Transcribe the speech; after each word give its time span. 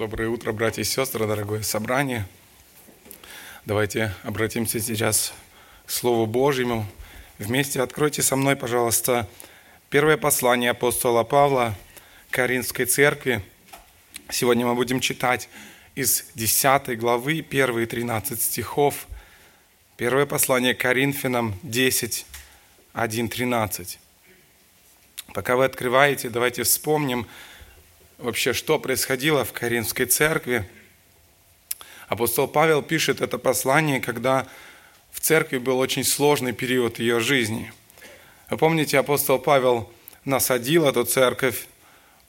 Доброе 0.00 0.30
утро, 0.30 0.52
братья 0.52 0.80
и 0.80 0.84
сестры, 0.86 1.26
дорогое 1.26 1.60
собрание. 1.60 2.26
Давайте 3.66 4.14
обратимся 4.22 4.80
сейчас 4.80 5.34
к 5.84 5.90
Слову 5.90 6.24
Божьему. 6.24 6.86
Вместе 7.38 7.82
откройте 7.82 8.22
со 8.22 8.34
мной, 8.34 8.56
пожалуйста, 8.56 9.28
первое 9.90 10.16
послание 10.16 10.70
апостола 10.70 11.22
Павла 11.22 11.74
Каринской 12.30 12.86
церкви. 12.86 13.44
Сегодня 14.30 14.64
мы 14.64 14.74
будем 14.74 15.00
читать 15.00 15.50
из 15.94 16.24
10 16.34 16.98
главы, 16.98 17.42
первые 17.42 17.86
13 17.86 18.40
стихов. 18.40 19.06
Первое 19.98 20.24
послание 20.24 20.74
Коринфянам 20.74 21.58
10, 21.62 22.24
1, 22.94 23.28
13. 23.28 23.98
Пока 25.34 25.56
вы 25.56 25.66
открываете, 25.66 26.30
давайте 26.30 26.62
вспомним 26.62 27.26
вообще, 28.20 28.52
что 28.52 28.78
происходило 28.78 29.44
в 29.44 29.52
Каринской 29.52 30.06
церкви. 30.06 30.68
Апостол 32.08 32.48
Павел 32.48 32.82
пишет 32.82 33.20
это 33.20 33.38
послание, 33.38 34.00
когда 34.00 34.46
в 35.10 35.20
церкви 35.20 35.58
был 35.58 35.78
очень 35.78 36.04
сложный 36.04 36.52
период 36.52 36.98
ее 36.98 37.20
жизни. 37.20 37.72
Вы 38.48 38.58
помните, 38.58 38.98
апостол 38.98 39.38
Павел 39.38 39.90
насадил 40.24 40.86
эту 40.86 41.04
церковь, 41.04 41.66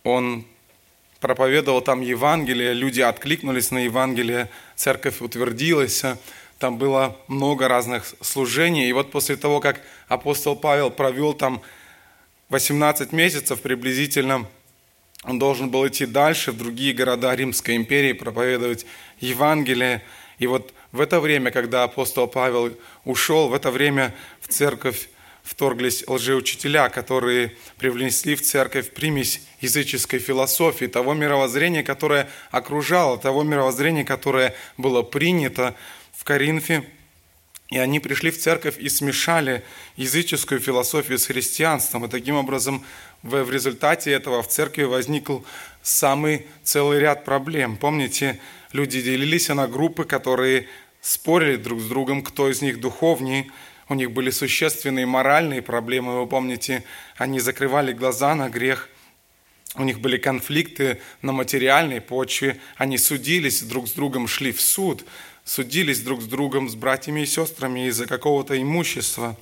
он 0.03 0.45
проповедовал 1.19 1.81
там 1.81 2.01
Евангелие, 2.01 2.73
люди 2.73 3.01
откликнулись 3.01 3.71
на 3.71 3.79
Евангелие, 3.79 4.49
церковь 4.75 5.21
утвердилась, 5.21 6.03
там 6.57 6.77
было 6.77 7.17
много 7.27 7.67
разных 7.67 8.05
служений. 8.21 8.87
И 8.87 8.93
вот 8.93 9.11
после 9.11 9.35
того, 9.35 9.59
как 9.59 9.81
апостол 10.07 10.55
Павел 10.55 10.89
провел 10.89 11.33
там 11.33 11.61
18 12.49 13.11
месяцев 13.11 13.61
приблизительно, 13.61 14.47
он 15.23 15.37
должен 15.37 15.69
был 15.69 15.87
идти 15.87 16.05
дальше 16.05 16.51
в 16.51 16.57
другие 16.57 16.93
города 16.93 17.35
Римской 17.35 17.75
империи, 17.75 18.13
проповедовать 18.13 18.85
Евангелие. 19.19 20.03
И 20.39 20.47
вот 20.47 20.73
в 20.91 20.99
это 20.99 21.19
время, 21.19 21.51
когда 21.51 21.83
апостол 21.83 22.27
Павел 22.27 22.75
ушел, 23.05 23.47
в 23.47 23.53
это 23.53 23.69
время 23.69 24.15
в 24.39 24.47
церковь 24.47 25.09
вторглись 25.43 26.03
лжеучителя, 26.07 26.89
которые 26.89 27.55
привнесли 27.77 28.35
в 28.35 28.41
церковь 28.41 28.91
примесь 28.91 29.41
языческой 29.59 30.19
философии, 30.19 30.85
того 30.85 31.13
мировоззрения, 31.13 31.83
которое 31.83 32.29
окружало, 32.49 33.17
того 33.17 33.43
мировоззрения, 33.43 34.03
которое 34.03 34.55
было 34.77 35.03
принято 35.03 35.75
в 36.13 36.23
Коринфе, 36.23 36.83
и 37.69 37.77
они 37.77 37.99
пришли 37.99 38.31
в 38.31 38.37
церковь 38.37 38.77
и 38.79 38.89
смешали 38.89 39.63
языческую 39.95 40.59
философию 40.59 41.17
с 41.17 41.27
христианством. 41.27 42.05
И 42.05 42.09
таким 42.09 42.35
образом 42.35 42.83
в, 43.23 43.51
результате 43.51 44.11
этого 44.11 44.41
в 44.41 44.47
церкви 44.47 44.83
возникл 44.83 45.39
самый 45.81 46.47
целый 46.63 46.99
ряд 46.99 47.25
проблем. 47.25 47.77
Помните, 47.77 48.39
люди 48.71 49.01
делились 49.01 49.49
на 49.49 49.67
группы, 49.67 50.05
которые 50.05 50.67
спорили 51.01 51.55
друг 51.55 51.81
с 51.81 51.85
другом, 51.85 52.23
кто 52.23 52.49
из 52.49 52.61
них 52.61 52.79
духовнее. 52.79 53.47
У 53.89 53.93
них 53.93 54.11
были 54.11 54.29
существенные 54.29 55.05
моральные 55.05 55.61
проблемы. 55.61 56.19
Вы 56.19 56.27
помните, 56.27 56.83
они 57.17 57.39
закрывали 57.39 57.93
глаза 57.93 58.35
на 58.35 58.49
грех. 58.49 58.89
У 59.75 59.83
них 59.83 59.99
были 59.99 60.17
конфликты 60.17 60.99
на 61.21 61.31
материальной 61.31 62.01
почве. 62.01 62.59
Они 62.77 62.97
судились 62.97 63.61
друг 63.61 63.87
с 63.87 63.91
другом, 63.91 64.27
шли 64.27 64.51
в 64.51 64.61
суд– 64.61 65.05
судились 65.45 66.01
друг 66.01 66.21
с 66.21 66.25
другом, 66.25 66.69
с 66.69 66.75
братьями 66.75 67.21
и 67.21 67.25
сестрами 67.25 67.87
из-за 67.87 68.05
какого-то 68.05 68.59
имущества. 68.61 69.37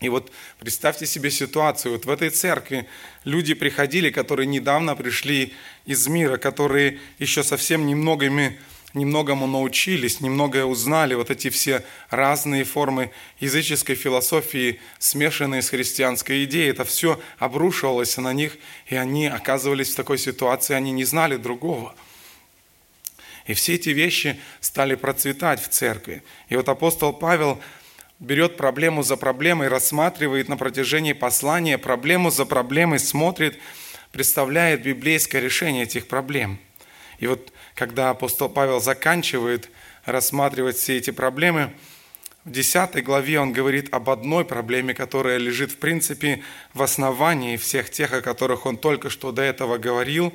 И 0.00 0.08
вот 0.08 0.30
представьте 0.60 1.06
себе 1.06 1.30
ситуацию, 1.30 1.92
вот 1.92 2.04
в 2.04 2.10
этой 2.10 2.30
церкви 2.30 2.86
люди 3.24 3.54
приходили, 3.54 4.10
которые 4.10 4.46
недавно 4.46 4.94
пришли 4.94 5.54
из 5.86 6.06
мира, 6.06 6.36
которые 6.36 7.00
еще 7.18 7.42
совсем 7.42 7.84
немногими, 7.84 8.60
немногому 8.94 9.48
научились, 9.48 10.20
немногое 10.20 10.64
узнали, 10.64 11.14
вот 11.14 11.30
эти 11.30 11.50
все 11.50 11.84
разные 12.10 12.62
формы 12.62 13.10
языческой 13.40 13.96
философии, 13.96 14.78
смешанные 15.00 15.62
с 15.62 15.70
христианской 15.70 16.44
идеей, 16.44 16.70
это 16.70 16.84
все 16.84 17.20
обрушивалось 17.38 18.16
на 18.18 18.32
них, 18.32 18.56
и 18.86 18.94
они 18.94 19.26
оказывались 19.26 19.90
в 19.90 19.96
такой 19.96 20.18
ситуации, 20.18 20.74
они 20.74 20.92
не 20.92 21.04
знали 21.04 21.36
другого– 21.36 21.94
и 23.48 23.54
все 23.54 23.74
эти 23.74 23.88
вещи 23.88 24.38
стали 24.60 24.94
процветать 24.94 25.60
в 25.60 25.68
церкви. 25.68 26.22
И 26.50 26.56
вот 26.56 26.68
апостол 26.68 27.14
Павел 27.14 27.58
берет 28.20 28.56
проблему 28.56 29.02
за 29.02 29.16
проблемой, 29.16 29.68
рассматривает 29.68 30.48
на 30.48 30.56
протяжении 30.56 31.12
послания 31.12 31.78
проблему 31.78 32.30
за 32.30 32.44
проблемой, 32.44 32.98
смотрит, 32.98 33.58
представляет 34.12 34.82
библейское 34.82 35.40
решение 35.40 35.84
этих 35.84 36.08
проблем. 36.08 36.58
И 37.18 37.26
вот 37.26 37.52
когда 37.74 38.10
апостол 38.10 38.48
Павел 38.48 38.80
заканчивает 38.80 39.70
рассматривать 40.04 40.76
все 40.76 40.96
эти 40.96 41.10
проблемы, 41.10 41.72
в 42.44 42.50
10 42.50 43.04
главе 43.04 43.40
он 43.40 43.52
говорит 43.52 43.92
об 43.92 44.08
одной 44.08 44.44
проблеме, 44.44 44.94
которая 44.94 45.36
лежит, 45.36 45.72
в 45.72 45.76
принципе, 45.76 46.42
в 46.72 46.82
основании 46.82 47.56
всех 47.56 47.90
тех, 47.90 48.12
о 48.12 48.22
которых 48.22 48.64
он 48.64 48.78
только 48.78 49.10
что 49.10 49.32
до 49.32 49.42
этого 49.42 49.76
говорил. 49.76 50.32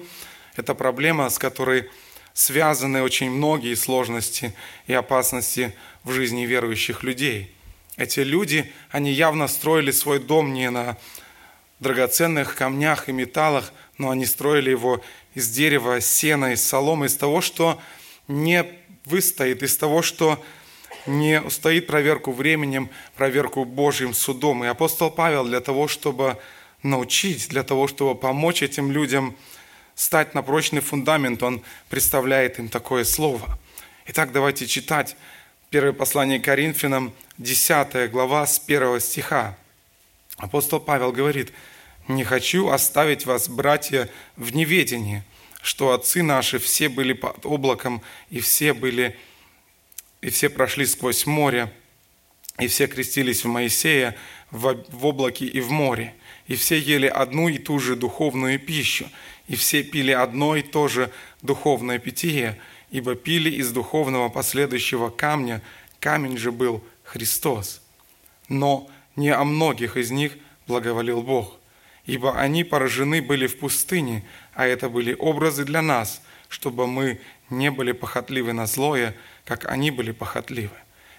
Это 0.56 0.76
проблема, 0.76 1.30
с 1.30 1.40
которой 1.40 1.90
связаны 2.34 3.02
очень 3.02 3.32
многие 3.32 3.74
сложности 3.76 4.54
и 4.86 4.94
опасности 4.94 5.74
в 6.04 6.12
жизни 6.12 6.46
верующих 6.46 7.04
людей. 7.04 7.53
Эти 7.98 8.22
люди, 8.22 8.72
они 8.90 9.12
явно 9.12 9.48
строили 9.48 9.92
свой 9.92 10.20
дом 10.20 10.54
не 10.54 10.70
на 10.70 10.98
драгоценных 11.80 12.56
камнях 12.56 13.10
и 13.10 13.12
металлах, 13.12 13.72
но 13.98 14.10
они 14.10 14.26
строили 14.26 14.70
его 14.70 15.02
из 15.36 15.50
дерева, 15.50 16.02
сена, 16.02 16.54
из 16.54 16.64
соломы, 16.64 17.06
из 17.06 17.16
того, 17.16 17.42
что 17.42 17.80
не 18.28 18.66
выстоит, 19.06 19.62
из 19.64 19.78
того, 19.78 20.02
что 20.02 20.44
не 21.06 21.42
устоит 21.42 21.88
проверку 21.88 22.32
временем, 22.32 22.90
проверку 23.16 23.66
Божьим 23.66 24.14
судом. 24.14 24.64
И 24.64 24.68
апостол 24.68 25.12
Павел 25.12 25.46
для 25.46 25.60
того, 25.60 25.88
чтобы 25.88 26.38
научить, 26.82 27.50
для 27.50 27.64
того, 27.64 27.88
чтобы 27.88 28.16
помочь 28.16 28.64
этим 28.64 28.92
людям– 28.92 29.36
стать 29.96 30.34
на 30.34 30.42
прочный 30.42 30.82
фундамент, 30.82 31.44
он 31.44 31.62
представляет 31.90 32.60
им 32.60 32.70
такое 32.70 33.04
слово. 33.04 33.60
Итак, 34.08 34.32
давайте 34.32 34.68
читать 34.68 35.16
первое 35.74 35.92
послание 35.92 36.40
Коринфянам, 36.40 37.12
10 37.40 38.12
глава 38.12 38.46
с 38.46 38.62
1 38.64 39.00
стиха. 39.00 39.58
Апостол 40.38 40.80
Павел 40.80 41.12
говорит, 41.12 41.52
«Не 42.08 42.24
хочу 42.24 42.70
оставить 42.70 43.26
вас, 43.26 43.50
братья, 43.50 44.08
в 44.36 44.54
неведении, 44.54 45.24
что 45.64 45.94
отцы 45.94 46.22
наши 46.22 46.60
все 46.60 46.90
были 46.90 47.14
под 47.14 47.44
облаком, 47.48 48.04
и 48.30 48.40
все 48.40 48.76
были, 48.76 49.18
и 50.22 50.30
все 50.30 50.52
прошли 50.52 50.86
сквозь 50.86 51.26
море, 51.26 51.74
и 52.60 52.68
все 52.68 52.86
крестились 52.86 53.44
в 53.44 53.48
Моисея 53.48 54.16
в, 54.52 54.76
в 54.90 55.06
облаке 55.08 55.46
и 55.46 55.60
в 55.60 55.72
море, 55.72 56.14
и 56.46 56.54
все 56.56 56.78
ели 56.78 57.08
одну 57.08 57.50
и 57.50 57.58
ту 57.58 57.80
же 57.80 57.96
духовную 57.96 58.60
пищу, 58.60 59.10
и 59.48 59.56
все 59.56 59.82
пили 59.82 60.12
одно 60.12 60.56
и 60.56 60.62
то 60.62 60.88
же 60.88 61.10
духовное 61.42 61.98
питье, 61.98 62.60
ибо 62.94 63.16
пили 63.16 63.50
из 63.50 63.72
духовного 63.72 64.30
последующего 64.30 65.10
камня, 65.10 65.64
камень 66.00 66.38
же 66.38 66.52
был 66.52 66.84
Христос. 67.04 67.82
Но 68.50 68.88
не 69.16 69.30
о 69.30 69.44
многих 69.44 69.98
из 69.98 70.12
них 70.12 70.34
благоволил 70.68 71.24
Бог, 71.24 71.58
ибо 72.06 72.40
они 72.40 72.64
поражены 72.64 73.24
были 73.24 73.48
в 73.48 73.58
пустыне, 73.58 74.24
а 74.54 74.68
это 74.68 74.90
были 74.90 75.16
образы 75.18 75.66
для 75.66 75.82
нас, 75.82 76.22
чтобы 76.50 76.86
мы 76.86 77.20
не 77.50 77.72
были 77.72 77.94
похотливы 77.94 78.54
на 78.54 78.68
злое, 78.68 79.16
как 79.44 79.66
они 79.66 79.90
были 79.90 80.12
похотливы. 80.12 80.78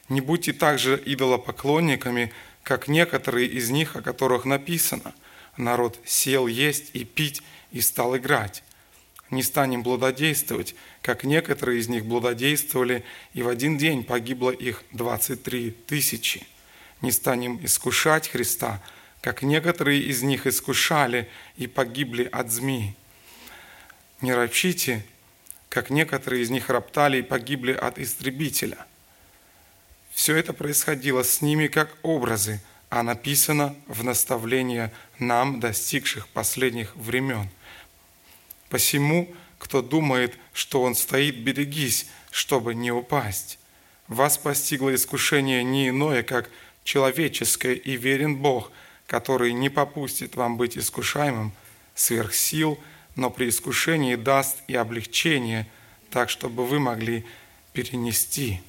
Не 0.08 0.20
будьте 0.20 0.52
также 0.52 1.02
идолопоклонниками, 1.04 2.32
как 2.62 2.86
некоторые 2.86 3.48
из 3.48 3.70
них, 3.70 3.96
о 3.96 4.02
которых 4.02 4.44
написано. 4.44 5.12
Народ 5.56 5.98
сел 6.04 6.46
есть 6.46 6.91
и 6.92 7.04
пить 7.04 7.42
и 7.72 7.80
стал 7.80 8.16
играть. 8.16 8.62
Не 9.34 9.43
станем 9.43 9.83
блудодействовать, 9.83 10.77
как 11.03 11.25
некоторые 11.25 11.81
из 11.81 11.89
них 11.89 12.04
блудодействовали, 12.07 13.03
и 13.33 13.42
в 13.42 13.48
один 13.48 13.77
день 13.77 14.04
погибло 14.04 14.53
их 14.53 14.84
23 14.92 15.72
тысячи. 15.72 16.47
Не 17.01 17.10
станем 17.10 17.59
искушать 17.65 18.28
Христа, 18.28 18.81
как 19.21 19.42
некоторые 19.42 20.03
из 20.03 20.22
них 20.22 20.47
искушали 20.47 21.28
и 21.57 21.66
погибли 21.66 22.28
от 22.31 22.53
змеи. 22.53 22.95
Не 24.21 24.33
ропщите, 24.34 25.04
как 25.69 25.91
некоторые 25.91 26.45
из 26.45 26.51
них 26.51 26.71
роптали 26.71 27.19
и 27.19 27.22
погибли 27.22 27.72
от 27.72 27.98
истребителя. 27.98 28.87
Все 30.13 30.37
это 30.37 30.53
происходило 30.53 31.25
с 31.25 31.42
ними 31.42 31.66
как 31.66 31.92
образы, 32.03 32.60
а 32.89 33.03
написано 33.03 33.75
в 33.89 34.04
наставление 34.04 34.92
нам, 35.19 35.59
достигших 35.59 36.28
последних 36.28 36.95
времен– 36.95 37.48
Посему, 38.74 39.32
кто 39.60 39.82
думает, 39.82 40.36
что 40.53 40.82
он 40.82 40.97
стоит, 40.97 41.36
берегись, 41.36 42.09
чтобы 42.32 42.74
не 42.74 42.91
упасть. 42.91 43.60
Вас 44.09 44.36
постигло 44.36 44.92
искушение 44.92 45.62
не 45.62 45.91
иное, 45.91 46.24
как 46.24 46.50
человеческое, 46.82 47.74
и 47.74 47.97
верен 47.97 48.34
Бог, 48.34 48.72
который 49.06 49.53
не 49.53 49.68
попустит 49.68 50.34
вам 50.34 50.56
быть 50.56 50.76
искушаемым 50.76 51.53
сверх 51.94 52.34
сил, 52.34 52.76
но 53.15 53.30
при 53.30 53.50
искушении 53.50 54.16
даст 54.16 54.56
и 54.66 54.74
облегчение, 54.74 55.68
так, 56.10 56.28
чтобы 56.28 56.66
вы 56.66 56.80
могли 56.80 57.24
перенести. 57.72 58.60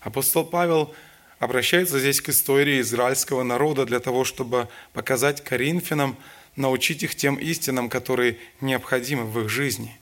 Апостол 0.00 0.46
Павел 0.46 0.94
обращается 1.40 2.00
здесь 2.00 2.22
к 2.22 2.30
истории 2.30 2.80
израильского 2.80 3.42
народа 3.42 3.84
для 3.84 4.00
того, 4.00 4.24
чтобы 4.24 4.66
показать 4.94 5.44
коринфянам, 5.44 6.16
научить 6.58 7.02
их 7.02 7.14
тем 7.14 7.36
истинам, 7.36 7.88
которые 7.88 8.38
необходимы 8.60 9.24
в 9.24 9.40
их 9.40 9.48
жизни. 9.48 9.96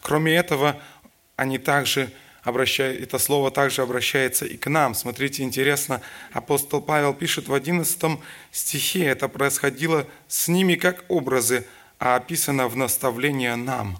Кроме 0.00 0.34
этого, 0.34 0.80
они 1.36 1.58
также 1.58 2.10
обращают, 2.42 3.02
это 3.02 3.18
слово 3.18 3.50
также 3.50 3.82
обращается 3.82 4.44
и 4.44 4.56
к 4.56 4.68
нам. 4.68 4.94
Смотрите, 4.94 5.42
интересно, 5.42 6.00
апостол 6.32 6.80
Павел 6.80 7.14
пишет 7.14 7.48
в 7.48 7.54
11 7.54 8.18
стихе, 8.50 9.06
это 9.06 9.28
происходило 9.28 10.06
с 10.28 10.48
ними 10.48 10.74
как 10.74 11.04
образы, 11.08 11.66
а 11.98 12.16
описано 12.16 12.68
в 12.68 12.76
наставление 12.76 13.56
нам. 13.56 13.98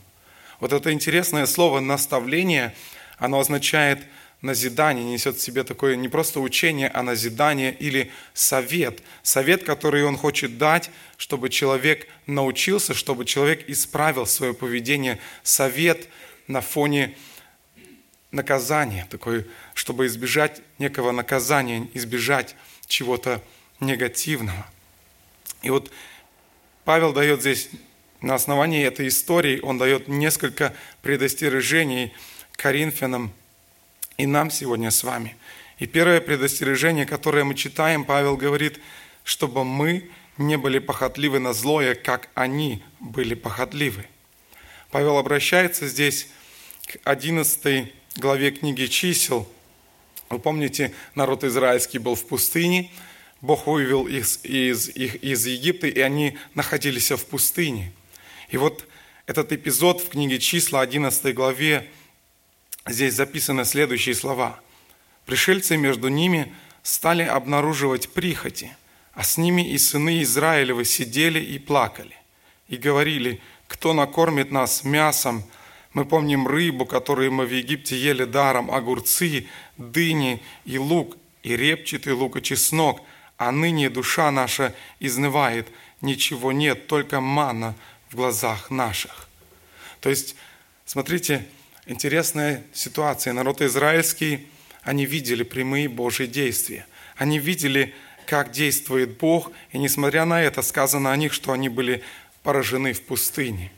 Вот 0.60 0.72
это 0.72 0.92
интересное 0.92 1.46
слово 1.46 1.80
«наставление», 1.80 2.74
оно 3.18 3.40
означает– 3.40 4.00
назидание, 4.42 5.04
несет 5.04 5.36
в 5.36 5.40
себе 5.40 5.64
такое 5.64 5.96
не 5.96 6.08
просто 6.08 6.40
учение, 6.40 6.88
а 6.88 7.02
назидание 7.02 7.72
или 7.72 8.10
совет. 8.34 9.02
Совет, 9.22 9.64
который 9.64 10.04
он 10.04 10.16
хочет 10.16 10.58
дать, 10.58 10.90
чтобы 11.16 11.48
человек 11.48 12.08
научился, 12.26 12.92
чтобы 12.92 13.24
человек 13.24 13.68
исправил 13.68 14.26
свое 14.26 14.52
поведение. 14.52 15.18
Совет 15.44 16.08
на 16.48 16.60
фоне 16.60 17.16
наказания, 18.32 19.06
такой, 19.10 19.46
чтобы 19.74 20.06
избежать 20.06 20.60
некого 20.78 21.12
наказания, 21.12 21.88
избежать 21.94 22.56
чего-то 22.86 23.40
негативного. 23.78 24.66
И 25.62 25.70
вот 25.70 25.90
Павел 26.84 27.12
дает 27.12 27.40
здесь, 27.40 27.70
на 28.20 28.34
основании 28.34 28.84
этой 28.84 29.08
истории, 29.08 29.60
он 29.60 29.78
дает 29.78 30.08
несколько 30.08 30.74
предостережений 31.02 32.12
Коринфянам, 32.52 33.32
и 34.16 34.26
нам 34.26 34.50
сегодня 34.50 34.90
с 34.90 35.04
вами. 35.04 35.36
И 35.78 35.86
первое 35.86 36.20
предостережение, 36.20 37.06
которое 37.06 37.44
мы 37.44 37.54
читаем, 37.54 38.04
Павел 38.04 38.36
говорит, 38.36 38.78
чтобы 39.24 39.64
мы 39.64 40.08
не 40.38 40.56
были 40.56 40.78
похотливы 40.78 41.38
на 41.38 41.52
злое, 41.52 41.94
как 41.94 42.28
они 42.34 42.82
были 43.00 43.34
похотливы. 43.34 44.06
Павел 44.90 45.18
обращается 45.18 45.88
здесь 45.88 46.28
к 46.86 46.98
11 47.04 47.92
главе 48.16 48.50
книги 48.50 48.86
чисел. 48.86 49.48
Вы 50.28 50.38
помните, 50.38 50.92
народ 51.14 51.44
израильский 51.44 51.98
был 51.98 52.14
в 52.14 52.26
пустыне, 52.26 52.90
Бог 53.40 53.66
вывел 53.66 54.06
их 54.06 54.26
из, 54.44 54.88
их 54.88 55.16
из 55.16 55.46
Египта, 55.46 55.88
и 55.88 56.00
они 56.00 56.38
находились 56.54 57.10
в 57.10 57.26
пустыне. 57.26 57.92
И 58.50 58.56
вот 58.56 58.86
этот 59.26 59.52
эпизод 59.52 60.00
в 60.00 60.10
книге 60.10 60.38
числа 60.38 60.80
11 60.80 61.34
главе 61.34 61.88
здесь 62.87 63.14
записаны 63.14 63.64
следующие 63.64 64.14
слова. 64.14 64.58
«Пришельцы 65.26 65.76
между 65.76 66.08
ними 66.08 66.55
стали 66.82 67.23
обнаруживать 67.23 68.12
прихоти, 68.12 68.76
а 69.12 69.23
с 69.23 69.37
ними 69.37 69.70
и 69.70 69.79
сыны 69.79 70.23
Израилевы 70.23 70.84
сидели 70.84 71.38
и 71.38 71.58
плакали, 71.58 72.17
и 72.69 72.76
говорили, 72.76 73.40
кто 73.69 73.93
накормит 73.93 74.50
нас 74.50 74.84
мясом, 74.84 75.44
мы 75.93 76.05
помним 76.05 76.49
рыбу, 76.49 76.87
которую 76.87 77.32
мы 77.32 77.46
в 77.46 77.55
Египте 77.55 77.96
ели 77.96 78.25
даром, 78.25 78.70
огурцы, 78.70 79.46
дыни 79.76 80.43
и 80.64 80.79
лук, 80.79 81.17
и 81.43 81.55
репчатый 81.56 82.14
лук 82.14 82.37
и 82.37 82.43
чеснок, 82.43 83.02
а 83.37 83.52
ныне 83.52 83.90
душа 83.90 84.31
наша 84.31 84.75
изнывает, 85.00 85.69
ничего 86.00 86.52
нет, 86.52 86.87
только 86.87 87.20
манна 87.20 87.75
в 88.08 88.17
глазах 88.17 88.70
наших». 88.70 89.29
То 90.00 90.11
есть, 90.11 90.34
смотрите, 90.84 91.46
интересная 91.87 92.62
ситуация. 92.73 93.32
Народ 93.32 93.61
израильский, 93.61 94.49
они 94.82 95.06
видели 95.06 95.43
прямые 95.43 95.88
Божьи 95.88 96.26
действия. 96.26 96.87
Они 97.17 97.38
видели, 97.38 97.94
как 98.26 98.50
действует 98.50 99.19
Бог, 99.19 99.52
и 99.70 99.79
несмотря 99.79 100.25
на 100.25 100.43
это, 100.43 100.62
сказано 100.62 101.12
о 101.12 101.17
них, 101.17 101.32
что 101.32 101.52
они 101.52 101.69
были 101.69 102.02
поражены 102.43 102.93
в 102.93 103.02
пустыне. 103.02 103.70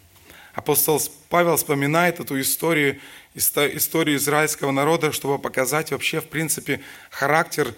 Апостол 0.55 1.03
Павел 1.29 1.57
вспоминает 1.57 2.21
эту 2.21 2.41
историю, 2.41 3.01
историю 3.35 4.17
израильского 4.17 4.71
народа, 4.71 5.11
чтобы 5.11 5.39
показать 5.39 5.91
вообще, 5.91 6.21
в 6.21 6.29
принципе, 6.29 6.81
характер 7.11 7.75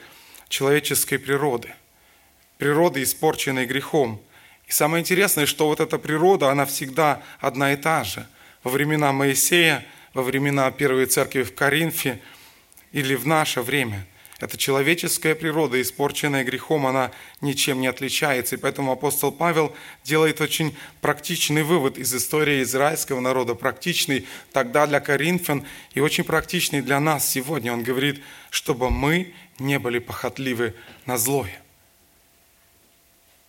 человеческой 0.49 1.19
природы. 1.19 1.73
Природы, 2.58 3.02
испорченной 3.02 3.67
грехом. 3.67 4.20
И 4.67 4.73
самое 4.73 5.00
интересное, 5.00 5.46
что 5.46 5.67
вот 5.67 5.81
эта 5.81 5.99
природа, 5.99 6.50
она 6.50 6.67
всегда 6.67 7.23
одна 7.40 7.73
и 7.73 7.76
та 7.76 8.05
же. 8.05 8.26
Во 8.62 8.70
времена 8.70 9.12
Моисея 9.12 9.84
во 10.16 10.22
времена 10.22 10.70
Первой 10.70 11.04
Церкви 11.04 11.42
в 11.42 11.54
Коринфе 11.54 12.20
или 12.92 13.14
в 13.14 13.26
наше 13.26 13.60
время. 13.60 14.06
Это 14.40 14.56
человеческая 14.56 15.34
природа, 15.34 15.80
испорченная 15.80 16.42
грехом, 16.42 16.86
она 16.86 17.10
ничем 17.42 17.80
не 17.80 17.86
отличается. 17.86 18.56
И 18.56 18.58
поэтому 18.58 18.92
апостол 18.92 19.30
Павел 19.30 19.74
делает 20.04 20.40
очень 20.40 20.74
практичный 21.02 21.62
вывод 21.62 21.98
из 21.98 22.14
истории 22.14 22.62
израильского 22.62 23.20
народа, 23.20 23.54
практичный 23.54 24.26
тогда 24.52 24.86
для 24.86 25.00
коринфян 25.00 25.66
и 25.92 26.00
очень 26.00 26.24
практичный 26.24 26.80
для 26.80 26.98
нас 26.98 27.28
сегодня. 27.28 27.72
Он 27.72 27.82
говорит, 27.82 28.22
чтобы 28.50 28.90
мы 28.90 29.34
не 29.58 29.78
были 29.78 29.98
похотливы 29.98 30.74
на 31.04 31.18
злое. 31.18 31.60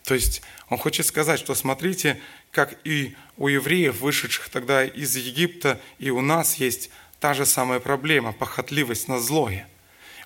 То 0.04 0.16
есть 0.16 0.42
он 0.70 0.78
хочет 0.78 1.06
сказать, 1.06 1.40
что 1.40 1.54
смотрите, 1.56 2.20
как 2.58 2.76
и 2.86 3.16
у 3.38 3.50
евреев, 3.50 4.02
вышедших 4.02 4.50
тогда 4.50 4.84
из 4.84 5.16
Египта, 5.16 5.80
и 6.00 6.10
у 6.10 6.22
нас 6.22 6.56
есть 6.56 6.90
та 7.20 7.36
же 7.36 7.46
самая 7.46 7.80
проблема– 7.80 8.32
похотливость 8.34 9.08
на 9.08 9.20
злое. 9.20 9.70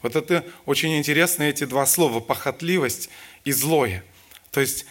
Вот 0.02 0.16
это 0.16 0.46
очень 0.66 0.98
интересно, 0.98 1.44
эти 1.44 1.66
два 1.66 1.86
слова– 1.86 2.20
похотливость 2.22 3.10
и 3.44 3.52
злое. 3.52 4.06
То 4.52 4.62
есть 4.62 4.86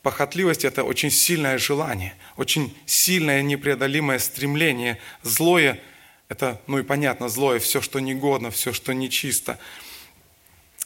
похотливость– 0.00 0.64
это 0.64 0.82
очень 0.82 1.10
сильное 1.10 1.58
желание, 1.58 2.16
очень 2.38 2.74
сильное 2.86 3.42
непреодолимое 3.42 4.18
стремление. 4.18 4.98
Злое– 5.22 5.78
это, 6.30 6.58
ну 6.66 6.78
и 6.78 6.82
понятно, 6.82 7.28
злое– 7.28 7.58
все, 7.60 7.82
что 7.82 8.00
негодно, 8.00 8.50
все, 8.50 8.72
что 8.72 8.94
нечисто. 8.94 9.58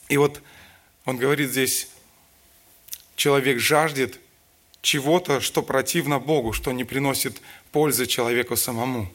И 0.08 0.16
вот 0.16 0.42
он 1.04 1.16
говорит 1.16 1.52
здесь, 1.52 1.90
человек 3.14 3.60
жаждет 3.60 4.18
чего-то, 4.82 5.40
что 5.40 5.62
противно 5.62 6.18
Богу, 6.18 6.52
что 6.52 6.72
не 6.72 6.84
приносит 6.84 7.40
пользы 7.72 8.06
человеку 8.06 8.56
самому. 8.56 9.10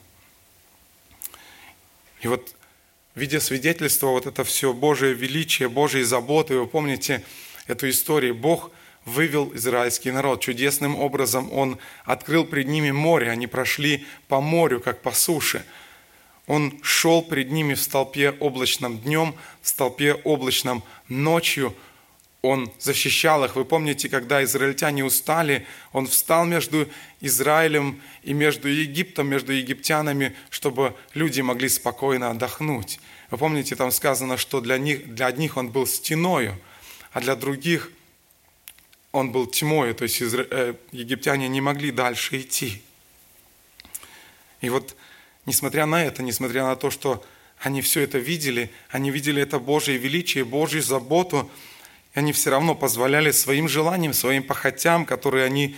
И 2.20 2.28
вот, 2.28 2.54
видя 3.14 3.40
свидетельство, 3.40 4.08
вот 4.08 4.26
это 4.26 4.44
все 4.44 4.72
Божие 4.72 5.14
величие, 5.14 5.68
Божьей 5.68 6.02
заботы, 6.02 6.58
вы 6.58 6.66
помните 6.66 7.24
эту 7.66 7.88
историю, 7.90 8.34
Бог 8.34 8.70
вывел 9.04 9.52
израильский 9.54 10.10
народ. 10.10 10.40
Чудесным 10.40 10.96
образом 10.96 11.52
Он 11.52 11.78
открыл 12.04 12.44
пред 12.44 12.68
ними 12.68 12.90
море, 12.90 13.30
они 13.30 13.46
прошли 13.46 14.06
по 14.28 14.40
морю, 14.40 14.80
как 14.80 15.02
по 15.02 15.12
суше. 15.12 15.64
Он 16.46 16.78
шел 16.82 17.22
пред 17.22 17.50
ними 17.50 17.74
в 17.74 17.80
столпе 17.80 18.30
облачном 18.30 18.98
днем, 18.98 19.34
в 19.62 19.68
столпе 19.68 20.14
облачном 20.14 20.84
ночью– 21.08 21.74
он 22.46 22.72
защищал 22.78 23.44
их. 23.44 23.56
Вы 23.56 23.64
помните, 23.64 24.08
когда 24.08 24.42
израильтяне 24.44 25.04
устали, 25.04 25.66
он 25.92 26.06
встал 26.06 26.44
между 26.44 26.88
Израилем 27.20 28.00
и 28.22 28.32
между 28.32 28.68
Египтом, 28.68 29.28
между 29.28 29.52
египтянами, 29.52 30.34
чтобы 30.50 30.94
люди 31.14 31.40
могли 31.40 31.68
спокойно 31.68 32.30
отдохнуть. 32.30 33.00
Вы 33.30 33.38
помните, 33.38 33.74
там 33.74 33.90
сказано, 33.90 34.36
что 34.36 34.60
для, 34.60 34.78
них, 34.78 35.14
для 35.14 35.26
одних 35.26 35.56
он 35.56 35.70
был 35.70 35.86
стеною, 35.86 36.56
а 37.12 37.20
для 37.20 37.34
других 37.34 37.90
он 39.12 39.32
был 39.32 39.46
тьмой, 39.46 39.94
то 39.94 40.04
есть 40.04 40.22
изра... 40.22 40.46
э, 40.50 40.74
египтяне 40.92 41.48
не 41.48 41.60
могли 41.60 41.90
дальше 41.90 42.40
идти. 42.40 42.82
И 44.60 44.68
вот, 44.68 44.94
несмотря 45.46 45.86
на 45.86 46.04
это, 46.04 46.22
несмотря 46.22 46.64
на 46.64 46.76
то, 46.76 46.90
что 46.90 47.24
они 47.58 47.80
все 47.80 48.02
это 48.02 48.18
видели, 48.18 48.70
они 48.90 49.10
видели 49.10 49.42
это 49.42 49.58
Божье 49.58 49.96
величие, 49.96 50.44
Божью 50.44 50.82
заботу, 50.82 51.50
и 52.16 52.18
они 52.18 52.32
все 52.32 52.50
равно 52.50 52.74
позволяли 52.74 53.30
своим 53.30 53.68
желаниям, 53.68 54.14
своим 54.14 54.42
похотям, 54.42 55.04
которые 55.04 55.44
они 55.44 55.76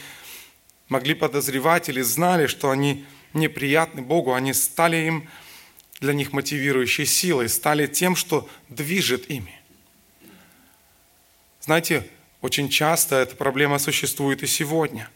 могли 0.88 1.14
подозревать 1.14 1.88
или 1.88 2.00
знали, 2.00 2.46
что 2.46 2.70
они 2.70 3.04
неприятны 3.34 4.02
Богу, 4.02 4.32
они 4.32 4.52
стали 4.52 4.98
им 4.98 5.28
для 5.98 6.12
них 6.12 6.32
мотивирующей 6.32 7.06
силой, 7.06 7.48
стали 7.48 7.88
тем, 7.88 8.14
что 8.14 8.48
движет 8.68 9.28
ими. 9.28 9.52
Знаете, 11.60 12.08
очень 12.40 12.68
часто 12.68 13.16
эта 13.16 13.34
проблема 13.34 13.80
существует 13.80 14.44
и 14.44 14.46
сегодня. 14.46 15.10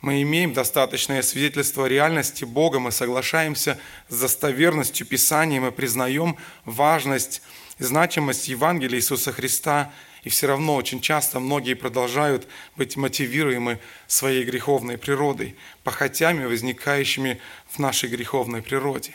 Мы 0.00 0.22
имеем 0.22 0.54
достаточное 0.54 1.20
свидетельство 1.20 1.84
реальности 1.84 2.44
Бога, 2.44 2.78
мы 2.78 2.92
соглашаемся 2.92 3.78
с 4.08 4.18
достоверностью 4.18 5.06
Писания, 5.06 5.60
мы 5.60 5.70
признаем 5.70 6.38
важность 6.64 7.42
значимость 7.78 8.48
Евангелия 8.48 8.98
Иисуса 8.98 9.32
Христа– 9.32 9.92
И 10.22 10.28
все 10.28 10.46
равно 10.46 10.74
очень 10.74 11.00
часто 11.00 11.40
многие 11.40 11.74
продолжают 11.74 12.46
быть 12.76 12.96
мотивируемы 12.96 13.78
своей 14.06 14.44
греховной 14.44 14.98
природой, 14.98 15.56
похотями, 15.82 16.44
возникающими 16.44 17.40
в 17.68 17.78
нашей 17.78 18.10
греховной 18.10 18.62
природе. 18.62 19.14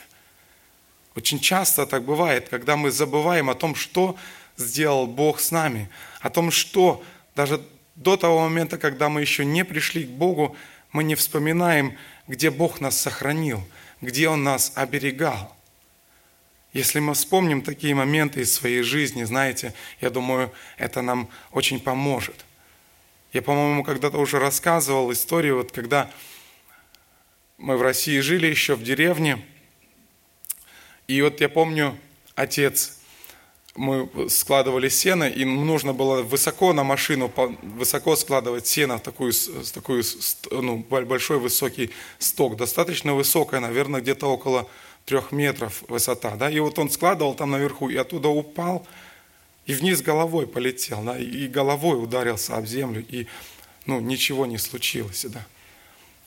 Очень 1.14 1.40
часто 1.40 1.86
так 1.86 2.04
бывает, 2.04 2.48
когда 2.48 2.76
мы 2.76 2.90
забываем 2.90 3.48
о 3.48 3.54
том, 3.54 3.74
что 3.74 4.16
сделал 4.56 5.06
Бог 5.06 5.40
с 5.40 5.50
нами, 5.50 5.88
о 6.20 6.28
том, 6.28 6.50
что 6.50 7.02
даже 7.34 7.62
до 7.94 8.16
того 8.16 8.40
момента, 8.40 8.76
когда 8.76 9.08
мы 9.08 9.20
еще 9.22 9.44
не 9.44 9.64
пришли 9.64 10.04
к 10.04 10.10
Богу, 10.10 10.56
мы 10.92 11.04
не 11.04 11.14
вспоминаем, 11.14 11.96
где 12.26 12.50
Бог 12.50 12.80
нас 12.80 12.98
сохранил, 13.00 13.62
где 14.00 14.28
Он 14.28 14.42
нас 14.44 14.72
оберегал. 14.74 15.55
Если 16.76 17.00
мы 17.00 17.14
вспомним 17.14 17.62
такие 17.62 17.94
моменты 17.94 18.42
из 18.42 18.52
своей 18.52 18.82
жизни, 18.82 19.24
знаете, 19.24 19.72
я 20.02 20.10
думаю, 20.10 20.52
это 20.76 21.00
нам 21.00 21.30
очень 21.50 21.80
поможет. 21.80 22.44
Я, 23.32 23.40
по-моему, 23.40 23.82
когда-то 23.82 24.18
уже 24.18 24.38
рассказывал 24.38 25.10
историю, 25.10 25.56
вот 25.56 25.72
когда 25.72 26.10
мы 27.56 27.78
в 27.78 27.82
России 27.82 28.20
жили 28.20 28.46
еще 28.46 28.74
в 28.74 28.82
деревне, 28.82 29.42
и 31.08 31.22
вот 31.22 31.40
я 31.40 31.48
помню, 31.48 31.96
отец, 32.34 32.98
мы 33.74 34.10
складывали 34.28 34.90
сено, 34.90 35.24
и 35.24 35.46
нужно 35.46 35.94
было 35.94 36.20
высоко 36.20 36.74
на 36.74 36.84
машину, 36.84 37.32
высоко 37.62 38.16
складывать 38.16 38.66
сено 38.66 38.98
такую, 38.98 39.32
такую 39.72 40.04
ну, 40.50 40.84
большой 40.90 41.38
высокий 41.38 41.90
сток, 42.18 42.58
достаточно 42.58 43.14
высокая, 43.14 43.60
наверное, 43.60 44.02
где-то 44.02 44.26
около 44.26 44.68
трех 45.06 45.32
метров 45.32 45.82
высота, 45.88 46.36
да, 46.36 46.50
и 46.50 46.58
вот 46.60 46.78
он 46.78 46.90
складывал 46.90 47.34
там 47.34 47.50
наверху, 47.50 47.88
и 47.88 47.96
оттуда 47.96 48.28
упал, 48.28 48.86
и 49.64 49.72
вниз 49.72 50.02
головой 50.02 50.46
полетел, 50.46 51.02
да, 51.02 51.18
и 51.18 51.48
головой 51.48 52.02
ударился 52.02 52.56
об 52.56 52.66
землю, 52.66 53.04
и, 53.08 53.26
ну, 53.86 54.00
ничего 54.00 54.44
не 54.44 54.58
случилось, 54.58 55.24
да, 55.28 55.46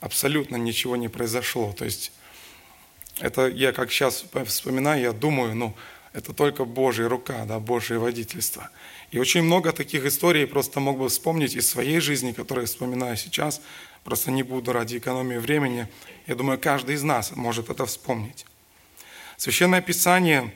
абсолютно 0.00 0.56
ничего 0.56 0.96
не 0.96 1.08
произошло, 1.08 1.72
то 1.72 1.84
есть 1.84 2.10
это 3.20 3.46
я 3.46 3.72
как 3.72 3.92
сейчас 3.92 4.24
вспоминаю, 4.46 5.02
я 5.02 5.12
думаю, 5.12 5.54
ну, 5.54 5.74
это 6.12 6.32
только 6.32 6.64
Божья 6.64 7.08
рука, 7.08 7.44
да, 7.44 7.60
Божье 7.60 7.98
водительство. 7.98 8.70
И 9.12 9.18
очень 9.18 9.42
много 9.42 9.72
таких 9.72 10.04
историй 10.04 10.46
просто 10.46 10.80
мог 10.80 10.98
бы 10.98 11.08
вспомнить 11.08 11.54
из 11.54 11.68
своей 11.68 12.00
жизни, 12.00 12.32
которые 12.32 12.66
вспоминаю 12.66 13.16
сейчас. 13.16 13.60
Просто 14.04 14.30
не 14.30 14.42
буду 14.42 14.72
ради 14.72 14.98
экономии 14.98 15.36
времени. 15.36 15.88
Я 16.26 16.34
думаю, 16.34 16.58
каждый 16.58 16.94
из 16.94 17.02
нас 17.02 17.32
может 17.36 17.70
это 17.70 17.86
вспомнить. 17.86 18.46
Священное 19.40 19.80
Писание 19.80 20.52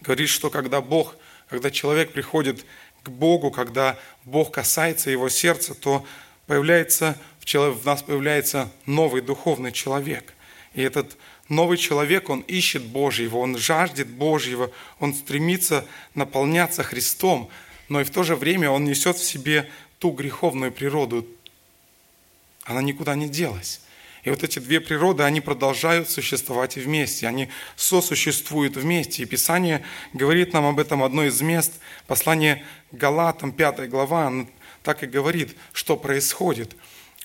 говорит, 0.00 0.28
что 0.28 0.50
когда 0.50 0.80
Бог, 0.80 1.16
когда 1.48 1.72
человек 1.72 2.12
приходит 2.12 2.64
к 3.02 3.08
Богу, 3.08 3.50
когда 3.50 3.98
Бог 4.24 4.52
касается 4.52 5.10
его 5.10 5.28
сердца, 5.28 5.74
то 5.74 6.06
появляется, 6.46 7.18
в 7.44 7.84
нас 7.84 8.04
появляется 8.04 8.70
новый 8.86 9.20
духовный 9.20 9.72
человек. 9.72 10.32
И 10.74 10.82
этот 10.82 11.16
новый 11.48 11.76
человек, 11.76 12.30
он 12.30 12.42
ищет 12.42 12.84
Божьего, 12.84 13.38
он 13.38 13.58
жаждет 13.58 14.06
Божьего, 14.06 14.70
он 15.00 15.12
стремится 15.12 15.84
наполняться 16.14 16.84
Христом, 16.84 17.50
но 17.88 18.00
и 18.00 18.04
в 18.04 18.10
то 18.10 18.22
же 18.22 18.36
время 18.36 18.70
он 18.70 18.84
несет 18.84 19.16
в 19.16 19.24
себе 19.24 19.68
ту 19.98 20.12
греховную 20.12 20.70
природу. 20.70 21.26
Она 22.62 22.80
никуда 22.80 23.16
не 23.16 23.28
делась. 23.28 23.80
И 24.26 24.30
вот 24.30 24.42
эти 24.42 24.58
две 24.58 24.80
природы, 24.80 25.22
они 25.22 25.40
продолжают 25.40 26.10
существовать 26.10 26.74
вместе, 26.74 27.28
они 27.28 27.48
сосуществуют 27.76 28.76
вместе. 28.76 29.22
И 29.22 29.24
Писание 29.24 29.84
говорит 30.12 30.52
нам 30.52 30.66
об 30.66 30.80
этом 30.80 31.04
одно 31.04 31.26
из 31.26 31.40
мест, 31.42 31.74
послание 32.08 32.64
Галатам, 32.90 33.52
5 33.52 33.88
глава, 33.88 34.26
оно 34.26 34.48
так 34.82 35.04
и 35.04 35.06
говорит, 35.06 35.56
что 35.72 35.96
происходит. 35.96 36.74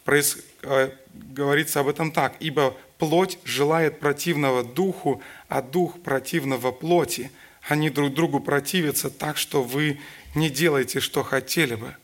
Проис... 0.06 0.38
Э, 0.62 0.92
говорится 1.12 1.80
об 1.80 1.88
этом 1.88 2.12
так, 2.12 2.36
«Ибо 2.40 2.78
плоть 3.00 3.40
желает 3.46 4.00
противного 4.00 4.64
духу, 4.64 5.24
а 5.50 5.64
дух 5.64 6.00
противного 6.04 6.72
плоти. 6.72 7.32
Они 7.68 7.90
друг 7.90 8.14
другу 8.14 8.40
противятся 8.40 9.10
так, 9.10 9.38
что 9.38 9.64
вы 9.64 10.00
не 10.36 10.52
делаете, 10.52 11.00
что 11.00 11.24
хотели 11.24 11.74
бы». 11.74 11.96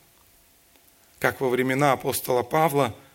Как 1.20 1.40
во 1.40 1.50
времена 1.50 1.92
апостола 1.92 2.42
Павла– 2.42 2.96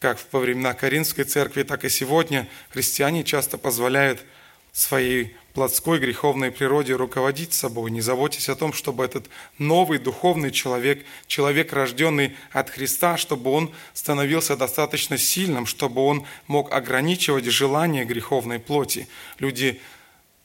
как 0.00 0.18
во 0.32 0.40
времена 0.40 0.72
Каринской 0.72 1.24
церкви, 1.24 1.62
так 1.62 1.84
и 1.84 1.90
сегодня 1.90 2.48
христиане 2.70 3.22
часто 3.22 3.58
позволяют 3.58 4.24
своей 4.72 5.36
плотской 5.52 5.98
греховной 5.98 6.50
природе 6.50 6.94
руководить 6.94 7.52
собой. 7.52 7.90
Не 7.90 8.00
заботьтесь 8.00 8.48
о 8.48 8.54
том, 8.54 8.72
чтобы 8.72 9.04
этот 9.04 9.28
новый 9.58 9.98
духовный 9.98 10.52
человек, 10.52 11.04
человек, 11.26 11.74
рожденный 11.74 12.34
от 12.50 12.70
Христа, 12.70 13.18
чтобы 13.18 13.50
он 13.50 13.74
становился 13.92 14.56
достаточно 14.56 15.18
сильным, 15.18 15.66
чтобы 15.66 16.00
он 16.02 16.24
мог 16.46 16.72
ограничивать 16.72 17.44
желания 17.44 18.06
греховной 18.06 18.58
плоти. 18.58 19.06
Люди, 19.38 19.82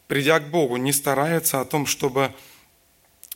придя 0.07 0.39
к 0.41 0.50
Богу, 0.50 0.75
не 0.75 0.91
стараются 0.91 1.62
о 1.62 1.65
том, 1.65 1.85
чтобы 1.85 2.33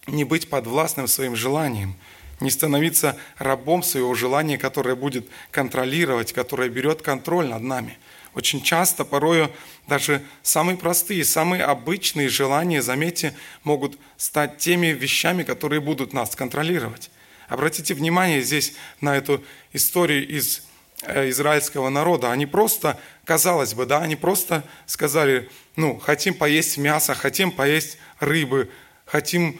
не 0.05 0.25
быть 0.25 0.49
подвластным 0.49 1.07
своим 1.07 1.37
желаниям, 1.37 1.95
не 2.39 2.49
становиться 2.49 3.17
рабом 3.37 3.83
своего 3.83 4.13
желания, 4.15 4.57
которое 4.57 4.95
будет 4.95 5.27
контролировать, 5.51 6.33
которое 6.33 6.69
берет 6.69 7.01
контроль 7.01 7.47
над 7.47 7.61
нами. 7.61 7.97
Очень 8.35 8.61
часто, 8.61 9.05
порою, 9.05 9.51
даже 9.87 10.23
самые 10.43 10.77
простые, 10.77 11.25
самые 11.25 11.63
обычные 11.63 12.29
желания, 12.29 12.81
заметьте, 12.81 13.33
могут 13.63 13.97
стать 14.17 14.59
теми 14.59 14.87
вещами, 14.87 15.43
которые 15.43 15.81
будут 15.81 16.13
нас 16.13 16.35
контролировать. 16.35 17.09
Обратите 17.47 17.95
внимание 17.95 18.43
здесь 18.43 18.75
на 19.01 19.17
эту 19.17 19.43
историю 19.73 20.27
из 20.27 20.61
э, 21.01 21.29
израильского 21.29 21.89
народа. 21.89 22.31
Они 22.31 22.45
просто, 22.45 22.99
казалось 23.25 23.73
бы, 23.73 23.87
да, 23.87 23.99
они 23.99 24.15
просто 24.15 24.63
сказали, 24.85 25.49
ну, 25.75 25.97
хотим 25.97 26.35
поесть 26.35 26.77
мясо, 26.77 27.15
хотим 27.15 27.51
поесть 27.51 27.97
рыбы, 28.19 28.69
хотим 29.05 29.59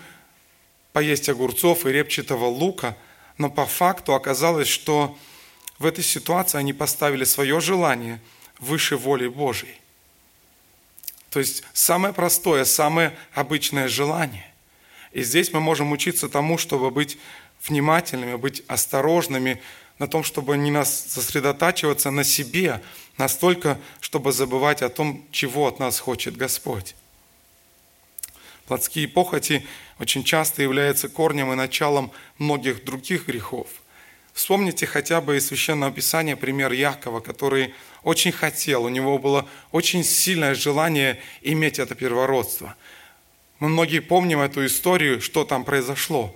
поесть 0.99 1.29
огурцов 1.29 1.85
и 1.85 1.93
репчатого 1.93 2.47
лука, 2.47 2.97
но 3.37 3.49
по 3.49 3.65
факту 3.65 4.15
оказалось, 4.15 4.67
что 4.67 5.17
в 5.77 5.85
этой 5.85 6.03
ситуации 6.03 6.57
они 6.57 6.73
поставили 6.73 7.23
свое 7.23 7.61
желание 7.61 8.19
выше 8.59 8.97
воли 8.97 9.29
Божьей. 9.29 9.79
То 11.29 11.39
есть 11.39 11.63
самое 11.71 12.13
простое, 12.13 12.65
самое 12.65 13.17
обычное 13.33 13.87
желание. 13.87 14.53
И 15.13 15.23
здесь 15.23 15.53
мы 15.53 15.61
можем 15.61 15.93
учиться 15.93 16.27
тому, 16.27 16.57
чтобы 16.57 16.91
быть 16.91 17.17
внимательными, 17.65 18.35
быть 18.35 18.61
осторожными 18.67 19.61
на 19.99 20.07
том, 20.09 20.25
чтобы 20.25 20.57
не 20.57 20.69
нас 20.69 21.05
сосредотачиваться 21.07 22.11
на 22.11 22.25
себе 22.25 22.81
настолько, 23.17 23.79
чтобы 24.01 24.33
забывать 24.33 24.81
о 24.81 24.89
том, 24.89 25.25
чего 25.31 25.69
от 25.69 25.79
нас 25.79 25.97
хочет 25.97 26.35
Господь. 26.35 26.93
Плотские 28.69 29.07
похоти 29.07 29.65
очень 29.97 30.23
часто 30.23 30.61
являются 30.61 31.09
корнем 31.09 31.51
и 31.51 31.55
началом 31.55 32.11
многих 32.37 32.85
других 32.85 33.25
грехов. 33.25 33.67
Вспомните 34.31 34.85
хотя 34.85 35.21
бы 35.21 35.37
из 35.37 35.47
Священного 35.47 35.91
Писания 35.91 36.35
пример 36.35 36.71
Якова, 36.71 37.19
который 37.19 37.73
очень 38.03 38.31
хотел, 38.31 38.83
у 38.83 38.89
него 38.89 39.17
было 39.17 39.47
очень 39.71 40.03
сильное 40.03 40.53
желание 40.53 41.19
иметь 41.41 41.79
это 41.79 41.95
первородство. 41.95 42.75
Мы 43.57 43.69
многие 43.69 44.01
помним 44.01 44.39
эту 44.39 44.63
историю, 44.63 45.19
что 45.19 45.45
там 45.45 45.65
произошло. 45.65 46.35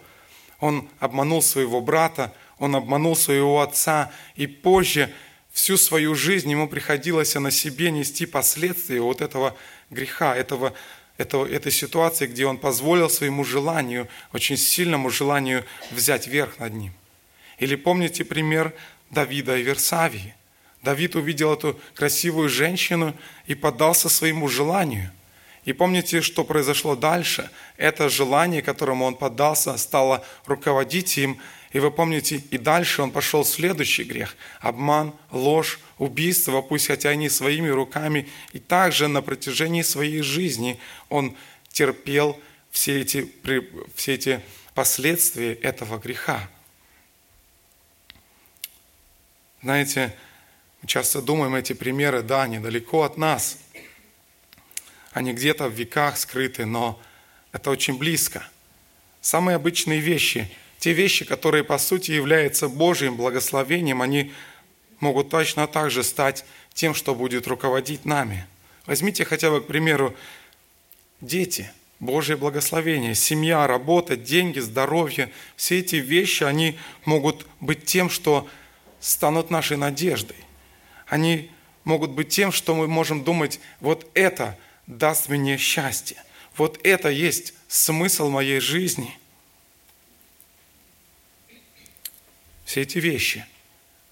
Он 0.60 0.90
обманул 1.00 1.44
своего 1.44 1.82
брата, 1.82 2.34
он 2.58 2.76
обманул 2.76 3.16
своего 3.16 3.62
отца, 3.62 4.12
и 4.36 4.48
позже 4.48 5.14
всю 5.52 5.78
свою 5.78 6.16
жизнь 6.16 6.50
ему 6.50 6.68
приходилось 6.68 7.36
на 7.36 7.52
себе 7.52 7.92
нести 7.92 8.26
последствия 8.26 9.02
вот 9.02 9.22
этого 9.22 9.56
греха, 9.92 10.36
этого 10.36 10.74
это, 11.18 11.46
этой 11.46 11.72
ситуации, 11.72 12.28
где 12.28 12.46
он 12.46 12.58
позволил 12.58 13.10
своему 13.10 13.44
желанию, 13.44 14.08
очень 14.34 14.58
сильному 14.58 15.10
желанию 15.10 15.66
взять 15.92 16.28
верх 16.28 16.60
над 16.60 16.74
ним. 16.74 16.94
Или 17.60 17.76
помните 17.76 18.26
пример 18.26 18.74
Давида 19.12 19.58
и 19.58 19.64
Версавии. 19.64 20.36
Давид 20.82 21.16
увидел 21.16 21.54
эту 21.54 21.80
красивую 21.94 22.50
женщину 22.50 23.16
и 23.46 23.56
поддался 23.56 24.10
своему 24.10 24.50
желанию. 24.50 25.12
И 25.66 25.72
помните, 25.72 26.22
что 26.22 26.44
произошло 26.44 26.96
дальше? 26.96 27.50
Это 27.78 28.10
желание, 28.10 28.62
которому 28.62 29.06
он 29.06 29.16
поддался, 29.16 29.78
стало 29.78 30.26
руководить 30.46 31.18
им, 31.18 31.40
и 31.72 31.80
вы 31.80 31.90
помните, 31.90 32.44
и 32.52 32.58
дальше 32.58 33.02
он 33.02 33.12
пошел 33.12 33.44
в 33.44 33.48
следующий 33.48 34.04
грех. 34.04 34.36
Обман, 34.60 35.14
ложь, 35.32 35.80
убийство, 36.04 36.62
пусть 36.62 36.88
хотя 36.88 37.14
и 37.14 37.18
не 37.18 37.30
своими 37.30 37.70
руками. 37.70 38.28
И 38.52 38.60
также 38.60 39.08
на 39.08 39.22
протяжении 39.22 39.82
своей 39.82 40.22
жизни 40.22 40.80
он 41.10 41.36
терпел 41.72 42.40
все 42.72 43.02
эти, 43.02 43.32
все 43.96 44.14
эти 44.14 44.42
последствия 44.74 45.54
этого 45.54 45.98
греха. 45.98 46.50
Знаете, 49.62 50.16
мы 50.82 50.88
часто 50.88 51.22
думаем, 51.22 51.56
эти 51.56 51.74
примеры, 51.74 52.22
да, 52.22 52.48
недалеко 52.48 53.04
от 53.04 53.18
нас. 53.18 53.58
Они 55.12 55.34
где-то 55.34 55.70
в 55.70 55.74
веках 55.74 56.18
скрыты, 56.18 56.66
но 56.66 57.02
это 57.52 57.70
очень 57.70 57.98
близко– 57.98 58.48
самые 59.24 59.56
обычные 59.56 60.00
вещи, 60.00 60.52
те 60.78 60.92
вещи, 60.92 61.26
которые 61.26 61.64
по 61.64 61.80
сути 61.80 62.12
являются 62.12 62.68
Божьим 62.68 63.16
благословением, 63.16 64.02
они 64.02 64.34
могут 65.00 65.30
точно 65.30 65.68
так 65.68 65.92
же 65.92 66.04
стать 66.04 66.46
тем, 66.74 66.94
что 66.94 67.16
будет 67.16 67.48
руководить 67.48 68.06
нами. 68.06 68.46
Возьмите 68.86 69.26
хотя 69.26 69.50
бы, 69.50 69.62
к 69.62 69.68
примеру, 69.68 70.16
дети, 71.22 71.72
Божье 72.00 72.36
благословение, 72.36 73.16
семья, 73.16 73.66
работа, 73.66 74.18
деньги, 74.18 74.60
здоровье. 74.60 75.32
Все 75.56 75.80
эти 75.80 75.98
вещи, 75.98 76.44
они 76.44 76.78
могут 77.06 77.48
быть 77.60 77.86
тем, 77.86 78.10
что 78.10 78.48
станут 79.00 79.50
нашей 79.50 79.78
надеждой. 79.78 80.38
Они 81.08 81.50
могут 81.84 82.12
быть 82.12 82.30
тем, 82.30 82.52
что 82.52 82.76
мы 82.76 82.88
можем 82.88 83.24
думать, 83.24 83.60
вот 83.80 84.10
это 84.14 84.58
даст 84.88 85.30
мне 85.30 85.58
счастье. 85.58 86.18
Вот 86.58 86.80
это 86.84 87.10
есть 87.10 87.54
смысл 87.68 88.30
моей 88.30 88.60
жизни. 88.60 89.18
Все 92.66 92.82
эти 92.82 92.98
вещи 92.98 93.46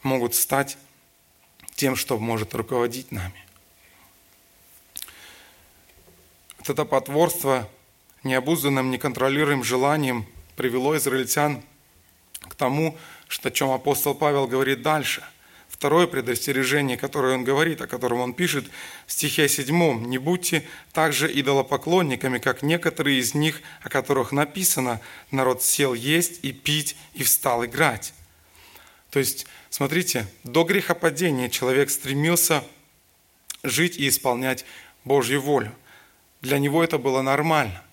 могут 0.04 0.36
стать 0.36 0.78
тем, 1.76 1.96
что 1.96 2.18
может 2.20 2.54
руководить 2.54 3.12
нами. 3.12 3.46
Вот 6.60 6.70
это 6.70 6.86
потворство 6.86 7.68
необузданным, 8.24 8.92
неконтролируемым 8.92 9.64
желанием 9.64 10.28
привело 10.56 10.96
израильтян 10.98 11.64
к 12.42 12.56
тому, 12.56 12.98
что, 13.28 13.50
о 13.50 13.52
чем 13.52 13.72
апостол 13.72 14.14
Павел 14.14 14.48
говорит 14.48 14.82
дальше. 14.82 15.24
Второе 15.70 16.06
предостережение, 16.06 16.98
которое 16.98 17.34
он 17.34 17.44
говорит, 17.44 17.82
о 17.82 17.88
котором 17.88 18.20
он 18.20 18.34
пишет 18.34 18.66
в 19.08 19.12
стихе 19.12 19.50
7. 19.50 20.06
«Не 20.06 20.20
будьте 20.20 20.64
также 20.94 21.32
идолопоклонниками, 21.34 22.38
как 22.38 22.62
некоторые 22.62 23.20
из 23.20 23.34
них, 23.34 23.62
о 23.82 23.90
которых 23.90 24.32
написано, 24.32 25.02
народ 25.32 25.64
сел 25.64 25.96
есть 25.96 26.44
и 26.44 26.52
пить 26.52 26.96
и 27.14 27.24
встал 27.24 27.66
играть». 27.66 28.14
То 29.12 29.20
есть, 29.20 29.46
смотрите, 29.70 30.26
до 30.44 30.64
грехопадения 30.64 31.50
человек 31.50 31.92
стремился 31.92 32.64
жить 33.62 33.98
и 33.98 34.08
исполнять 34.08 34.66
Божью 35.04 35.42
волю. 35.42 35.72
Для 36.42 36.58
него 36.58 36.84
это 36.84 36.98
было 36.98 37.22
нормально. 37.22 37.84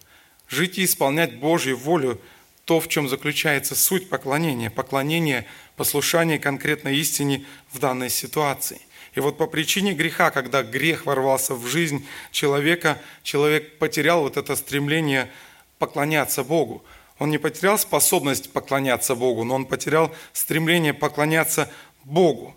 Жить 0.49 0.79
и 0.79 0.85
исполнять 0.85 1.35
Божью 1.37 1.77
волю– 1.77 2.19
то, 2.69 2.81
в 2.81 2.89
чем 2.89 3.09
заключается 3.09 3.75
суть 3.75 4.11
поклонения. 4.11 4.69
Поклонение, 4.69 5.47
послушание 5.77 6.39
конкретной 6.39 6.99
истине 6.99 7.47
в 7.73 7.79
данной 7.79 8.11
ситуации. 8.11 8.83
И 9.15 9.21
вот 9.21 9.39
по 9.39 9.47
причине 9.47 9.95
греха, 9.95 10.31
когда 10.31 10.63
грех 10.63 11.07
ворвался 11.07 11.55
в 11.55 11.67
жизнь 11.67 12.07
человека, 12.31 13.01
человек 13.23 13.79
потерял 13.79 14.21
вот 14.21 14.37
это 14.37 14.55
стремление 14.55 15.31
поклоняться 15.79 16.45
Богу. 16.45 16.85
Он 17.19 17.31
не 17.31 17.39
потерял 17.39 17.79
способность 17.79 18.53
поклоняться 18.53 19.15
Богу, 19.15 19.45
но 19.45 19.57
он 19.57 19.67
потерял 19.67 20.15
стремление 20.33 20.95
поклоняться 20.95 21.71
Богу. 22.05 22.55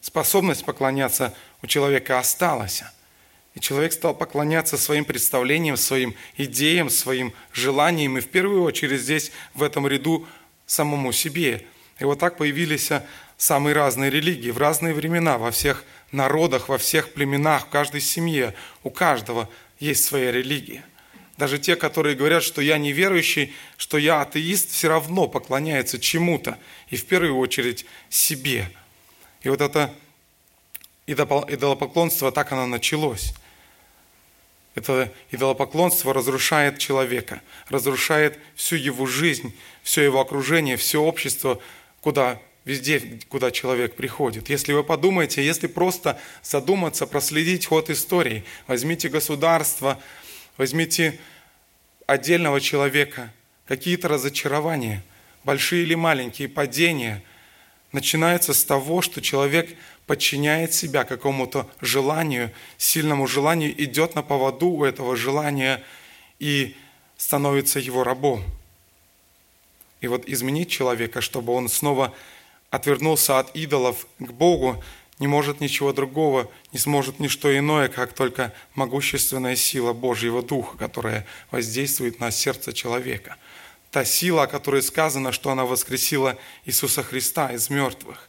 Способность 0.00 0.64
поклоняться 0.64 1.34
у 1.62 1.66
человека 1.66 2.18
осталась. 2.18 2.82
И 3.54 3.60
человек 3.60 3.92
стал 3.92 4.14
поклоняться 4.14 4.76
своим 4.76 5.04
представлениям, 5.04 5.76
своим 5.76 6.14
идеям, 6.36 6.90
своим 6.90 7.32
желаниям, 7.52 8.18
и 8.18 8.20
в 8.20 8.28
первую 8.28 8.62
очередь 8.62 9.00
здесь, 9.00 9.32
в 9.54 9.62
этом 9.62 9.86
ряду, 9.88 10.26
самому 10.66 11.12
себе. 11.12 11.66
И 11.98 12.04
вот 12.04 12.20
так 12.20 12.36
появились 12.36 12.90
самые 13.36 13.74
разные 13.74 14.10
религии 14.10 14.50
в 14.50 14.58
разные 14.58 14.94
времена, 14.94 15.38
во 15.38 15.50
всех 15.50 15.84
народах, 16.12 16.68
во 16.68 16.78
всех 16.78 17.12
племенах, 17.14 17.66
в 17.66 17.70
каждой 17.70 18.00
семье. 18.00 18.54
У 18.82 18.90
каждого 18.90 19.48
есть 19.80 20.04
своя 20.04 20.30
религия. 20.30 20.84
Даже 21.38 21.58
те, 21.58 21.76
которые 21.76 22.16
говорят, 22.16 22.42
что 22.42 22.60
я 22.60 22.78
неверующий, 22.78 23.54
что 23.76 23.96
я 23.96 24.22
атеист, 24.22 24.72
все 24.72 24.88
равно 24.88 25.28
поклоняются 25.28 26.00
чему-то. 26.00 26.58
И 26.88 26.96
в 26.96 27.06
первую 27.06 27.36
очередь 27.38 27.86
себе. 28.10 28.68
И 29.42 29.48
вот 29.48 29.60
это 29.60 29.94
идолопоклонство, 31.06 32.32
так 32.32 32.50
оно 32.50 32.66
началось. 32.66 33.32
Это 34.74 35.12
идолопоклонство 35.30 36.12
разрушает 36.12 36.78
человека, 36.78 37.40
разрушает 37.68 38.38
всю 38.56 38.74
его 38.74 39.06
жизнь, 39.06 39.54
все 39.84 40.02
его 40.02 40.20
окружение, 40.20 40.76
все 40.76 41.00
общество, 41.00 41.60
куда 42.00 42.40
везде, 42.64 43.20
куда 43.28 43.52
человек 43.52 43.94
приходит. 43.94 44.50
Если 44.50 44.72
вы 44.72 44.82
подумаете, 44.82 45.44
если 45.44 45.68
просто 45.68 46.20
задуматься, 46.42 47.06
проследить 47.06 47.66
ход 47.66 47.90
истории, 47.90 48.44
возьмите 48.66 49.08
государство, 49.08 50.00
возьмите 50.58 51.18
отдельного 52.06 52.60
человека, 52.60 53.32
какие-то 53.66 54.08
разочарования, 54.08 55.02
большие 55.44 55.84
или 55.84 55.94
маленькие 55.94 56.48
падения, 56.48 57.22
начинаются 57.92 58.52
с 58.52 58.64
того, 58.64 59.00
что 59.00 59.22
человек 59.22 59.74
подчиняет 60.06 60.74
себя 60.74 61.04
какому-то 61.04 61.70
желанию, 61.80 62.50
сильному 62.76 63.26
желанию, 63.26 63.72
идет 63.82 64.14
на 64.14 64.22
поводу 64.22 64.68
у 64.68 64.84
этого 64.84 65.16
желания 65.16 65.82
и 66.38 66.76
становится 67.16 67.78
его 67.78 68.04
рабом. 68.04 68.44
И 70.00 70.08
вот 70.08 70.28
изменить 70.28 70.70
человека, 70.70 71.20
чтобы 71.20 71.52
он 71.52 71.68
снова 71.68 72.14
отвернулся 72.70 73.38
от 73.38 73.54
идолов 73.56 74.06
к 74.18 74.30
Богу, 74.30 74.82
не 75.18 75.26
может 75.26 75.60
ничего 75.60 75.92
другого, 75.92 76.50
не 76.72 76.78
сможет 76.78 77.18
ничто 77.18 77.56
иное, 77.56 77.88
как 77.88 78.12
только 78.12 78.52
могущественная 78.74 79.56
сила 79.56 79.92
Божьего 79.92 80.42
Духа, 80.42 80.76
которая 80.76 81.26
воздействует 81.50 82.20
на 82.20 82.30
сердце 82.30 82.72
человека. 82.72 83.36
Та 83.90 84.04
сила, 84.04 84.44
о 84.44 84.46
которой 84.46 84.82
сказано, 84.82 85.32
что 85.32 85.50
она 85.50 85.64
воскресила 85.64 86.38
Иисуса 86.66 87.02
Христа 87.02 87.52
из 87.52 87.70
мертвых. 87.70 88.28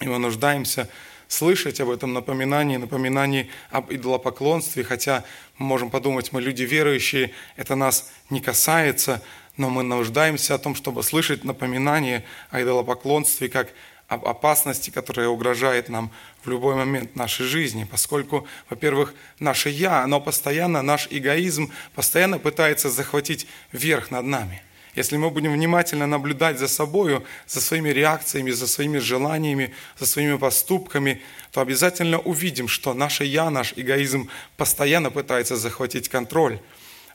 И 0.00 0.06
мы 0.06 0.18
нуждаемся 0.18 0.88
слышать 1.28 1.80
об 1.80 1.90
этом 1.90 2.12
напоминании, 2.12 2.76
напоминании 2.76 3.50
об 3.70 3.92
идолопоклонстве, 3.92 4.84
хотя 4.84 5.24
мы 5.58 5.66
можем 5.66 5.90
подумать, 5.90 6.32
мы 6.32 6.42
люди 6.42 6.62
верующие, 6.62 7.32
это 7.56 7.74
нас 7.74 8.12
не 8.30 8.40
касается, 8.40 9.22
но 9.56 9.70
мы 9.70 9.82
нуждаемся 9.82 10.54
о 10.54 10.58
том, 10.58 10.74
чтобы 10.74 11.02
слышать 11.02 11.44
напоминание 11.44 12.24
о 12.50 12.60
идолопоклонстве 12.60 13.48
как 13.48 13.68
опасности, 14.14 14.90
которая 14.90 15.28
угрожает 15.28 15.88
нам 15.88 16.10
в 16.44 16.48
любой 16.48 16.74
момент 16.74 17.16
нашей 17.16 17.46
жизни, 17.46 17.86
поскольку, 17.90 18.46
во-первых, 18.70 19.14
наше 19.38 19.70
«я», 19.70 20.02
оно 20.02 20.20
постоянно, 20.20 20.82
наш 20.82 21.08
эгоизм 21.10 21.72
постоянно 21.94 22.38
пытается 22.38 22.90
захватить 22.90 23.46
верх 23.72 24.10
над 24.10 24.24
нами– 24.24 24.62
если 24.94 25.16
мы 25.16 25.30
будем 25.30 25.52
внимательно 25.52 26.06
наблюдать 26.06 26.58
за 26.58 26.68
собой, 26.68 27.20
за 27.46 27.60
своими 27.60 27.88
реакциями, 27.88 28.52
за 28.52 28.68
своими 28.68 28.98
желаниями, 28.98 29.74
за 29.98 30.06
своими 30.06 30.36
поступками, 30.36 31.20
то 31.50 31.60
обязательно 31.60 32.20
увидим, 32.20 32.68
что 32.68 32.94
наше 32.94 33.24
«я», 33.24 33.50
наш 33.50 33.72
эгоизм 33.76 34.30
постоянно 34.56 35.10
пытается 35.10 35.56
захватить 35.56 36.08
контроль. 36.08 36.60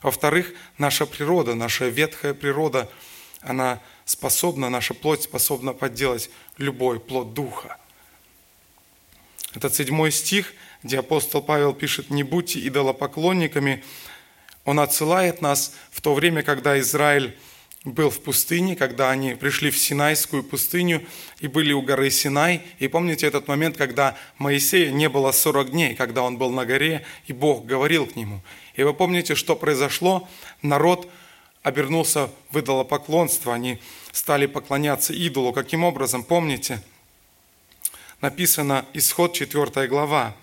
Во-вторых, 0.02 0.52
наша 0.76 1.06
природа, 1.06 1.54
наша 1.54 1.88
ветхая 1.88 2.34
природа, 2.34 2.90
она 3.40 3.80
способна, 4.10 4.70
наша 4.70 4.92
плоть 4.92 5.22
способна 5.22 5.72
подделать 5.72 6.30
любой 6.58 6.98
плод 6.98 7.32
духа. 7.32 7.76
Это 9.54 9.70
седьмой 9.70 10.10
стих, 10.10 10.52
где 10.82 10.98
апостол 10.98 11.40
Павел 11.42 11.72
пишет 11.72 12.10
«Не 12.10 12.24
будьте 12.24 12.58
идолопоклонниками», 12.66 13.84
он 14.64 14.80
отсылает 14.80 15.40
нас 15.40 15.74
в 15.92 16.00
то 16.00 16.12
время, 16.12 16.42
когда 16.42 16.78
Израиль 16.80 17.36
был 17.84 18.10
в 18.10 18.20
пустыне, 18.20 18.74
когда 18.74 19.10
они 19.10 19.34
пришли 19.34 19.70
в 19.70 19.78
Синайскую 19.78 20.42
пустыню 20.42 21.06
и 21.38 21.46
были 21.46 21.72
у 21.72 21.80
горы 21.80 22.10
Синай. 22.10 22.62
И 22.78 22.88
помните 22.88 23.26
этот 23.26 23.46
момент, 23.46 23.76
когда 23.76 24.18
Моисея 24.38 24.90
не 24.90 25.08
было 25.08 25.30
40 25.32 25.70
дней, 25.70 25.94
когда 25.94 26.22
он 26.22 26.36
был 26.36 26.50
на 26.50 26.66
горе, 26.66 27.06
и 27.26 27.32
Бог 27.32 27.64
говорил 27.64 28.06
к 28.06 28.16
нему. 28.16 28.42
И 28.74 28.82
вы 28.82 28.92
помните, 28.92 29.34
что 29.34 29.56
произошло? 29.56 30.28
Народ 30.62 31.08
обернулся 31.62 32.30
в 32.50 32.60
идолопоклонство, 32.60 33.54
они 33.54 33.80
стали 34.12 34.46
поклоняться 34.46 35.12
идолу. 35.12 35.52
Каким 35.52 35.84
образом? 35.84 36.24
Помните? 36.24 36.82
Написано 38.20 38.84
Исход 38.92 39.32
4 39.32 39.88
глава. 39.88 40.34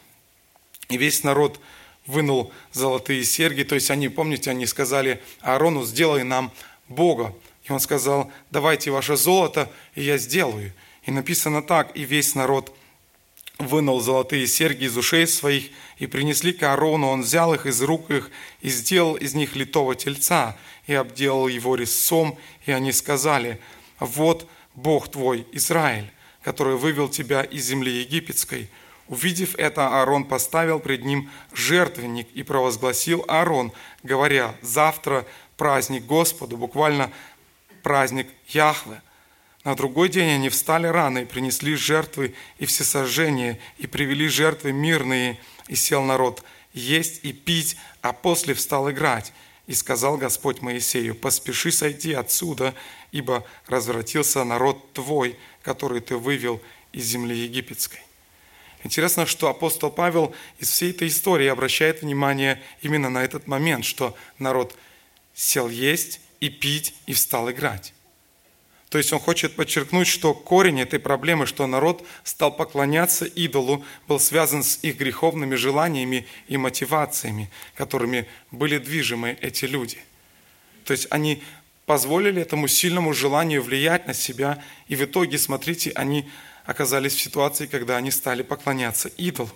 И 0.90 0.98
весь 0.98 1.24
народ 1.24 1.60
вынул 2.06 2.52
золотые 2.72 3.24
серьги, 3.26 3.64
то 3.64 3.76
есть 3.76 3.92
они, 3.92 4.08
помните, 4.08 4.50
они 4.50 4.66
сказали 4.66 5.22
Аарону, 5.42 5.86
сделай 5.86 6.24
нам 6.24 6.52
Бога. 6.88 7.36
И 7.66 7.72
он 7.72 7.82
сказал, 7.82 8.32
давайте 8.50 8.92
ваше 8.92 9.18
золото, 9.18 9.70
и 9.94 10.04
я 10.04 10.18
сделаю. 10.18 10.72
И 11.04 11.12
написано 11.12 11.62
так, 11.62 11.96
и 11.96 12.04
весь 12.04 12.34
народ 12.36 12.74
вынул 13.60 14.00
золотые 14.00 14.48
серьги 14.48 14.86
из 14.86 14.96
ушей 14.96 15.28
своих 15.28 15.70
и 15.98 16.08
принесли 16.08 16.54
к 16.54 16.64
Аарону. 16.64 17.08
Он 17.08 17.22
взял 17.22 17.54
их 17.54 17.66
из 17.66 17.82
рук 17.82 18.10
их 18.10 18.32
и 18.62 18.70
сделал 18.70 19.16
из 19.16 19.34
них 19.34 19.56
литого 19.56 19.96
тельца 19.96 20.56
и 20.88 20.94
обделал 20.94 21.48
его 21.48 21.76
резцом. 21.76 22.38
И 22.66 22.72
они 22.72 22.92
сказали, 22.92 23.60
вот 24.00 24.50
Бог 24.74 25.10
твой, 25.10 25.46
Израиль, 25.52 26.12
который 26.42 26.78
вывел 26.78 27.10
тебя 27.10 27.44
из 27.44 27.66
земли 27.66 28.00
египетской. 28.00 28.70
Увидев 29.08 29.56
это, 29.56 29.88
Аарон 29.88 30.26
поставил 30.26 30.80
пред 30.80 31.06
ним 31.06 31.30
жертвенник 31.54 32.28
и 32.34 32.44
провозгласил 32.44 33.24
Аарон, 33.28 33.72
говоря, 34.04 34.56
завтра 34.62 35.26
праздник 35.56 36.06
Господу, 36.06 36.58
буквально 36.58 37.12
праздник 37.84 38.28
Яхве. 38.48 39.02
На 39.64 39.76
другой 39.76 40.10
день 40.10 40.30
они 40.30 40.50
встали 40.50 40.88
рано 40.88 41.20
и 41.20 41.26
принесли 41.26 41.76
жертвы 41.76 42.36
и 42.58 42.66
всесожжения, 42.66 43.60
и 43.78 43.88
привели 43.88 44.28
жертвы 44.28 44.72
мирные, 44.72 45.40
и 45.68 45.76
сел 45.76 46.04
народ 46.04 46.44
есть 46.74 47.22
и 47.24 47.34
пить, 47.34 47.76
а 48.02 48.14
после 48.14 48.54
встал 48.54 48.90
играть. 48.90 49.34
И 49.68 49.74
сказал 49.74 50.18
Господь 50.18 50.62
Моисею, 50.62 51.14
поспеши 51.14 51.72
сойти 51.72 52.14
отсюда, 52.14 52.74
ибо 53.12 53.46
развратился 53.68 54.44
народ 54.44 54.94
твой, 54.94 55.38
который 55.62 56.00
ты 56.00 56.16
вывел 56.18 56.62
из 56.94 57.06
земли 57.06 57.38
египетской. 57.38 58.00
Интересно, 58.84 59.26
что 59.26 59.50
апостол 59.50 59.92
Павел 59.92 60.34
из 60.60 60.70
всей 60.70 60.92
этой 60.92 61.10
истории 61.10 61.48
обращает 61.48 62.02
внимание 62.02 62.62
именно 62.82 63.10
на 63.10 63.24
этот 63.24 63.48
момент, 63.48 63.84
что 63.84 64.16
народ 64.40 64.76
сел 65.34 65.68
есть 65.68 66.22
и 66.40 66.50
пить 66.50 66.96
и 67.06 67.14
встал 67.14 67.52
играть. 67.52 67.94
То 68.90 68.98
есть 68.98 69.12
он 69.12 69.20
хочет 69.20 69.56
подчеркнуть, 69.56 70.08
что 70.08 70.34
корень 70.34 70.80
этой 70.80 71.00
проблемы, 71.00 71.46
что 71.46 71.68
народ 71.68 72.06
стал 72.24 72.56
поклоняться 72.56 73.26
идолу, 73.26 73.84
был 74.08 74.20
связан 74.20 74.64
с 74.64 74.80
их 74.82 74.98
греховными 74.98 75.56
желаниями 75.56 76.26
и 76.48 76.56
мотивациями, 76.56 77.50
которыми 77.76 78.28
были 78.52 78.78
движимы 78.78 79.38
эти 79.42 79.66
люди. 79.66 79.98
То 80.86 80.94
есть 80.94 81.08
они 81.10 81.44
позволили 81.86 82.42
этому 82.42 82.70
сильному 82.70 83.14
желанию 83.14 83.62
влиять 83.62 84.08
на 84.08 84.14
себя, 84.14 84.64
и 84.88 84.96
в 84.96 85.04
итоге, 85.04 85.38
смотрите, 85.38 85.92
они 85.92 86.30
оказались 86.66 87.16
в 87.16 87.22
ситуации, 87.22 87.66
когда 87.66 87.98
они 87.98 88.12
стали 88.12 88.42
поклоняться 88.42 89.10
идолу. 89.18 89.52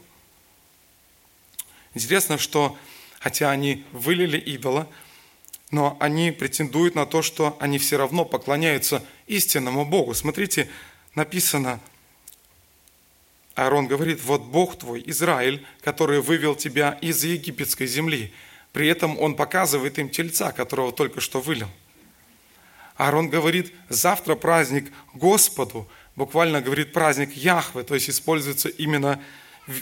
Интересно, 1.94 2.38
что 2.38 2.78
хотя 3.20 3.50
они 3.50 3.86
вылили 3.92 4.38
идола, 4.38 4.90
но 5.72 5.98
они 6.00 6.32
претендуют 6.32 6.96
на 6.96 7.06
то, 7.06 7.22
что 7.22 7.58
они 7.60 7.80
все 7.80 7.98
равно 7.98 8.26
поклоняются 8.26 9.04
истинному 9.28 9.86
Богу. 9.86 10.14
Смотрите, 10.14 10.70
написано, 11.16 11.80
Аарон 13.56 13.88
говорит, 13.88 14.24
вот 14.24 14.44
Бог 14.44 14.78
твой, 14.78 15.04
Израиль, 15.08 15.66
который 15.82 16.22
вывел 16.22 16.56
тебя 16.56 16.98
из 17.02 17.24
египетской 17.24 17.88
земли. 17.88 18.34
При 18.74 18.88
этом 18.88 19.18
он 19.20 19.36
показывает 19.36 19.98
им 20.00 20.10
тельца, 20.10 20.52
которого 20.52 20.92
только 20.92 21.22
что 21.22 21.42
вылил. 21.42 21.70
Аарон 22.96 23.30
говорит, 23.30 23.74
завтра 23.90 24.36
праздник 24.36 24.92
Господу, 25.14 25.88
буквально 26.16 26.62
говорит 26.62 26.94
праздник 26.94 27.34
Яхве, 27.34 27.84
то 27.84 27.96
есть 27.96 28.10
используется 28.10 28.70
именно 28.70 29.22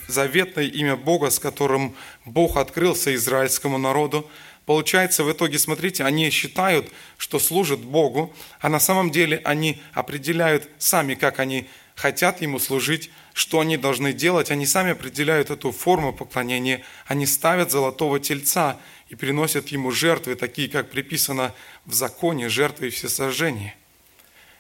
заветное 0.08 0.66
имя 0.66 0.96
Бога, 0.96 1.30
с 1.30 1.40
которым 1.40 1.96
Бог 2.26 2.58
открылся 2.58 3.14
израильскому 3.16 3.78
народу, 3.78 4.30
Получается, 4.70 5.24
в 5.24 5.32
итоге, 5.32 5.58
смотрите, 5.58 6.04
они 6.04 6.30
считают, 6.30 6.92
что 7.18 7.40
служат 7.40 7.80
Богу, 7.80 8.32
а 8.60 8.70
на 8.70 8.80
самом 8.80 9.10
деле 9.10 9.42
они 9.44 9.82
определяют 9.94 10.70
сами, 10.78 11.16
как 11.16 11.40
они 11.40 11.68
хотят 11.96 12.40
Ему 12.44 12.60
служить, 12.60 13.10
что 13.34 13.62
они 13.62 13.78
должны 13.78 14.14
делать. 14.14 14.52
Они 14.52 14.68
сами 14.68 14.92
определяют 14.92 15.50
эту 15.50 15.72
форму 15.72 16.14
поклонения. 16.14 16.84
Они 17.08 17.26
ставят 17.26 17.72
золотого 17.72 18.20
тельца 18.20 18.80
и 19.08 19.16
приносят 19.16 19.70
Ему 19.70 19.90
жертвы, 19.90 20.36
такие, 20.36 20.70
как 20.70 20.92
приписано 20.92 21.56
в 21.86 21.94
законе, 21.96 22.48
жертвы 22.48 22.90
и 22.90 22.92
всесожжения. 22.92 23.74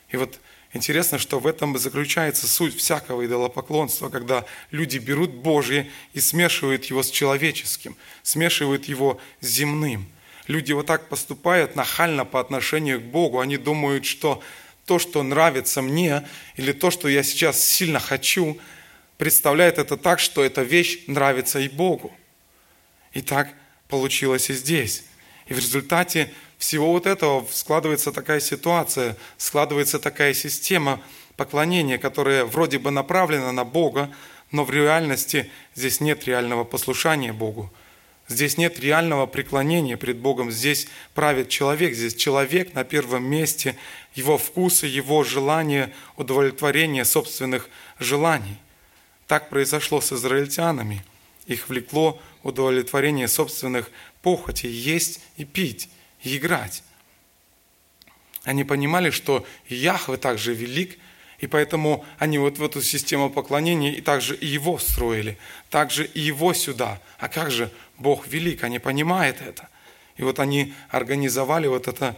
И 0.10 0.17
вот 0.17 0.39
Интересно, 0.71 1.17
что 1.17 1.39
в 1.39 1.47
этом 1.47 1.75
заключается 1.77 2.47
суть 2.47 2.75
всякого 2.75 3.25
идолопоклонства, 3.25 4.10
когда 4.10 4.45
люди 4.69 4.99
берут 4.99 5.32
Божье 5.32 5.89
и 6.13 6.19
смешивают 6.19 6.86
его 6.86 7.01
с 7.01 7.10
человеческим, 7.10 7.95
смешивают 8.21 8.86
его 8.86 9.19
с 9.41 9.47
земным. 9.47 10.08
Люди 10.45 10.71
вот 10.71 10.86
так 10.86 11.10
поступают 11.10 11.75
нахально 11.75 12.23
по 12.23 12.39
отношению 12.39 13.01
к 13.01 13.03
Богу. 13.03 13.39
Они 13.39 13.58
думают, 13.58 14.05
что 14.05 14.43
то, 14.86 14.99
что 14.99 15.23
нравится 15.23 15.82
мне, 15.82 16.27
или 16.55 16.71
то, 16.71 16.91
что 16.91 17.08
я 17.08 17.23
сейчас 17.23 17.63
сильно 17.63 17.99
хочу, 17.99 18.60
представляет 19.17 19.79
это 19.79 19.97
так, 19.97 20.19
что 20.19 20.43
эта 20.43 20.62
вещь 20.62 20.99
нравится 21.08 21.60
и 21.60 21.67
Богу. 21.67 22.15
И 23.13 23.21
так 23.21 23.49
получилось 23.88 24.49
и 24.49 24.53
здесь. 24.53 25.03
И 25.47 25.53
в 25.53 25.58
результате 25.58 26.32
всего 26.60 26.91
вот 26.91 27.08
этого 27.08 27.48
складывается 27.52 28.12
такая 28.12 28.41
ситуация, 28.41 29.15
складывается 29.38 29.98
такая 29.98 30.34
система 30.34 31.02
поклонения, 31.38 31.98
которая 31.98 32.43
вроде 32.43 32.80
бы 32.80 32.91
направлена 32.91 33.54
на 33.54 33.63
Бога, 33.63 34.13
но 34.52 34.65
в 34.65 34.69
реальности 34.69 35.50
здесь 35.74 36.02
нет 36.02 36.26
реального 36.26 36.65
послушания 36.65 37.32
Богу. 37.32 37.72
Здесь 38.28 38.58
нет 38.58 38.78
реального 38.80 39.26
преклонения 39.26 39.95
пред 39.95 40.17
Богом. 40.17 40.52
Здесь 40.52 40.88
правит 41.15 41.48
человек. 41.48 41.95
Здесь 41.95 42.13
человек 42.13 42.74
на 42.74 42.84
первом 42.84 43.24
месте, 43.24 43.78
его 44.13 44.38
вкусы, 44.38 44.86
его 44.86 45.24
желания, 45.24 45.93
удовлетворение 46.17 47.06
собственных 47.06 47.69
желаний. 48.00 48.58
Так 49.28 49.50
произошло 49.50 50.02
с 50.02 50.12
израильтянами. 50.12 51.06
Их 51.48 51.69
влекло 51.69 52.22
удовлетворение 52.43 53.30
собственных 53.30 53.89
похотей 54.22 54.69
есть 54.69 55.22
и 55.38 55.45
пить 55.45 55.89
играть. 56.23 56.84
Они 58.43 58.63
понимали, 58.63 59.10
что 59.10 59.45
Яхве 59.67 60.17
также 60.17 60.53
велик, 60.53 60.97
и 61.39 61.47
поэтому 61.47 62.05
они 62.17 62.38
вот 62.38 62.58
в 62.58 62.63
эту 62.63 62.82
систему 62.82 63.29
поклонения 63.29 63.93
и 63.93 64.01
также 64.01 64.36
и 64.36 64.45
его 64.45 64.77
встроили, 64.77 65.38
также 65.69 66.05
и 66.05 66.19
его 66.19 66.53
сюда. 66.53 67.01
А 67.17 67.29
как 67.29 67.51
же 67.51 67.71
Бог 67.97 68.27
велик, 68.27 68.63
они 68.63 68.79
понимают 68.79 69.41
это. 69.41 69.69
И 70.17 70.23
вот 70.23 70.39
они 70.39 70.73
организовали 70.89 71.67
вот 71.67 71.88
это 71.88 72.17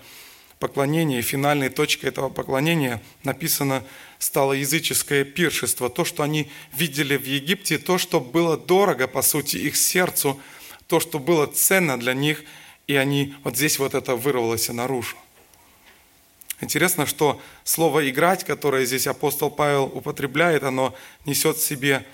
поклонение, 0.57 1.21
финальной 1.21 1.69
точкой 1.69 2.07
этого 2.07 2.29
поклонения 2.29 3.01
написано 3.23 3.83
стало 4.17 4.53
языческое 4.53 5.23
пиршество. 5.23 5.89
То, 5.89 6.05
что 6.05 6.23
они 6.23 6.49
видели 6.73 7.17
в 7.17 7.25
Египте, 7.25 7.77
то, 7.77 7.97
что 7.97 8.19
было 8.19 8.57
дорого, 8.57 9.07
по 9.07 9.21
сути, 9.21 9.57
их 9.57 9.75
сердцу, 9.75 10.39
то, 10.87 10.99
что 10.99 11.19
было 11.19 11.45
ценно 11.47 11.99
для 11.99 12.13
них– 12.13 12.43
и 12.91 12.95
они, 12.95 13.33
вот 13.43 13.55
здесь 13.55 13.79
вот 13.79 13.93
это 13.93 14.15
вырвалось 14.15 14.67
наружу. 14.67 15.15
Интересно, 16.59 17.05
что 17.05 17.41
слово 17.63 18.09
«играть», 18.09 18.43
которое 18.43 18.85
здесь 18.85 19.07
апостол 19.07 19.49
Павел 19.49 19.85
употребляет, 19.85 20.63
оно 20.63 20.93
несет 21.25 21.57
в 21.57 21.65
себе 21.65 22.05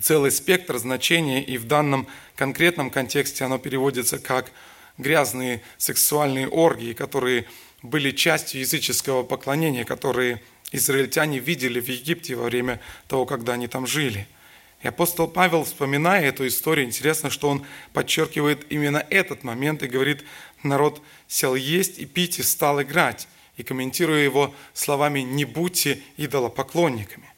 целый 0.00 0.30
спектр 0.30 0.78
значений, 0.78 1.42
и 1.42 1.58
в 1.58 1.66
данном 1.66 2.06
конкретном 2.36 2.90
контексте 2.90 3.44
оно 3.44 3.58
переводится 3.58 4.18
как 4.18 4.52
грязные 4.98 5.62
сексуальные 5.78 6.48
оргии, 6.48 6.92
которые 6.92 7.46
были 7.82 8.12
частью 8.12 8.60
языческого 8.60 9.24
поклонения, 9.24 9.84
которые 9.84 10.40
израильтяне 10.70 11.40
видели 11.40 11.80
в 11.80 11.88
Египте 11.88 12.36
во 12.36 12.44
время 12.44 12.80
того, 13.08 13.26
когда 13.26 13.54
они 13.54 13.66
там 13.66 13.86
жили– 13.86 14.28
и 14.82 14.88
апостол 14.88 15.28
Павел, 15.28 15.62
вспоминая 15.62 16.24
эту 16.24 16.46
историю, 16.46 16.86
интересно, 16.86 17.30
что 17.30 17.48
он 17.48 17.64
подчеркивает 17.92 18.66
именно 18.68 19.06
этот 19.10 19.44
момент 19.44 19.82
и 19.84 19.88
говорит, 19.88 20.24
народ 20.64 21.00
сел 21.28 21.54
есть 21.54 21.98
и 21.98 22.04
пить 22.04 22.40
и 22.40 22.42
стал 22.42 22.82
играть. 22.82 23.28
И 23.56 23.62
комментируя 23.62 24.24
его 24.24 24.52
словами 24.74 25.20
«не 25.20 25.44
будьте 25.44 26.02
идолопоклонниками». 26.16 27.28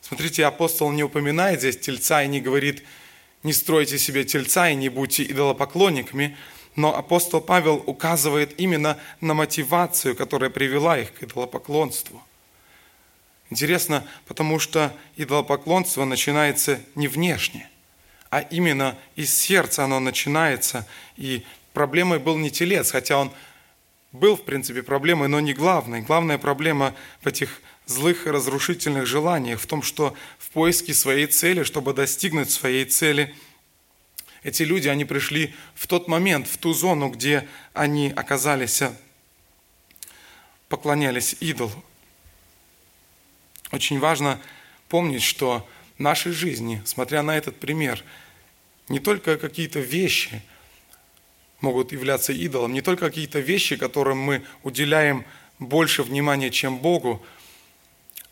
Смотрите, 0.00 0.44
апостол 0.44 0.90
не 0.90 1.04
упоминает 1.04 1.60
здесь 1.60 1.78
тельца 1.78 2.24
и 2.24 2.28
не 2.28 2.40
говорит 2.40 2.82
«не 3.44 3.52
стройте 3.52 3.96
себе 3.96 4.24
тельца 4.24 4.68
и 4.68 4.74
не 4.74 4.88
будьте 4.88 5.22
идолопоклонниками», 5.22 6.36
но 6.74 6.96
апостол 6.96 7.40
Павел 7.40 7.80
указывает 7.86 8.58
именно 8.58 8.98
на 9.20 9.34
мотивацию, 9.34 10.16
которая 10.16 10.50
привела 10.50 10.98
их 10.98 11.12
к 11.12 11.22
идолопоклонству– 11.22 12.20
Интересно, 13.52 14.02
потому 14.24 14.58
что 14.58 14.96
идолопоклонство 15.16 16.06
начинается 16.06 16.80
не 16.94 17.06
внешне, 17.06 17.68
а 18.30 18.40
именно 18.40 18.96
из 19.14 19.38
сердца 19.38 19.84
оно 19.84 20.00
начинается. 20.00 20.88
И 21.18 21.44
проблемой 21.74 22.18
был 22.18 22.38
не 22.38 22.50
телец, 22.50 22.92
хотя 22.92 23.18
он 23.18 23.30
был, 24.10 24.36
в 24.36 24.46
принципе, 24.46 24.82
проблемой, 24.82 25.28
но 25.28 25.38
не 25.40 25.52
главной. 25.52 26.00
Главная 26.00 26.38
проблема 26.38 26.94
в 27.20 27.26
этих 27.26 27.60
злых 27.84 28.26
и 28.26 28.30
разрушительных 28.30 29.04
желаниях, 29.04 29.60
в 29.60 29.66
том, 29.66 29.82
что 29.82 30.16
в 30.38 30.48
поиске 30.48 30.94
своей 30.94 31.26
цели, 31.26 31.62
чтобы 31.62 31.92
достигнуть 31.92 32.50
своей 32.50 32.86
цели, 32.86 33.34
эти 34.42 34.62
люди, 34.62 34.88
они 34.88 35.04
пришли 35.04 35.54
в 35.74 35.86
тот 35.86 36.08
момент, 36.08 36.46
в 36.48 36.56
ту 36.56 36.72
зону, 36.72 37.10
где 37.10 37.46
они 37.74 38.14
оказались, 38.16 38.82
поклонялись 40.70 41.36
идолу. 41.40 41.84
Очень 43.72 43.98
важно 43.98 44.38
помнить, 44.88 45.22
что 45.22 45.66
в 45.96 46.00
нашей 46.00 46.32
жизни, 46.32 46.82
смотря 46.84 47.22
на 47.22 47.36
этот 47.36 47.58
пример, 47.58 48.04
не 48.88 49.00
только 49.00 49.38
какие-то 49.38 49.80
вещи 49.80 50.42
могут 51.62 51.90
являться 51.90 52.34
идолом, 52.34 52.74
не 52.74 52.82
только 52.82 53.06
какие-то 53.06 53.40
вещи, 53.40 53.76
которым 53.76 54.18
мы 54.18 54.44
уделяем 54.62 55.24
больше 55.58 56.02
внимания, 56.02 56.50
чем 56.50 56.78
Богу, 56.78 57.24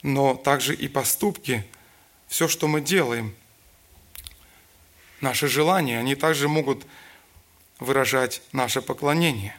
но 0.03 0.35
также 0.35 0.74
и 0.74 0.88
поступки, 0.88 1.64
все, 2.29 2.46
что 2.46 2.68
мы 2.68 2.83
делаем, 2.83 3.35
наши 5.22 5.48
желания, 5.48 5.98
они 5.98 6.16
также 6.16 6.48
могут 6.48 6.85
выражать 7.79 8.42
наше 8.53 8.83
поклонение. 8.83 9.57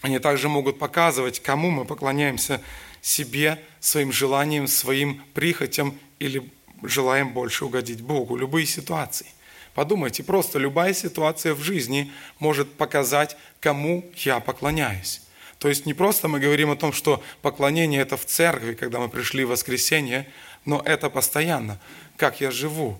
Они 0.00 0.18
также 0.18 0.48
могут 0.48 0.78
показывать, 0.78 1.40
кому 1.40 1.70
мы 1.70 1.84
поклоняемся 1.84 2.62
себе, 3.04 3.62
своим 3.80 4.12
желаниям, 4.12 4.66
своим 4.66 5.22
прихотям 5.34 5.98
или 6.18 6.50
желаем 6.82 7.34
больше 7.34 7.66
угодить 7.66 8.00
Богу. 8.00 8.34
Любые 8.34 8.64
ситуации. 8.64 9.26
Подумайте, 9.74 10.22
просто 10.24 10.58
любая 10.58 10.94
ситуация 10.94 11.52
в 11.52 11.60
жизни 11.60 12.10
может 12.38 12.72
показать, 12.72 13.36
кому 13.60 14.10
я 14.16 14.40
поклоняюсь. 14.40 15.20
То 15.58 15.68
есть 15.68 15.84
не 15.84 15.92
просто 15.92 16.28
мы 16.28 16.40
говорим 16.40 16.70
о 16.70 16.76
том, 16.76 16.94
что 16.94 17.22
поклонение 17.42 18.00
это 18.00 18.16
в 18.16 18.24
церкви, 18.24 18.72
когда 18.72 19.00
мы 19.00 19.10
пришли 19.10 19.44
в 19.44 19.48
воскресенье, 19.48 20.26
но 20.64 20.80
это 20.82 21.10
постоянно, 21.10 21.78
как 22.16 22.40
я 22.40 22.50
живу. 22.50 22.98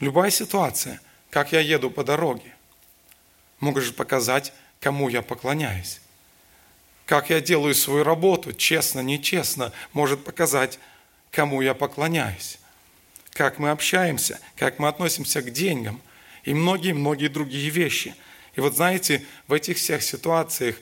Любая 0.00 0.30
ситуация, 0.30 1.00
как 1.30 1.52
я 1.52 1.60
еду 1.60 1.90
по 1.90 2.04
дороге, 2.04 2.54
может 3.58 3.96
показать, 3.96 4.52
кому 4.80 5.08
я 5.08 5.22
поклоняюсь. 5.22 6.00
Как 7.10 7.28
я 7.28 7.40
делаю 7.40 7.74
свою 7.74 8.04
работу, 8.04 8.52
честно, 8.52 9.00
нечестно, 9.00 9.72
может 9.92 10.22
показать, 10.22 10.78
кому 11.32 11.60
я 11.60 11.74
поклоняюсь. 11.74 12.58
Как 13.32 13.58
мы 13.58 13.70
общаемся, 13.70 14.38
как 14.56 14.78
мы 14.78 14.86
относимся 14.86 15.42
к 15.42 15.50
деньгам 15.50 16.00
и 16.44 16.54
многие-многие 16.54 17.26
другие 17.26 17.68
вещи. 17.70 18.14
И 18.54 18.60
вот 18.60 18.76
знаете, 18.76 19.24
в 19.48 19.52
этих 19.52 19.78
всех 19.78 20.04
ситуациях, 20.04 20.76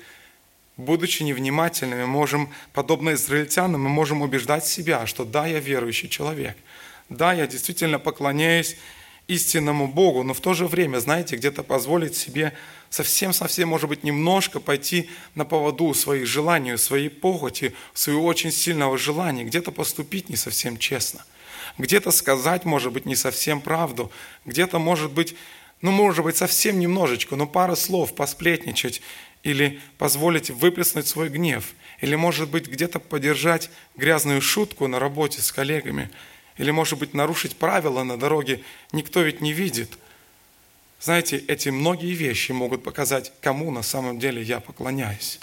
будучи 0.76 1.22
невнимательными, 1.22 2.04
можем, 2.04 2.52
подобно 2.74 3.14
израильтянам, 3.14 3.80
мы 3.80 3.88
можем 3.88 4.20
убеждать 4.20 4.66
себя, 4.66 5.06
что 5.06 5.24
да, 5.24 5.46
я 5.46 5.60
верующий 5.60 6.10
человек, 6.10 6.58
да, 7.08 7.32
я 7.32 7.46
действительно 7.46 7.98
поклоняюсь 7.98 8.76
истинному 9.28 9.86
Богу, 9.86 10.22
но 10.22 10.32
в 10.32 10.40
то 10.40 10.54
же 10.54 10.66
время, 10.66 10.98
знаете, 10.98 11.36
где-то 11.36 11.62
позволить 11.62 12.16
себе 12.16 12.54
совсем-совсем, 12.88 13.68
может 13.68 13.88
быть, 13.88 14.02
немножко 14.02 14.58
пойти 14.58 15.10
на 15.34 15.44
поводу 15.44 15.92
своих 15.92 16.26
желаний, 16.26 16.78
своей 16.78 17.10
похоти, 17.10 17.74
своего 17.92 18.24
очень 18.24 18.50
сильного 18.50 18.96
желания, 18.96 19.44
где-то 19.44 19.70
поступить 19.70 20.30
не 20.30 20.36
совсем 20.36 20.78
честно, 20.78 21.24
где-то 21.76 22.10
сказать, 22.10 22.64
может 22.64 22.90
быть, 22.92 23.04
не 23.04 23.16
совсем 23.16 23.60
правду, 23.60 24.10
где-то, 24.46 24.78
может 24.78 25.12
быть, 25.12 25.36
ну, 25.82 25.90
может 25.90 26.24
быть, 26.24 26.38
совсем 26.38 26.80
немножечко, 26.80 27.36
но 27.36 27.46
пара 27.46 27.74
слов 27.74 28.14
посплетничать 28.14 29.02
или 29.42 29.78
позволить 29.98 30.50
выплеснуть 30.50 31.06
свой 31.06 31.28
гнев, 31.28 31.74
или, 32.00 32.14
может 32.14 32.48
быть, 32.48 32.66
где-то 32.66 32.98
поддержать 32.98 33.70
грязную 33.94 34.40
шутку 34.40 34.88
на 34.88 34.98
работе 34.98 35.42
с 35.42 35.52
коллегами– 35.52 36.10
или, 36.58 36.70
может 36.70 36.98
быть, 36.98 37.14
нарушить 37.14 37.56
правила 37.56 38.02
на 38.02 38.18
дороге, 38.18 38.62
никто 38.92 39.22
ведь 39.22 39.40
не 39.40 39.52
видит. 39.52 39.96
Знаете, 41.00 41.38
эти 41.38 41.68
многие 41.68 42.12
вещи 42.12 42.52
могут 42.52 42.82
показать, 42.82 43.32
кому 43.40 43.70
на 43.70 43.82
самом 43.82 44.18
деле 44.18 44.42
я 44.42 44.58
поклоняюсь. 44.58 45.38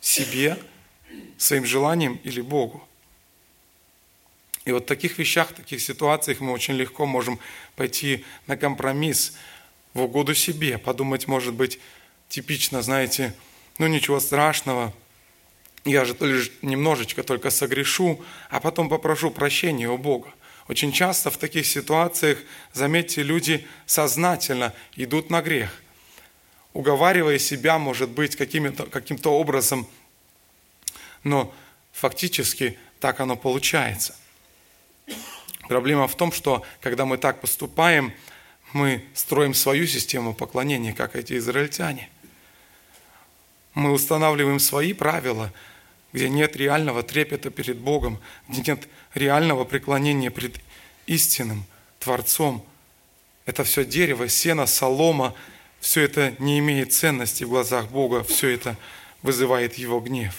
Себе, 0.00 0.58
своим 1.36 1.66
желаниям 1.66 2.18
или 2.24 2.40
Богу. 2.40 2.82
И 4.64 4.72
вот 4.72 4.84
в 4.84 4.86
таких 4.86 5.18
вещах, 5.18 5.50
в 5.50 5.54
таких 5.54 5.82
ситуациях 5.82 6.40
мы 6.40 6.52
очень 6.52 6.74
легко 6.74 7.04
можем 7.04 7.38
пойти 7.76 8.24
на 8.46 8.56
компромисс 8.56 9.34
в 9.92 10.02
угоду 10.02 10.34
себе, 10.34 10.78
подумать, 10.78 11.26
может 11.26 11.52
быть, 11.52 11.78
типично, 12.28 12.80
знаете, 12.80 13.34
ну 13.78 13.88
ничего 13.88 14.20
страшного, 14.20 14.94
я 15.84 16.04
же 16.04 16.16
лишь 16.20 16.52
немножечко 16.62 17.22
только 17.22 17.50
согрешу, 17.50 18.22
а 18.50 18.60
потом 18.60 18.88
попрошу 18.88 19.30
прощения 19.30 19.88
у 19.88 19.98
Бога. 19.98 20.32
Очень 20.68 20.92
часто 20.92 21.30
в 21.30 21.36
таких 21.36 21.66
ситуациях, 21.66 22.38
заметьте, 22.72 23.22
люди 23.22 23.66
сознательно 23.84 24.72
идут 24.94 25.28
на 25.28 25.42
грех, 25.42 25.82
уговаривая 26.72 27.38
себя, 27.38 27.78
может 27.78 28.10
быть, 28.10 28.36
каким-то 28.36 28.86
каким 28.86 29.18
образом, 29.24 29.88
но 31.24 31.52
фактически 31.92 32.78
так 33.00 33.18
оно 33.18 33.36
получается. 33.36 34.14
Проблема 35.68 36.06
в 36.06 36.14
том, 36.14 36.30
что 36.30 36.64
когда 36.80 37.06
мы 37.06 37.18
так 37.18 37.40
поступаем, 37.40 38.12
мы 38.72 39.04
строим 39.14 39.52
свою 39.52 39.86
систему 39.86 40.32
поклонения, 40.32 40.92
как 40.92 41.16
эти 41.16 41.36
израильтяне. 41.38 42.08
Мы 43.74 43.90
устанавливаем 43.90 44.60
свои 44.60 44.92
правила– 44.92 45.52
где 46.12 46.28
нет 46.28 46.56
реального 46.56 47.02
трепета 47.02 47.50
перед 47.50 47.78
Богом, 47.78 48.18
где 48.48 48.72
нет 48.72 48.88
реального 49.14 49.64
преклонения 49.64 50.30
пред 50.30 50.60
истинным 51.06 51.64
Творцом. 51.98 52.64
Это 53.46 53.64
все 53.64 53.84
дерево, 53.84 54.28
сено, 54.28 54.66
солома, 54.66 55.34
все 55.80 56.02
это 56.02 56.34
не 56.38 56.58
имеет 56.58 56.92
ценности 56.92 57.44
в 57.44 57.48
глазах 57.48 57.88
Бога, 57.88 58.22
все 58.22 58.50
это 58.50 58.76
вызывает 59.22 59.74
Его 59.74 60.00
гнев. 60.00 60.34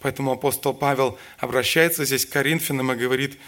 Поэтому 0.00 0.32
апостол 0.32 0.74
Павел 0.74 1.18
обращается 1.38 2.04
здесь 2.04 2.26
к 2.26 2.30
Коринфянам 2.30 2.92
и 2.92 2.96
говорит, 2.96 3.38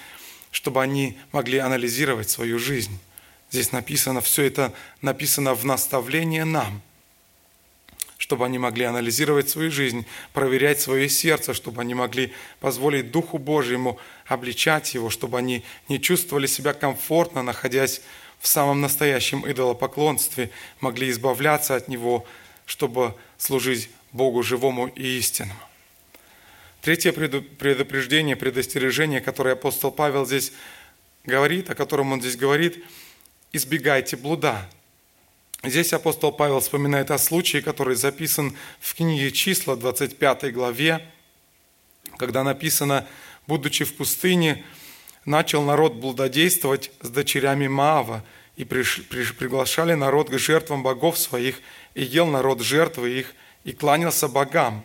чтобы 0.50 0.82
они 0.82 1.18
могли 1.32 1.58
анализировать 1.58 2.30
свою 2.30 2.58
жизнь. 2.58 2.98
Здесь 3.50 3.72
написано, 3.72 4.20
все 4.20 4.44
это 4.44 4.72
написано 5.02 5.54
в 5.54 5.64
наставление 5.64 6.44
нам– 6.44 6.82
чтобы 8.18 8.44
они 8.44 8.58
могли 8.58 8.84
анализировать 8.84 9.48
свою 9.48 9.70
жизнь, 9.70 10.04
проверять 10.32 10.80
свое 10.80 11.08
сердце, 11.08 11.54
чтобы 11.54 11.80
они 11.80 11.94
могли 11.94 12.32
позволить 12.60 13.12
Духу 13.12 13.38
Божьему 13.38 13.98
обличать 14.26 14.92
его, 14.92 15.08
чтобы 15.08 15.38
они 15.38 15.64
не 15.88 16.00
чувствовали 16.00 16.46
себя 16.46 16.74
комфортно, 16.74 17.42
находясь 17.42 18.02
в 18.40 18.48
самом 18.48 18.80
настоящем 18.80 19.50
идолопоклонстве, 19.50 20.50
могли 20.80 21.10
избавляться 21.10 21.76
от 21.76 21.88
него, 21.88 22.26
чтобы 22.66 23.14
служить 23.38 23.88
Богу 24.12 24.42
живому 24.42 24.88
и 24.88 25.18
истинному. 25.18 25.60
Третье 26.80 27.12
предупреждение, 27.12 28.36
предостережение, 28.36 29.20
которое 29.20 29.52
апостол 29.52 29.92
Павел 29.92 30.26
здесь 30.26 30.52
говорит, 31.24 31.70
о 31.70 31.74
котором 31.74 32.12
он 32.12 32.20
здесь 32.20 32.36
говорит, 32.36 32.84
избегайте 33.52 34.16
блуда. 34.16 34.68
Здесь 35.64 35.92
апостол 35.92 36.30
Павел 36.30 36.60
вспоминает 36.60 37.10
о 37.10 37.18
случае, 37.18 37.62
который 37.62 37.96
записан 37.96 38.56
в 38.78 38.94
книге 38.94 39.32
числа 39.32 39.74
25 39.74 40.52
главе, 40.52 41.04
когда 42.16 42.44
написано, 42.44 43.08
будучи 43.48 43.84
в 43.84 43.94
пустыне, 43.96 44.64
начал 45.24 45.62
народ 45.62 45.94
блудодействовать 45.94 46.92
с 47.00 47.08
дочерями 47.10 47.66
Маава, 47.66 48.24
и 48.56 48.64
приглашали 48.64 49.94
народ 49.94 50.30
к 50.30 50.38
жертвам 50.38 50.82
богов 50.82 51.18
своих, 51.18 51.60
и 51.94 52.04
ел 52.04 52.26
народ 52.26 52.60
жертвы 52.60 53.18
их, 53.18 53.34
и 53.64 53.72
кланялся 53.72 54.28
богам. 54.28 54.84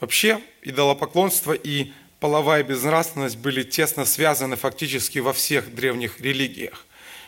Вообще, 0.00 0.40
идолопоклонство 0.62 1.52
и 1.52 1.92
половая 2.20 2.62
безнравственность 2.62 3.36
были 3.36 3.62
тесно 3.62 4.04
связаны 4.04 4.56
фактически 4.56 5.18
во 5.20 5.32
всех 5.32 5.74
древних 5.74 6.20
религиях. 6.20 6.86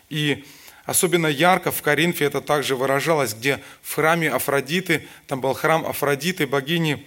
И 0.09 0.45
Особенно 0.85 1.27
ярко 1.27 1.70
в 1.70 1.81
Коринфе 1.81 2.27
это 2.27 2.40
также 2.40 2.77
выражалось, 2.77 3.35
где 3.35 3.61
в 3.83 3.94
храме 3.94 4.31
Афродиты, 4.31 5.07
там 5.27 5.40
был 5.40 5.55
храм 5.55 5.87
Афродиты, 5.87 6.47
богини, 6.47 7.07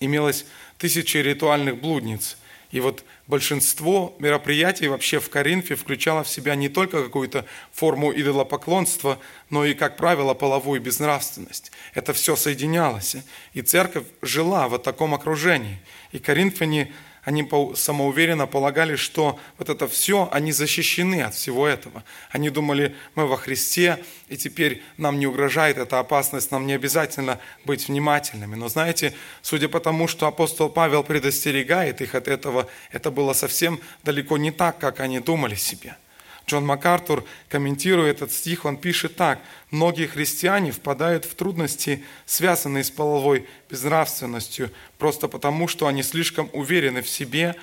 имелось 0.00 0.44
тысячи 0.76 1.16
ритуальных 1.16 1.80
блудниц. 1.80 2.36
И 2.70 2.80
вот 2.80 3.04
большинство 3.28 4.16
мероприятий 4.18 4.88
вообще 4.88 5.20
в 5.20 5.30
Коринфе 5.30 5.76
включало 5.76 6.24
в 6.24 6.28
себя 6.28 6.56
не 6.56 6.68
только 6.68 7.04
какую-то 7.04 7.46
форму 7.72 8.12
идолопоклонства, 8.12 9.18
но 9.48 9.64
и, 9.64 9.74
как 9.74 9.96
правило, 9.96 10.34
половую 10.34 10.80
безнравственность. 10.80 11.70
Это 11.94 12.12
все 12.12 12.34
соединялось. 12.34 13.16
И 13.52 13.62
церковь 13.62 14.04
жила 14.22 14.68
в 14.68 14.76
таком 14.78 15.14
окружении. 15.14 15.78
И 16.10 16.18
коринфяне 16.18 16.92
они 17.24 17.48
самоуверенно 17.74 18.46
полагали, 18.46 18.96
что 18.96 19.38
вот 19.58 19.68
это 19.68 19.88
все, 19.88 20.28
они 20.30 20.52
защищены 20.52 21.22
от 21.22 21.34
всего 21.34 21.66
этого. 21.66 22.04
Они 22.30 22.50
думали, 22.50 22.94
мы 23.14 23.26
во 23.26 23.36
Христе, 23.36 24.04
и 24.28 24.36
теперь 24.36 24.82
нам 24.98 25.18
не 25.18 25.26
угрожает 25.26 25.78
эта 25.78 25.98
опасность, 25.98 26.50
нам 26.50 26.66
не 26.66 26.74
обязательно 26.74 27.40
быть 27.64 27.88
внимательными. 27.88 28.54
Но 28.54 28.68
знаете, 28.68 29.14
судя 29.42 29.68
по 29.68 29.80
тому, 29.80 30.06
что 30.06 30.26
апостол 30.26 30.68
Павел 30.68 31.02
предостерегает 31.02 32.00
их 32.00 32.14
от 32.14 32.28
этого, 32.28 32.68
это 32.92 33.10
было 33.10 33.32
совсем 33.32 33.80
далеко 34.02 34.36
не 34.36 34.50
так, 34.50 34.78
как 34.78 35.00
они 35.00 35.20
думали 35.20 35.54
себе– 35.54 35.96
Джон 36.46 36.66
МакАртур, 36.66 37.24
комментируя 37.48 38.10
этот 38.10 38.30
стих, 38.30 38.64
он 38.64 38.76
пишет 38.76 39.16
так. 39.16 39.40
«Многие 39.70 40.06
христиане 40.06 40.72
впадают 40.72 41.24
в 41.24 41.34
трудности, 41.34 42.04
связанные 42.26 42.84
с 42.84 42.90
половой 42.90 43.46
безнравственностью, 43.70 44.70
просто 44.98 45.26
потому, 45.28 45.68
что 45.68 45.86
они 45.86 46.02
слишком 46.02 46.50
уверены 46.52 47.02
в 47.02 47.08
себе, 47.08 47.56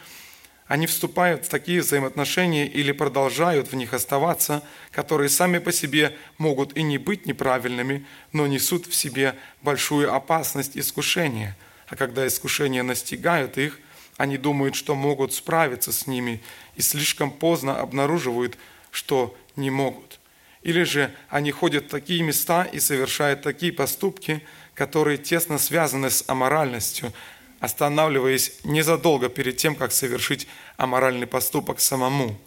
они 0.72 0.88
вступают 0.88 1.46
в 1.46 1.50
такие 1.50 1.82
взаимоотношения 1.82 2.66
или 2.66 2.94
продолжают 2.94 3.72
в 3.72 3.76
них 3.76 3.94
оставаться, 3.94 4.64
которые 4.92 5.28
сами 5.28 5.60
по 5.60 5.74
себе 5.74 6.16
могут 6.38 6.78
и 6.78 6.82
не 6.82 6.98
быть 6.98 7.26
неправильными, 7.26 8.06
но 8.32 8.48
несут 8.48 8.88
в 8.88 8.96
себе 8.96 9.36
большую 9.62 10.14
опасность 10.14 10.78
искушения. 10.78 11.58
А 11.88 11.98
когда 11.98 12.26
искушения 12.26 12.84
настигают 12.84 13.58
их, 13.58 13.80
они 14.22 14.38
думают, 14.38 14.76
что 14.76 14.94
могут 14.94 15.34
справиться 15.34 15.92
с 15.92 16.06
ними, 16.06 16.44
и 16.76 16.82
слишком 16.84 17.32
поздно 17.32 17.80
обнаруживают, 17.80 18.56
что 18.92 19.36
не 19.56 19.72
могут. 19.72 20.20
Или 20.62 20.84
же 20.84 21.12
они 21.28 21.50
ходят 21.50 21.86
в 21.86 21.90
такие 21.90 22.22
места 22.22 22.64
и 22.66 22.80
совершают 22.80 23.42
такие 23.42 23.74
поступки, 23.74 24.44
которые 24.76 25.18
тесно 25.18 25.58
связаны 25.58 26.12
с 26.12 26.24
аморальностью, 26.28 27.12
останавливаясь 27.60 28.60
незадолго 28.64 29.28
перед 29.28 29.58
тем, 29.58 29.74
как 29.74 29.92
совершить 29.92 30.48
аморальный 30.78 31.26
поступок 31.26 31.80
самому. 31.80 32.40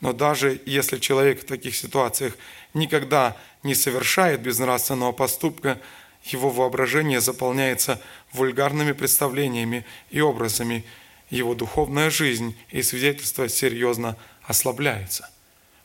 Но 0.00 0.12
даже 0.12 0.60
если 0.66 0.98
человек 0.98 1.42
в 1.42 1.46
таких 1.46 1.76
ситуациях 1.76 2.36
никогда 2.74 3.36
не 3.62 3.76
совершает 3.76 4.40
безнравственного 4.40 5.12
поступка, 5.12 5.80
его 6.24 6.50
воображение 6.50 7.20
заполняется 7.20 8.02
вульгарными 8.32 8.92
представлениями 8.92 9.86
и 10.10 10.20
образами, 10.20 10.84
его 11.30 11.54
духовная 11.54 12.10
жизнь 12.10 12.56
и 12.70 12.82
свидетельство 12.82 13.48
серьезно 13.48 14.16
ослабляется. 14.42 15.30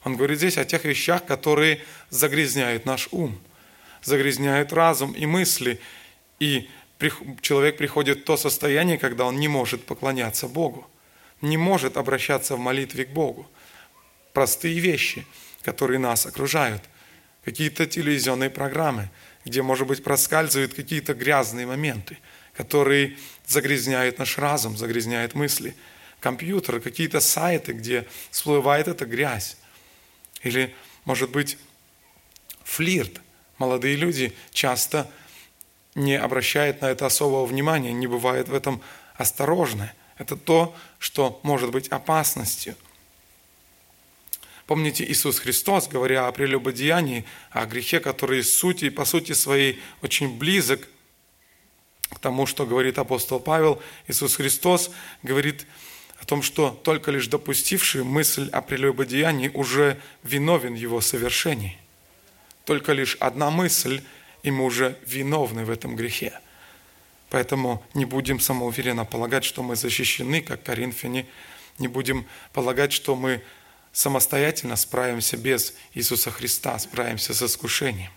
Он 0.04 0.16
говорит 0.16 0.40
здесь 0.40 0.58
о 0.58 0.66
тех 0.66 0.86
вещах, 0.86 1.26
которые 1.26 1.82
загрязняют 2.10 2.86
наш 2.86 3.08
ум, 3.12 3.40
загрязняют 4.04 4.74
разум 4.74 5.14
и 5.14 5.26
мысли, 5.26 5.80
и 6.40 6.70
человек 7.42 7.78
приходит 7.78 8.20
в 8.20 8.24
то 8.24 8.38
состояние, 8.38 8.98
когда 8.98 9.26
он 9.26 9.38
не 9.38 9.48
может 9.48 9.86
поклоняться 9.86 10.48
Богу, 10.48 10.88
не 11.42 11.58
может 11.58 11.98
обращаться 11.98 12.56
в 12.56 12.60
молитве 12.60 13.06
к 13.06 13.10
Богу. 13.10 13.50
Простые 14.34 14.80
вещи, 14.80 15.26
которые 15.64 16.00
нас 16.00 16.26
окружают, 16.26 16.84
какие-то 17.44 17.86
телевизионные 17.86 18.50
программы, 18.50 19.10
где, 19.44 19.62
может 19.62 19.88
быть, 19.88 20.04
проскальзывают 20.04 20.74
какие-то 20.74 21.14
грязные 21.14 21.68
моменты, 21.68 22.18
которые 22.56 23.18
загрязняют 23.46 24.18
наш 24.18 24.38
разум, 24.38 24.78
загрязняют 24.78 25.36
мысли. 25.36 25.76
Компьютер, 26.20 26.80
какие-то 26.80 27.20
сайты, 27.20 27.74
где 27.74 28.08
всплывает 28.32 28.88
эта 28.88 29.06
грязь. 29.06 29.58
Или, 30.42 30.74
может 31.04 31.30
быть, 31.30 31.58
флирт. 32.64 33.22
Молодые 33.58 33.96
люди 33.96 34.34
часто 34.52 35.10
не 35.94 36.18
обращают 36.18 36.82
на 36.82 36.88
это 36.88 37.06
особого 37.06 37.46
внимания, 37.46 37.94
не 37.94 38.08
бывают 38.08 38.50
в 38.50 38.54
этом 38.54 38.82
осторожны. 39.16 39.92
Это 40.18 40.36
то, 40.36 40.76
что 40.98 41.40
может 41.44 41.72
быть 41.72 41.90
опасностью. 41.90 42.76
Помните, 44.66 45.06
Иисус 45.06 45.40
Христос, 45.40 45.88
говоря 45.88 46.28
о 46.28 46.32
прелюбодеянии, 46.32 47.26
о 47.52 47.66
грехе, 47.66 48.00
который 48.00 48.44
сути, 48.44 48.90
по 48.90 49.06
сути 49.06 49.34
своей 49.34 49.80
очень 50.02 50.38
близок 50.38 50.88
к 52.10 52.20
тому, 52.20 52.46
что 52.46 52.66
говорит 52.66 52.98
апостол 52.98 53.40
Павел, 53.40 53.82
Иисус 54.08 54.36
Христос 54.36 54.92
говорит 55.24 55.66
о 56.20 56.26
том, 56.26 56.42
что 56.42 56.70
только 56.84 57.12
лишь 57.12 57.28
допустивший 57.28 58.04
мысль 58.04 58.50
о 58.52 58.62
прелюбодеянии 58.62 59.50
уже 59.50 60.00
виновен 60.24 60.74
его 60.74 61.02
совершении. 61.02 61.78
Только 62.64 62.94
лишь 62.94 63.16
одна 63.20 63.52
мысль, 63.52 64.02
и 64.44 64.52
мы 64.52 64.66
уже 64.66 64.98
виновны 65.06 65.66
в 65.66 65.70
этом 65.70 65.96
грехе. 65.96 66.40
Поэтому 67.30 67.84
не 67.94 68.06
будем 68.06 68.40
самоуверенно 68.40 69.06
полагать, 69.06 69.44
что 69.44 69.62
мы 69.64 69.76
защищены, 69.76 70.42
как 70.42 70.64
коринфяне, 70.64 71.26
не 71.80 71.88
будем 71.88 72.26
полагать, 72.54 72.94
что 72.94 73.16
мы 73.16 73.42
самостоятельно 73.92 74.76
справимся 74.76 75.38
без 75.38 75.76
Иисуса 75.94 76.32
Христа, 76.32 76.78
справимся 76.80 77.34
с 77.34 77.42
искушением. 77.42 78.12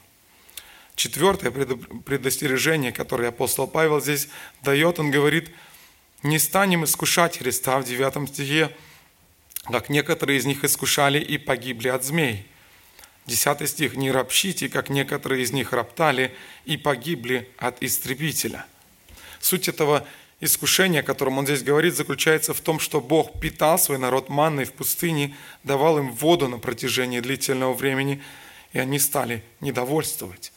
Четвертое 0.99 1.53
предостережение, 1.53 2.91
которое 2.91 3.29
апостол 3.29 3.69
Павел 3.69 4.01
здесь 4.01 4.29
дает, 4.63 4.99
он 4.99 5.13
говорит, 5.13 5.49
не 6.25 6.41
станем 6.41 6.83
искушать 6.83 7.39
Христа 7.39 7.79
в 7.79 7.85
9 7.85 8.29
стихе, 8.29 8.75
как 9.71 9.91
некоторые 9.91 10.41
из 10.41 10.45
них 10.45 10.65
искушали 10.65 11.21
и 11.21 11.39
погибли 11.39 11.87
от 11.87 12.03
змей. 12.03 12.49
Десятый 13.27 13.69
стих, 13.69 13.95
не 13.95 14.11
ропщите, 14.11 14.69
как 14.69 14.89
некоторые 14.89 15.45
из 15.45 15.53
них 15.53 15.73
роптали 15.73 16.35
и 16.65 16.77
погибли 16.77 17.49
от 17.59 17.81
истребителя. 17.81 18.67
Суть 19.39 19.69
этого 19.69 20.05
искушение, 20.41 21.03
о 21.03 21.05
котором 21.05 21.39
он 21.39 21.45
здесь 21.45 21.63
говорит, 21.63 21.95
заключается 21.95 22.55
в 22.55 22.61
том, 22.61 22.81
что 22.81 23.01
Бог 23.01 23.39
питал 23.39 23.79
свой 23.79 23.99
народ 23.99 24.31
манной 24.31 24.65
в 24.65 24.73
пустыне, 24.73 25.37
давал 25.63 25.99
им 25.99 26.11
воду 26.11 26.49
на 26.49 26.59
протяжении 26.59 27.21
длительного 27.21 27.73
времени, 27.73 28.21
и 28.73 28.81
они 28.81 28.99
стали 28.99 29.45
недовольствовать. 29.61 30.53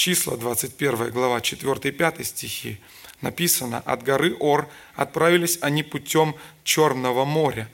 Числа, 0.00 0.38
21 0.38 1.10
глава, 1.10 1.42
4 1.42 1.74
и 1.82 1.90
5 1.90 2.26
стихи 2.26 2.80
написано, 3.20 3.80
«От 3.84 4.02
горы 4.02 4.34
Ор 4.40 4.66
отправились 4.94 5.58
они 5.60 5.82
путем 5.82 6.34
Черного 6.64 7.26
моря, 7.26 7.68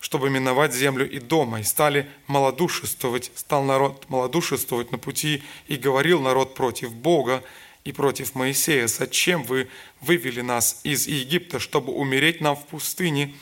чтобы 0.00 0.30
миновать 0.30 0.72
землю 0.72 1.06
и 1.06 1.18
дома, 1.18 1.60
и 1.60 1.64
стали 1.64 2.08
малодушествовать, 2.28 3.30
стал 3.34 3.62
народ 3.62 4.08
малодушествовать 4.08 4.90
на 4.90 4.96
пути, 4.96 5.42
и 5.66 5.76
говорил 5.76 6.22
народ 6.22 6.54
против 6.54 6.94
Бога, 6.94 7.44
и 7.84 7.92
против 7.92 8.34
Моисея, 8.34 8.86
зачем 8.86 9.42
вы 9.42 9.68
вывели 10.00 10.40
нас 10.40 10.80
из 10.82 11.06
Египта, 11.06 11.58
чтобы 11.58 11.92
умереть 11.92 12.40
нам 12.40 12.56
в 12.56 12.66
пустыне, 12.66 13.34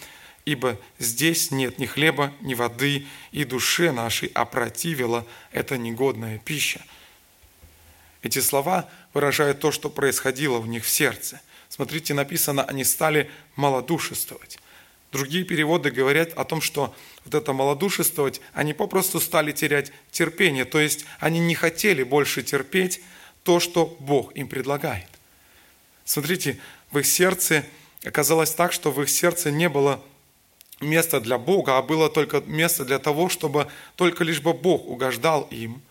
ибо 0.44 0.76
здесь 0.98 1.52
нет 1.52 1.78
ни 1.78 1.86
хлеба, 1.86 2.32
ни 2.40 2.54
воды, 2.54 3.06
и 3.30 3.44
душе 3.44 3.92
нашей 3.92 4.28
опротивила 4.34 5.24
эта 5.52 5.78
негодная 5.78 6.38
пища». 6.38 6.84
Эти 8.22 8.38
слова 8.40 8.88
выражают 9.14 9.60
то, 9.60 9.72
что 9.72 9.88
происходило 9.88 10.58
у 10.58 10.66
них 10.66 10.84
в 10.84 10.88
сердце. 10.88 11.40
Смотрите, 11.68 12.14
написано, 12.14 12.64
они 12.64 12.84
стали 12.84 13.30
малодушествовать. 13.56 14.58
Другие 15.12 15.44
переводы 15.44 15.90
говорят 15.90 16.32
о 16.34 16.44
том, 16.44 16.60
что 16.60 16.94
вот 17.24 17.34
это 17.34 17.52
малодушествовать, 17.52 18.40
они 18.52 18.74
попросту 18.74 19.18
стали 19.20 19.50
терять 19.52 19.92
терпение, 20.10 20.64
то 20.64 20.78
есть 20.78 21.04
они 21.18 21.40
не 21.40 21.54
хотели 21.54 22.02
больше 22.02 22.42
терпеть, 22.42 23.00
то, 23.42 23.58
что 23.58 23.96
Бог 24.00 24.32
им 24.36 24.48
предлагает. 24.48 25.08
Смотрите, 26.04 26.58
в 26.90 26.98
их 26.98 27.06
сердце 27.06 27.64
оказалось 28.04 28.52
так, 28.52 28.72
что 28.72 28.92
в 28.92 29.02
их 29.02 29.08
сердце 29.08 29.50
не 29.50 29.68
было 29.68 30.02
места 30.80 31.20
для 31.20 31.38
Бога, 31.38 31.78
а 31.78 31.82
было 31.82 32.08
только 32.08 32.40
место 32.40 32.84
для 32.84 32.98
того, 32.98 33.28
чтобы 33.28 33.68
только 33.96 34.24
лишь 34.24 34.40
бы 34.40 34.52
Бог 34.52 34.86
угождал 34.86 35.42
им, 35.50 35.82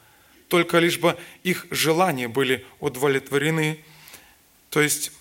только 0.49 0.79
лишь 0.79 0.99
бы 0.99 1.17
их 1.43 1.65
желания 1.71 2.27
были 2.27 2.65
удовлетворены. 2.81 3.79
То 4.69 4.81
есть 4.81 5.11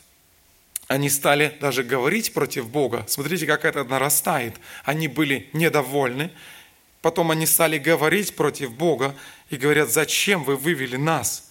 они 0.88 1.08
стали 1.08 1.56
даже 1.60 1.84
говорить 1.84 2.32
против 2.32 2.68
Бога. 2.68 3.04
Смотрите, 3.06 3.46
как 3.46 3.64
это 3.64 3.84
нарастает. 3.84 4.56
Они 4.84 5.06
были 5.06 5.48
недовольны. 5.52 6.32
Потом 7.02 7.30
они 7.30 7.46
стали 7.46 7.78
говорить 7.78 8.34
против 8.34 8.72
Бога 8.72 9.14
и 9.50 9.56
говорят, 9.56 9.90
зачем 9.90 10.42
вы 10.42 10.56
вывели 10.56 10.96
нас– 10.96 11.44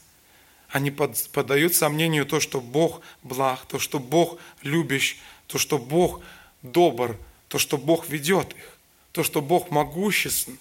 они 0.69 0.91
подают 0.91 1.75
сомнению 1.75 2.25
то, 2.25 2.39
что 2.39 2.59
Бог 2.59 3.01
благ, 3.23 3.65
то, 3.67 3.79
что 3.79 3.99
Бог 3.99 4.37
любящ, 4.63 5.17
то, 5.47 5.57
что 5.57 5.77
Бог 5.77 6.21
добр, 6.61 7.17
то, 7.47 7.57
что 7.57 7.77
Бог 7.77 8.09
ведет 8.09 8.51
их, 8.53 8.77
то, 9.13 9.23
что 9.23 9.41
Бог 9.41 9.71
могуществен. 9.71 10.57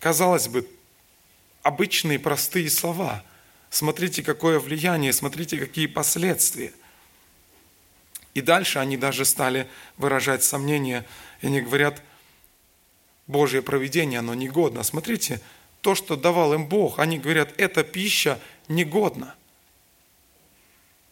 Казалось 0.00 0.48
бы, 0.48 0.68
обычные 1.66 2.20
простые 2.20 2.70
слова. 2.70 3.24
Смотрите, 3.70 4.22
какое 4.22 4.60
влияние, 4.60 5.12
смотрите, 5.12 5.58
какие 5.58 5.86
последствия. 5.86 6.72
И 8.34 8.40
дальше 8.40 8.78
они 8.78 8.96
даже 8.96 9.24
стали 9.24 9.68
выражать 9.96 10.44
сомнения, 10.44 11.04
и 11.40 11.48
они 11.48 11.60
говорят, 11.60 12.02
Божье 13.26 13.62
провидение, 13.62 14.20
оно 14.20 14.34
негодно. 14.34 14.84
Смотрите, 14.84 15.40
то, 15.80 15.96
что 15.96 16.14
давал 16.14 16.54
им 16.54 16.66
Бог, 16.66 17.00
они 17.00 17.18
говорят, 17.18 17.52
эта 17.58 17.82
пища 17.82 18.38
негодна. 18.68 19.34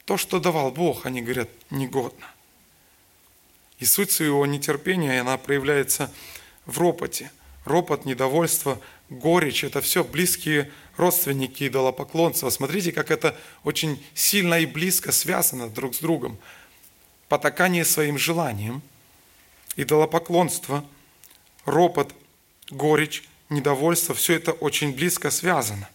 То, 0.04 0.16
что 0.16 0.38
давал 0.38 0.70
Бог, 0.70 1.04
они 1.04 1.20
говорят, 1.20 1.48
негодно. 1.70 2.30
И 3.80 3.84
суть 3.84 4.12
своего 4.12 4.46
нетерпения, 4.46 5.20
она 5.20 5.36
проявляется 5.36 6.12
в 6.64 6.78
ропоте. 6.78 7.32
Ропот, 7.64 8.04
недовольство, 8.04 8.78
горечь– 9.10 9.64
это 9.64 9.80
все 9.80 10.04
близкие 10.04 10.70
родственники 10.96 11.66
идолопоклонства. 11.66 12.50
Смотрите, 12.50 12.92
как 12.92 13.10
это 13.10 13.36
очень 13.62 14.04
сильно 14.14 14.60
и 14.60 14.66
близко 14.66 15.12
связано 15.12 15.68
друг 15.68 15.94
с 15.94 15.98
другом. 15.98 16.38
Потакание 17.28 17.84
своим 17.84 18.18
желанием, 18.18 18.82
идолопоклонство, 19.76 20.84
ропот, 21.64 22.14
горечь, 22.70 23.24
недовольство– 23.48 24.14
все 24.16 24.34
это 24.34 24.52
очень 24.52 24.94
близко 24.94 25.30
связано 25.30 25.88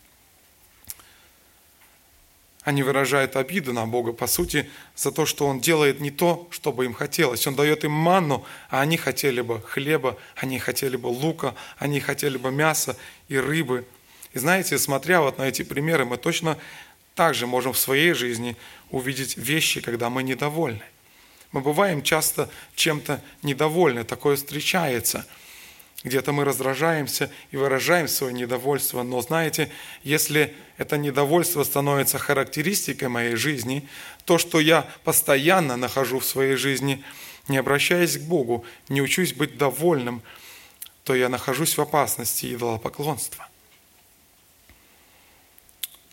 они 2.69 2.83
выражают 2.83 3.35
обиду 3.35 3.73
на 3.73 3.87
Бога, 3.87 4.13
по 4.13 4.27
сути, 4.27 4.69
за 4.95 5.11
то, 5.11 5.25
что 5.25 5.47
Он 5.47 5.59
делает 5.59 5.99
не 5.99 6.11
то, 6.11 6.47
что 6.51 6.71
бы 6.71 6.85
им 6.85 6.93
хотелось. 6.93 7.47
Он 7.47 7.55
дает 7.55 7.83
им 7.83 7.91
манну, 7.91 8.45
а 8.69 8.81
они 8.81 8.95
хотели 8.95 9.41
бы 9.41 9.59
хлеба, 9.59 10.17
они 10.35 10.59
хотели 10.59 10.95
бы 10.95 11.07
лука, 11.07 11.55
они 11.79 11.99
хотели 11.99 12.37
бы 12.37 12.51
мяса 12.51 12.95
и 13.27 13.37
рыбы. 13.37 13.85
И 14.33 14.39
знаете, 14.39 14.77
смотря 14.77 15.21
вот 15.21 15.39
на 15.39 15.47
эти 15.47 15.63
примеры, 15.63 16.05
мы 16.05 16.17
точно 16.17 16.59
также 17.15 17.47
можем 17.47 17.73
в 17.73 17.77
своей 17.79 18.13
жизни 18.13 18.55
увидеть 18.91 19.35
вещи, 19.35 19.81
когда 19.81 20.11
мы 20.11 20.21
недовольны. 20.21 20.83
Мы 21.51 21.61
бываем 21.61 22.03
часто 22.03 22.51
чем-то 22.75 23.19
недовольны, 23.41 24.03
такое 24.03 24.35
встречается. 24.35 25.25
Где-то 26.03 26.31
мы 26.31 26.45
раздражаемся 26.45 27.29
и 27.51 27.57
выражаем 27.57 28.07
свое 28.07 28.33
недовольство, 28.33 29.03
но 29.03 29.21
знаете, 29.21 29.69
если 30.03 30.55
это 30.77 30.97
недовольство 30.97 31.63
становится 31.65 32.17
характеристикой 32.17 33.09
моей 33.09 33.35
жизни, 33.35 33.87
то, 34.23 34.37
что 34.37 34.61
я 34.61 34.89
постоянно 35.03 35.75
нахожу 35.75 36.19
в 36.19 36.25
своей 36.25 36.55
жизни, 36.55 37.03
не 37.49 37.57
обращаясь 37.57 38.17
к 38.17 38.21
Богу, 38.21 38.63
не 38.87 39.01
учусь 39.01 39.33
быть 39.33 39.57
довольным, 39.57 40.21
то 41.03 41.15
я 41.15 41.27
нахожусь 41.27 41.75
в 41.75 41.81
опасности 41.81 42.53
идолопоклонства. 42.53 43.47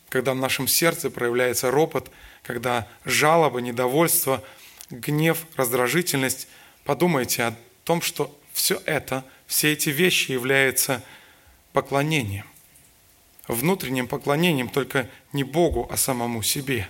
Когда 0.08 0.32
в 0.32 0.36
нашем 0.36 0.66
сердце 0.66 1.10
проявляется 1.10 1.70
ропот, 1.70 2.10
когда 2.42 2.88
жалоба, 3.04 3.60
недовольство, 3.60 4.42
гнев, 4.90 5.46
раздражительность, 5.54 6.48
подумайте 6.84 7.44
о 7.44 7.56
том, 7.84 8.02
что 8.02 8.36
все 8.52 8.82
это– 8.84 9.24
все 9.46 9.72
эти 9.72 9.90
вещи 9.90 10.32
являются 10.32 11.02
поклонением. 11.72 12.46
Внутренним 13.48 14.08
поклонением 14.08 14.68
только 14.68 15.08
не 15.32 15.44
Богу, 15.44 15.86
а 15.90 15.96
самому 15.96 16.42
себе. 16.42 16.88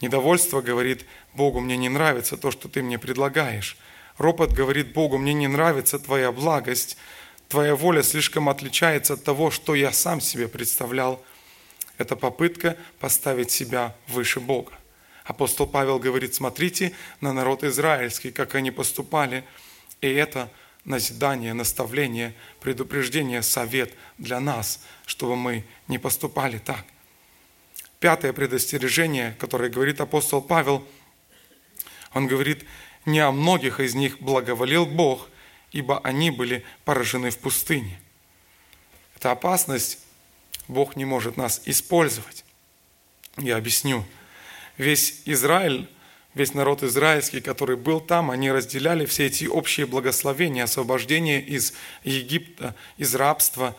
Недовольство 0.00 0.62
говорит 0.62 1.04
Богу, 1.34 1.60
мне 1.60 1.76
не 1.76 1.88
нравится 1.88 2.36
то, 2.36 2.50
что 2.50 2.68
ты 2.68 2.82
мне 2.82 2.98
предлагаешь. 2.98 3.76
Ропот 4.18 4.52
говорит 4.52 4.92
Богу, 4.92 5.18
мне 5.18 5.34
не 5.34 5.46
нравится 5.46 5.98
твоя 5.98 6.32
благость, 6.32 6.96
твоя 7.48 7.76
воля 7.76 8.02
слишком 8.02 8.48
отличается 8.48 9.14
от 9.14 9.24
того, 9.24 9.50
что 9.50 9.74
я 9.74 9.92
сам 9.92 10.22
себе 10.22 10.48
представлял. 10.48 11.22
Это 11.98 12.16
попытка 12.16 12.76
поставить 12.98 13.50
себя 13.50 13.94
выше 14.08 14.40
Бога. 14.40 14.72
Апостол 15.24 15.66
Павел 15.66 15.98
говорит, 15.98 16.34
смотрите 16.34 16.92
на 17.20 17.32
народ 17.32 17.64
израильский, 17.64 18.30
как 18.30 18.54
они 18.54 18.70
поступали, 18.70 19.44
и 20.00 20.08
это– 20.08 20.50
назидание, 20.86 21.52
наставление, 21.52 22.34
предупреждение, 22.60 23.42
совет 23.42 23.92
для 24.16 24.40
нас, 24.40 24.82
чтобы 25.04 25.36
мы 25.36 25.64
не 25.88 25.98
поступали 25.98 26.58
так. 26.58 26.84
Пятое 28.00 28.32
предостережение, 28.32 29.36
которое 29.38 29.68
говорит 29.68 30.00
апостол 30.00 30.40
Павел, 30.40 30.86
он 32.14 32.26
говорит, 32.26 32.64
не 33.04 33.20
о 33.20 33.32
многих 33.32 33.80
из 33.80 33.94
них 33.94 34.20
благоволил 34.20 34.86
Бог, 34.86 35.28
ибо 35.72 35.98
они 36.00 36.30
были 36.30 36.64
поражены 36.84 37.30
в 37.30 37.38
пустыне. 37.38 38.00
Это 39.16 39.32
опасность, 39.32 39.98
Бог 40.68 40.96
не 40.96 41.04
может 41.04 41.36
нас 41.36 41.62
использовать. 41.66 42.44
Я 43.36 43.56
объясню. 43.56 44.04
Весь 44.78 45.22
Израиль 45.24 45.88
весь 46.36 46.52
народ 46.52 46.82
израильский, 46.82 47.40
который 47.40 47.76
был 47.76 47.98
там, 47.98 48.30
они 48.30 48.52
разделяли 48.52 49.06
все 49.06 49.24
эти 49.26 49.46
общие 49.46 49.86
благословения, 49.86 50.64
освобождение 50.64 51.40
из 51.40 51.72
Египта, 52.04 52.76
из 52.98 53.14
рабства, 53.14 53.74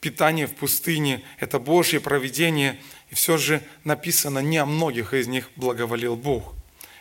питание 0.00 0.46
в 0.46 0.54
пустыне, 0.54 1.22
это 1.40 1.58
Божье 1.58 1.98
проведение. 2.00 2.80
И 3.10 3.16
все 3.16 3.36
же 3.36 3.60
написано, 3.82 4.38
не 4.38 4.58
о 4.58 4.66
многих 4.66 5.12
из 5.14 5.26
них 5.26 5.50
благоволил 5.56 6.14
Бог. 6.14 6.54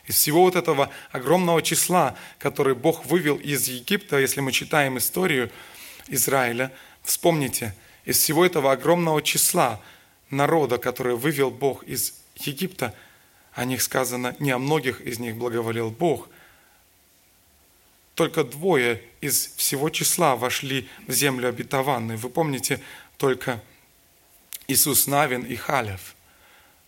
Из 0.07 0.15
всего 0.15 0.41
вот 0.41 0.55
этого 0.55 0.89
огромного 1.11 1.61
числа, 1.61 2.15
который 2.39 2.73
Бог 2.73 3.05
вывел 3.05 3.35
из 3.35 3.67
Египта, 3.67 4.17
если 4.17 4.41
мы 4.41 4.51
читаем 4.51 4.97
историю 4.97 5.51
Израиля, 6.07 6.71
вспомните, 7.03 7.75
из 8.05 8.17
всего 8.17 8.43
этого 8.43 8.71
огромного 8.71 9.21
числа 9.21 9.79
народа, 10.31 10.79
который 10.79 11.15
вывел 11.15 11.51
Бог 11.51 11.83
из 11.83 12.15
Египта– 12.37 12.95
о 13.59 13.65
них 13.65 13.81
сказано, 13.81 14.37
не 14.39 14.51
о 14.51 14.57
многих 14.57 15.01
из 15.01 15.19
них 15.19 15.35
благоволил 15.35 15.89
Бог. 15.89 16.29
Только 18.15 18.45
двое 18.45 19.03
из 19.19 19.53
всего 19.57 19.89
числа 19.89 20.37
вошли 20.37 20.87
в 21.07 21.11
землю 21.11 21.49
обетованную. 21.49 22.17
Вы 22.17 22.29
помните, 22.29 22.79
только 23.17 23.61
Иисус 24.69 25.07
Навин 25.07 25.41
и 25.41 25.57
Халев. 25.57 26.15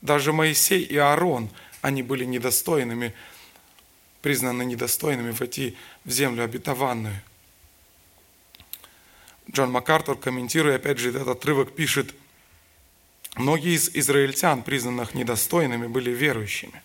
Даже 0.02 0.32
Моисей 0.32 0.82
и 0.82 0.96
Аарон, 0.96 1.50
они 1.82 2.04
были 2.04 2.24
недостойными, 2.24 3.14
признаны 4.22 4.64
недостойными 4.64 5.32
войти 5.32 5.76
в 6.06 6.12
землю 6.12 6.46
обетованную. 6.46 7.22
Джон 9.52 9.72
МакАртур, 9.72 10.18
комментируя 10.18 10.78
опять 10.78 11.00
же 11.00 11.10
этот 11.10 11.28
отрывок, 11.28 11.76
пишет, 11.76 12.16
Многие 13.38 13.76
из 13.76 13.90
израильтян, 13.94 14.62
признанных 14.62 15.14
недостойными, 15.14 15.88
были 15.88 16.12
верующими, 16.12 16.82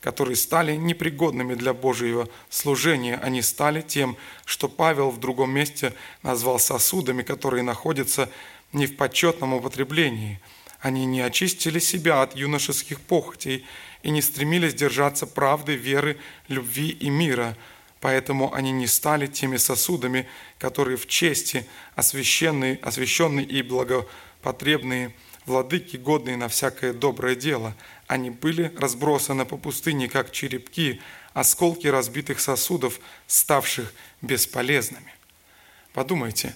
которые 0.00 0.36
стали 0.36 0.74
непригодными 0.74 1.54
для 1.54 1.74
Божьего 1.74 2.28
служения. 2.48 3.16
Они 3.16 3.42
стали 3.42 3.82
тем, 3.82 4.16
что 4.46 4.68
Павел 4.68 5.10
в 5.10 5.20
другом 5.20 5.50
месте 5.50 5.92
назвал 6.22 6.58
сосудами, 6.58 7.22
которые 7.22 7.62
находятся 7.62 8.30
не 8.72 8.86
в 8.86 8.96
почетном 8.96 9.52
употреблении. 9.52 10.40
Они 10.80 11.04
не 11.04 11.20
очистили 11.20 11.78
себя 11.78 12.22
от 12.22 12.34
юношеских 12.36 13.00
похотей 13.00 13.66
и 14.02 14.10
не 14.10 14.22
стремились 14.22 14.74
держаться 14.74 15.26
правды, 15.26 15.74
веры, 15.74 16.16
любви 16.48 16.88
и 16.88 17.10
мира, 17.10 17.56
поэтому 18.00 18.54
они 18.54 18.72
не 18.72 18.86
стали 18.86 19.26
теми 19.26 19.58
сосудами, 19.58 20.26
которые 20.58 20.96
в 20.96 21.06
чести 21.06 21.66
освященные, 21.96 22.78
освященные 22.82 23.44
и 23.44 23.60
благопотребные– 23.60 25.14
владыки, 25.46 25.96
годные 25.96 26.36
на 26.36 26.48
всякое 26.48 26.92
доброе 26.92 27.36
дело. 27.36 27.74
Они 28.06 28.30
были 28.30 28.72
разбросаны 28.76 29.46
по 29.46 29.56
пустыне, 29.56 30.08
как 30.08 30.32
черепки, 30.32 31.00
осколки 31.32 31.86
разбитых 31.86 32.40
сосудов, 32.40 33.00
ставших 33.26 33.92
бесполезными. 34.22 35.14
Подумайте, 35.92 36.54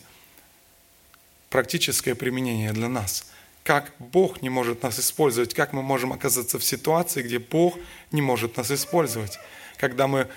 практическое 1.49 2.15
применение 2.15 2.73
для 2.73 2.89
нас. 2.89 3.31
Как 3.63 3.93
Бог 3.99 4.43
не 4.43 4.49
может 4.49 4.83
нас 4.83 4.99
использовать, 4.99 5.55
как 5.55 5.73
мы 5.73 5.83
можем 5.83 6.13
оказаться 6.13 6.59
в 6.59 6.65
ситуации, 6.65 7.23
где 7.23 7.39
Бог 7.39 7.79
не 8.11 8.23
может 8.23 8.57
нас 8.57 8.71
использовать. 8.71 9.39
Когда 9.77 10.07
мы, 10.07 10.29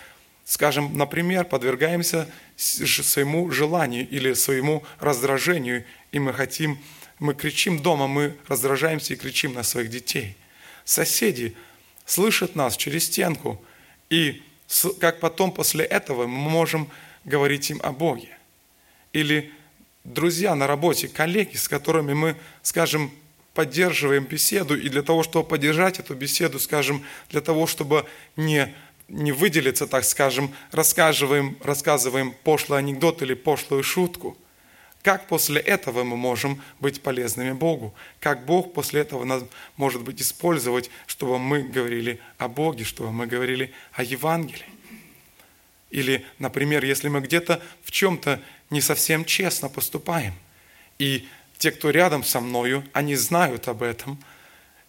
скажем, 0.46 0.98
например, 0.98 1.46
подвергаемся 1.46 2.30
своему 2.56 3.50
желанию 3.52 4.08
или 4.08 4.34
своему 4.34 4.84
раздражению, 5.00 5.86
и 6.12 6.20
мы 6.20 6.34
хотим 6.34 6.80
мы 7.24 7.36
кричим 7.36 7.82
дома, 7.82 8.08
мы 8.08 8.36
раздражаемся 8.50 9.14
и 9.14 9.16
кричим 9.16 9.54
на 9.54 9.64
своих 9.64 9.90
детей. 9.90 10.36
Соседи 10.84 11.56
слышат 12.06 12.54
нас 12.54 12.76
через 12.76 13.06
стенку, 13.06 13.64
и 14.10 14.44
как 15.00 15.22
потом 15.22 15.54
после 15.54 15.86
этого 15.86 16.28
мы 16.28 16.50
можем 16.50 16.90
говорить 17.24 17.70
им 17.70 17.80
о 17.82 17.94
Боге. 17.94 18.38
Или 19.14 19.54
друзья 20.04 20.54
на 20.54 20.68
работе, 20.68 21.08
коллеги, 21.08 21.56
с 21.56 21.70
которыми 21.70 22.14
мы, 22.14 22.36
скажем, 22.62 23.10
поддерживаем 23.54 24.26
беседу, 24.26 24.78
и 24.78 24.90
для 24.90 25.02
того, 25.02 25.24
чтобы 25.24 25.48
поддержать 25.48 26.00
эту 26.00 26.16
беседу, 26.16 26.60
скажем, 26.60 27.06
для 27.30 27.40
того, 27.40 27.68
чтобы 27.68 28.06
не, 28.36 28.76
не 29.08 29.32
выделиться, 29.32 29.88
так 29.88 30.04
скажем, 30.04 30.54
рассказываем, 30.74 31.58
рассказываем 31.64 32.36
пошлый 32.44 32.80
анекдот 32.80 33.22
или 33.22 33.34
пошлую 33.34 33.82
шутку– 33.82 34.38
как 35.04 35.28
после 35.28 35.60
этого 35.60 36.06
мы 36.06 36.16
можем 36.16 36.62
быть 36.80 37.02
полезными 37.02 37.52
Богу? 37.52 37.94
Как 38.22 38.46
Бог 38.46 38.74
после 38.74 39.02
этого 39.02 39.26
нас 39.26 39.44
может 39.76 40.02
быть 40.02 40.22
использовать, 40.22 40.90
чтобы 41.08 41.38
мы 41.40 41.62
говорили 41.62 42.22
о 42.38 42.48
Боге, 42.48 42.86
чтобы 42.86 43.12
мы 43.12 43.28
говорили 43.28 43.74
о 43.92 44.04
Евангелии? 44.04 44.66
Или, 45.92 46.26
например, 46.40 46.86
если 46.86 47.10
мы 47.10 47.20
где-то 47.20 47.62
в 47.84 47.92
чем-то 47.92 48.42
не 48.70 48.80
совсем 48.80 49.26
честно 49.26 49.68
поступаем, 49.68 50.34
и 50.98 51.28
те, 51.58 51.72
кто 51.72 51.90
рядом 51.90 52.24
со 52.24 52.40
мною, 52.40 52.86
они 52.94 53.16
знают 53.18 53.68
об 53.68 53.84
этом, 53.84 54.18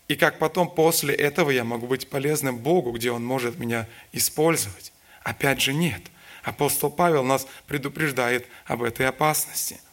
и 0.07 0.15
как 0.15 0.39
потом 0.39 0.73
после 0.73 1.13
этого 1.13 1.51
я 1.51 1.65
могу 1.65 1.89
быть 1.89 2.09
полезным 2.09 2.59
Богу, 2.59 2.93
где 2.93 3.11
Он 3.11 3.25
может 3.25 3.59
меня 3.59 3.89
использовать? 4.13 4.93
Опять 5.25 5.61
же, 5.61 5.75
нет. 5.75 6.03
Апостол 6.45 6.89
Павел 6.89 7.25
нас 7.25 7.49
предупреждает 7.67 8.47
об 8.65 8.85
этой 8.85 9.09
опасности– 9.09 9.81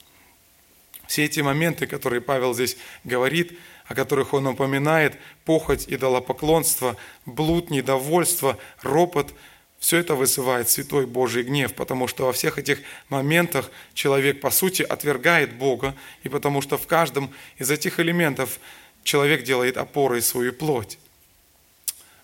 все 1.12 1.26
эти 1.26 1.42
моменты, 1.42 1.88
которые 1.88 2.22
Павел 2.22 2.54
здесь 2.54 2.78
говорит, 3.04 3.60
о 3.86 3.96
которых 3.96 4.34
он 4.34 4.48
упоминает, 4.48 5.18
похоть, 5.44 5.84
идолопоклонство, 5.90 6.96
блуд, 7.26 7.70
недовольство, 7.70 8.58
ропот, 8.82 9.34
все 9.78 9.98
это 9.98 10.16
вызывает 10.16 10.70
святой 10.70 11.06
Божий 11.06 11.44
гнев, 11.44 11.74
потому 11.74 12.08
что 12.08 12.28
во 12.28 12.32
всех 12.32 12.58
этих 12.58 12.80
моментах 13.10 13.72
человек, 13.94 14.40
по 14.40 14.52
сути, 14.52 14.84
отвергает 14.84 15.54
Бога, 15.54 15.98
и 16.24 16.30
потому 16.30 16.62
что 16.62 16.78
в 16.78 16.88
каждом 16.88 17.34
из 17.58 17.70
этих 17.70 18.00
элементов 18.00 18.62
человек 19.04 19.44
делает 19.44 19.76
опорой 19.76 20.22
свою 20.22 20.54
плоть. 20.54 20.98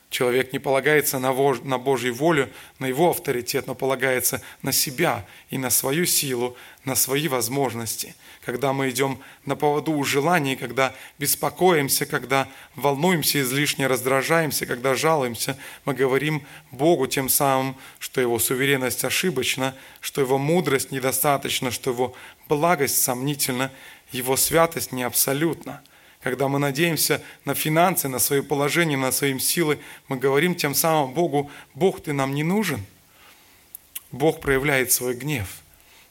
Человек 0.09 0.53
не 0.53 0.59
полагается 0.59 1.19
на, 1.19 1.33
Бож, 1.33 1.59
на 1.63 1.77
Божью 1.77 2.15
волю, 2.15 2.49
на 2.79 2.85
его 2.85 3.09
авторитет, 3.09 3.67
но 3.67 3.75
полагается 3.75 4.41
на 4.61 4.71
себя 4.71 5.25
и 5.49 5.57
на 5.57 5.69
свою 5.69 6.05
силу, 6.05 6.55
на 6.85 6.95
свои 6.95 7.27
возможности. 7.27 8.15
Когда 8.45 8.71
мы 8.71 8.89
идем 8.89 9.19
на 9.45 9.57
поводу 9.57 9.91
у 9.91 10.05
желаний, 10.05 10.55
когда 10.55 10.95
беспокоимся, 11.19 12.05
когда 12.05 12.47
волнуемся, 12.75 13.41
излишне 13.41 13.87
раздражаемся, 13.87 14.65
когда 14.65 14.95
жалуемся, 14.95 15.57
мы 15.83 15.93
говорим 15.93 16.47
Богу 16.71 17.07
тем 17.07 17.27
самым, 17.27 17.75
что 17.99 18.21
Его 18.21 18.39
суверенность 18.39 19.03
ошибочна, 19.03 19.75
что 19.99 20.21
Его 20.21 20.37
мудрость 20.37 20.89
недостаточна, 20.89 21.69
что 21.69 21.91
Его 21.91 22.15
благость 22.47 23.03
сомнительна, 23.03 23.73
Его 24.13 24.37
святость 24.37 24.93
не 24.93 25.03
абсолютна– 25.03 25.81
когда 26.21 26.47
мы 26.47 26.59
надеемся 26.59 27.21
на 27.45 27.53
финансы, 27.53 28.07
на 28.07 28.19
свое 28.19 28.43
положение, 28.43 28.97
на 28.97 29.11
свои 29.11 29.37
силы, 29.39 29.79
мы 30.07 30.17
говорим 30.17 30.55
тем 30.55 30.73
самым 30.73 31.13
Богу, 31.13 31.51
Бог, 31.73 32.01
ты 32.01 32.13
нам 32.13 32.33
не 32.33 32.43
нужен. 32.43 32.83
Бог 34.11 34.39
проявляет 34.41 34.91
свой 34.91 35.13
гнев. 35.13 35.61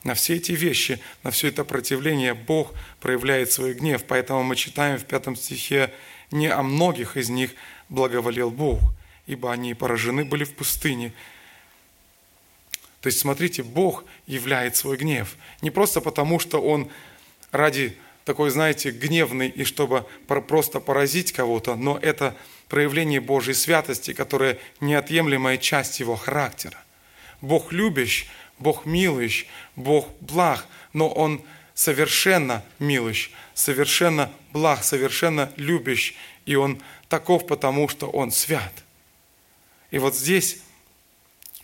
На 0.04 0.14
все 0.14 0.36
эти 0.36 0.52
вещи, 0.52 1.00
на 1.24 1.30
все 1.30 1.48
это 1.48 1.64
противление 1.64 2.34
Бог 2.34 2.72
проявляет 3.00 3.50
свой 3.50 3.74
гнев. 3.74 4.04
Поэтому 4.06 4.42
мы 4.44 4.54
читаем 4.54 4.98
в 4.98 5.04
пятом 5.04 5.34
стихе, 5.34 5.92
не 6.30 6.46
о 6.46 6.62
многих 6.62 7.16
из 7.16 7.28
них 7.28 7.52
благоволел 7.88 8.50
Бог, 8.50 8.80
ибо 9.26 9.52
они 9.52 9.74
поражены 9.74 10.24
были 10.24 10.44
в 10.44 10.54
пустыне. 10.54 11.12
То 13.00 13.08
есть, 13.08 13.18
смотрите, 13.18 13.62
Бог 13.62 14.04
являет 14.26 14.76
свой 14.76 14.96
гнев. 14.96 15.36
Не 15.62 15.70
просто 15.70 16.00
потому, 16.00 16.38
что 16.38 16.60
Он 16.60 16.88
ради 17.50 17.96
такой, 18.26 18.50
знаете, 18.50 18.90
гневный 18.90 19.48
и 19.48 19.62
чтобы 19.62 20.04
просто 20.26 20.80
поразить 20.80 21.32
кого-то, 21.32 21.76
но 21.76 21.96
это 21.96 22.36
проявление 22.68 23.20
Божьей 23.20 23.54
святости, 23.54 24.12
которая 24.12 24.58
неотъемлемая 24.80 25.58
часть 25.58 26.00
Его 26.00 26.16
характера. 26.16 26.76
Бог 27.40 27.72
любящ, 27.72 28.26
Бог 28.58 28.84
милыщ, 28.84 29.46
Бог 29.76 30.08
благ, 30.20 30.66
но 30.92 31.08
Он 31.08 31.40
совершенно 31.72 32.64
милыщ, 32.80 33.30
совершенно 33.54 34.32
благ, 34.52 34.82
совершенно 34.82 35.52
любящ, 35.54 36.14
и 36.46 36.56
Он 36.56 36.82
таков, 37.08 37.46
потому 37.46 37.88
что 37.88 38.08
Он 38.10 38.32
свят. 38.32 38.72
И 39.92 39.98
вот 39.98 40.16
здесь 40.16 40.58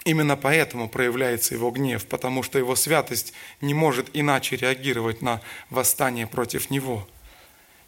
Именно 0.05 0.36
поэтому 0.36 0.88
проявляется 0.88 1.55
его 1.55 1.70
гнев, 1.70 2.07
потому 2.07 2.42
что 2.42 2.59
его 2.59 2.74
святость 2.74 3.32
не 3.61 3.72
может 3.72 4.11
иначе 4.12 4.57
реагировать 4.57 5.22
на 5.22 5.40
восстание 5.70 6.26
против 6.26 6.70
него. 6.70 7.09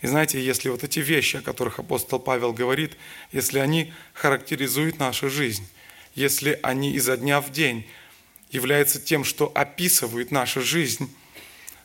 И 0.00 0.06
знаете, 0.06 0.44
если 0.44 0.68
вот 0.68 0.84
эти 0.84 1.00
вещи, 1.00 1.36
о 1.36 1.42
которых 1.42 1.78
апостол 1.78 2.20
Павел 2.20 2.52
говорит, 2.52 2.96
если 3.32 3.58
они 3.58 3.92
характеризуют 4.12 4.98
нашу 4.98 5.28
жизнь, 5.28 5.66
если 6.14 6.60
они 6.62 6.92
изо 6.92 7.16
дня 7.16 7.40
в 7.40 7.50
день 7.50 7.86
являются 8.50 9.00
тем, 9.00 9.24
что 9.24 9.50
описывают 9.54 10.30
нашу 10.30 10.60
жизнь, 10.60 11.12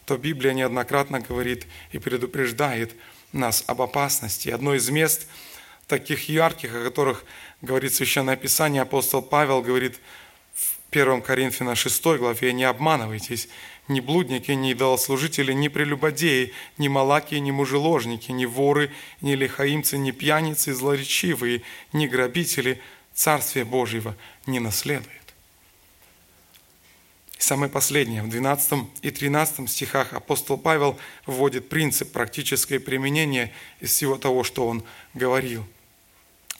то 0.06 0.18
Библия 0.18 0.54
неоднократно 0.54 1.20
говорит 1.22 1.66
и 1.92 1.98
предупреждает 1.98 2.96
нас 3.32 3.64
об 3.68 3.82
опасности. 3.82 4.50
Одно 4.50 4.76
из 4.76 4.90
мест 4.90 5.28
таких 5.90 6.30
ярких, 6.30 6.74
о 6.74 6.84
которых 6.84 7.26
говорит 7.62 7.94
Священное 7.94 8.38
Писание, 8.38 8.84
апостол 8.84 9.22
Павел 9.22 9.62
говорит 9.62 10.00
в 10.54 10.78
1 10.92 11.22
Коринфянам 11.22 11.76
6 11.76 12.04
главе, 12.18 12.54
«Не 12.54 12.64
обманывайтесь, 12.64 13.50
ни 13.90 14.00
блудники, 14.00 14.52
ни 14.52 14.72
идолослужители, 14.72 15.52
ни 15.52 15.68
прелюбодеи, 15.68 16.54
ни 16.78 16.88
малаки, 16.88 17.36
ни 17.36 17.52
мужеложники, 17.52 18.32
ни 18.32 18.46
воры, 18.46 18.92
ни 19.20 19.34
лихаимцы, 19.34 19.98
ни 19.98 20.12
пьяницы, 20.12 20.74
злоречивые, 20.74 21.64
ни 21.92 22.08
грабители. 22.08 22.80
Царствие 23.14 23.66
Божьего 23.66 24.16
не 24.46 24.60
наследуют». 24.60 25.10
И 27.38 27.42
самое 27.42 27.72
последнее, 27.72 28.22
в 28.22 28.30
12 28.30 28.74
и 29.02 29.12
13 29.12 29.70
стихах 29.70 30.14
апостол 30.14 30.58
Павел 30.58 31.00
вводит 31.26 31.68
принцип 31.68 32.12
практическое 32.12 32.80
применение 32.80 33.52
из 33.80 33.90
всего 33.90 34.18
того, 34.18 34.44
что 34.44 34.68
он 34.68 34.84
говорил 35.14 35.66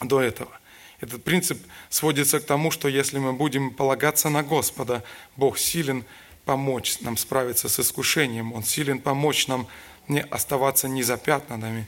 до 0.00 0.20
этого. 0.20 0.50
Этот 1.00 1.24
принцип 1.24 1.58
сводится 1.88 2.40
к 2.40 2.44
тому, 2.44 2.70
что 2.70 2.88
если 2.88 3.18
мы 3.18 3.32
будем 3.32 3.72
полагаться 3.72 4.28
на 4.28 4.42
Господа, 4.42 5.02
Бог 5.36 5.58
силен 5.58 6.04
помочь 6.44 7.00
нам 7.00 7.16
справиться 7.16 7.68
с 7.68 7.80
искушением, 7.80 8.52
Он 8.52 8.62
силен 8.62 8.98
помочь 8.98 9.46
нам 9.46 9.66
не 10.08 10.20
оставаться 10.20 10.88
незапятнанными 10.88 11.86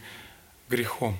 грехом. 0.68 1.18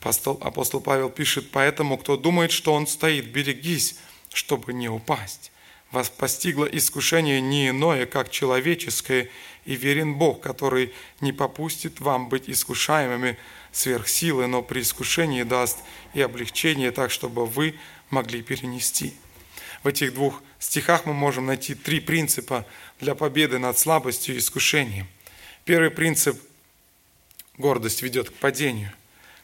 Апостол, 0.00 0.38
апостол 0.42 0.80
Павел 0.80 1.10
пишет, 1.10 1.50
«Поэтому, 1.50 1.98
кто 1.98 2.16
думает, 2.16 2.52
что 2.52 2.72
он 2.72 2.86
стоит, 2.86 3.32
берегись, 3.32 3.96
чтобы 4.32 4.72
не 4.72 4.88
упасть. 4.88 5.50
Вас 5.90 6.10
постигло 6.10 6.66
искушение 6.66 7.40
не 7.40 7.70
иное, 7.70 8.06
как 8.06 8.30
человеческое, 8.30 9.30
и 9.64 9.74
верен 9.74 10.14
Бог, 10.14 10.40
который 10.40 10.92
не 11.20 11.32
попустит 11.32 12.00
вам 12.00 12.28
быть 12.28 12.48
искушаемыми 12.48 13.38
сверх 13.72 14.08
силы, 14.08 14.46
но 14.46 14.62
при 14.62 14.80
искушении 14.80 15.42
даст 15.42 15.78
и 16.14 16.20
облегчение 16.20 16.90
так, 16.90 17.10
чтобы 17.10 17.46
вы 17.46 17.74
могли 18.10 18.42
перенести. 18.42 19.14
В 19.82 19.88
этих 19.88 20.14
двух 20.14 20.42
стихах 20.58 21.06
мы 21.06 21.14
можем 21.14 21.46
найти 21.46 21.74
три 21.74 22.00
принципа 22.00 22.66
для 23.00 23.14
победы 23.14 23.58
над 23.58 23.78
слабостью 23.78 24.34
и 24.34 24.38
искушением. 24.38 25.06
Первый 25.64 25.90
принцип– 25.90 26.40
гордость 27.58 28.02
ведет 28.02 28.30
к 28.30 28.34
падению. 28.34 28.92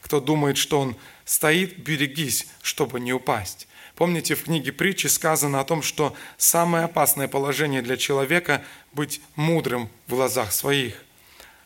Кто 0.01 0.19
думает, 0.19 0.57
что 0.57 0.81
он 0.81 0.95
стоит, 1.23 1.77
берегись, 1.79 2.47
чтобы 2.61 2.99
не 2.99 3.13
упасть. 3.13 3.67
Помните, 3.95 4.35
в 4.35 4.43
книге 4.43 4.73
притчи 4.73 5.07
сказано 5.07 5.61
о 5.61 5.63
том, 5.63 5.81
что 5.81 6.15
самое 6.37 6.85
опасное 6.85 7.27
положение 7.27 7.81
для 7.81 7.97
человека– 7.97 8.63
быть 8.93 9.21
мудрым 9.35 9.89
в 10.07 10.11
глазах 10.11 10.51
своих. 10.51 11.04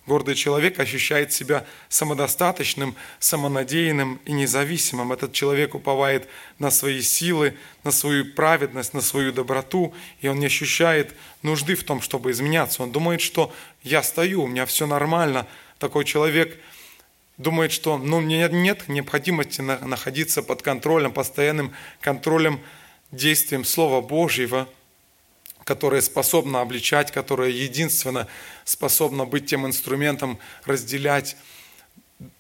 Гордый 0.10 0.34
человек 0.34 0.80
ощущает 0.80 1.32
себя 1.32 1.68
самодостаточным, 1.88 2.96
самонадеянным 3.20 4.20
и 4.26 4.32
независимым. 4.32 5.14
Этот 5.14 5.34
человек 5.34 5.76
уповает 5.76 6.28
на 6.58 6.72
свои 6.72 7.04
силы, 7.04 7.56
на 7.84 7.92
свою 7.92 8.34
праведность, 8.34 8.96
на 8.96 9.02
свою 9.02 9.32
доброту, 9.32 9.94
и 10.22 10.28
он 10.28 10.40
не 10.40 10.48
ощущает 10.48 11.14
нужды 11.44 11.76
в 11.76 11.84
том, 11.84 12.02
чтобы 12.02 12.32
изменяться. 12.32 12.82
Он 12.82 12.92
думает, 12.92 13.22
что 13.22 13.54
я 13.84 14.02
стою, 14.02 14.42
у 14.42 14.48
меня 14.48 14.66
все 14.66 14.88
нормально. 14.88 15.46
Такой 15.78 16.06
человек 16.06 16.58
думает, 17.38 17.72
что 17.72 18.00
ну, 18.00 18.20
мне 18.20 18.50
нет 18.52 18.88
необходимости 18.88 19.62
находиться 19.62 20.42
под 20.42 20.64
контролем, 20.64 21.12
постоянным 21.12 21.72
контролем 22.02 22.60
действием 23.12 23.64
Слова 23.64 24.02
Божьего– 24.02 24.68
которое 25.70 26.02
способно 26.02 26.62
обличать, 26.62 27.12
которое 27.12 27.52
единственно 27.52 28.28
способно 28.66 29.26
быть 29.26 29.46
тем 29.46 29.68
инструментом 29.68 30.40
разделять 30.66 31.38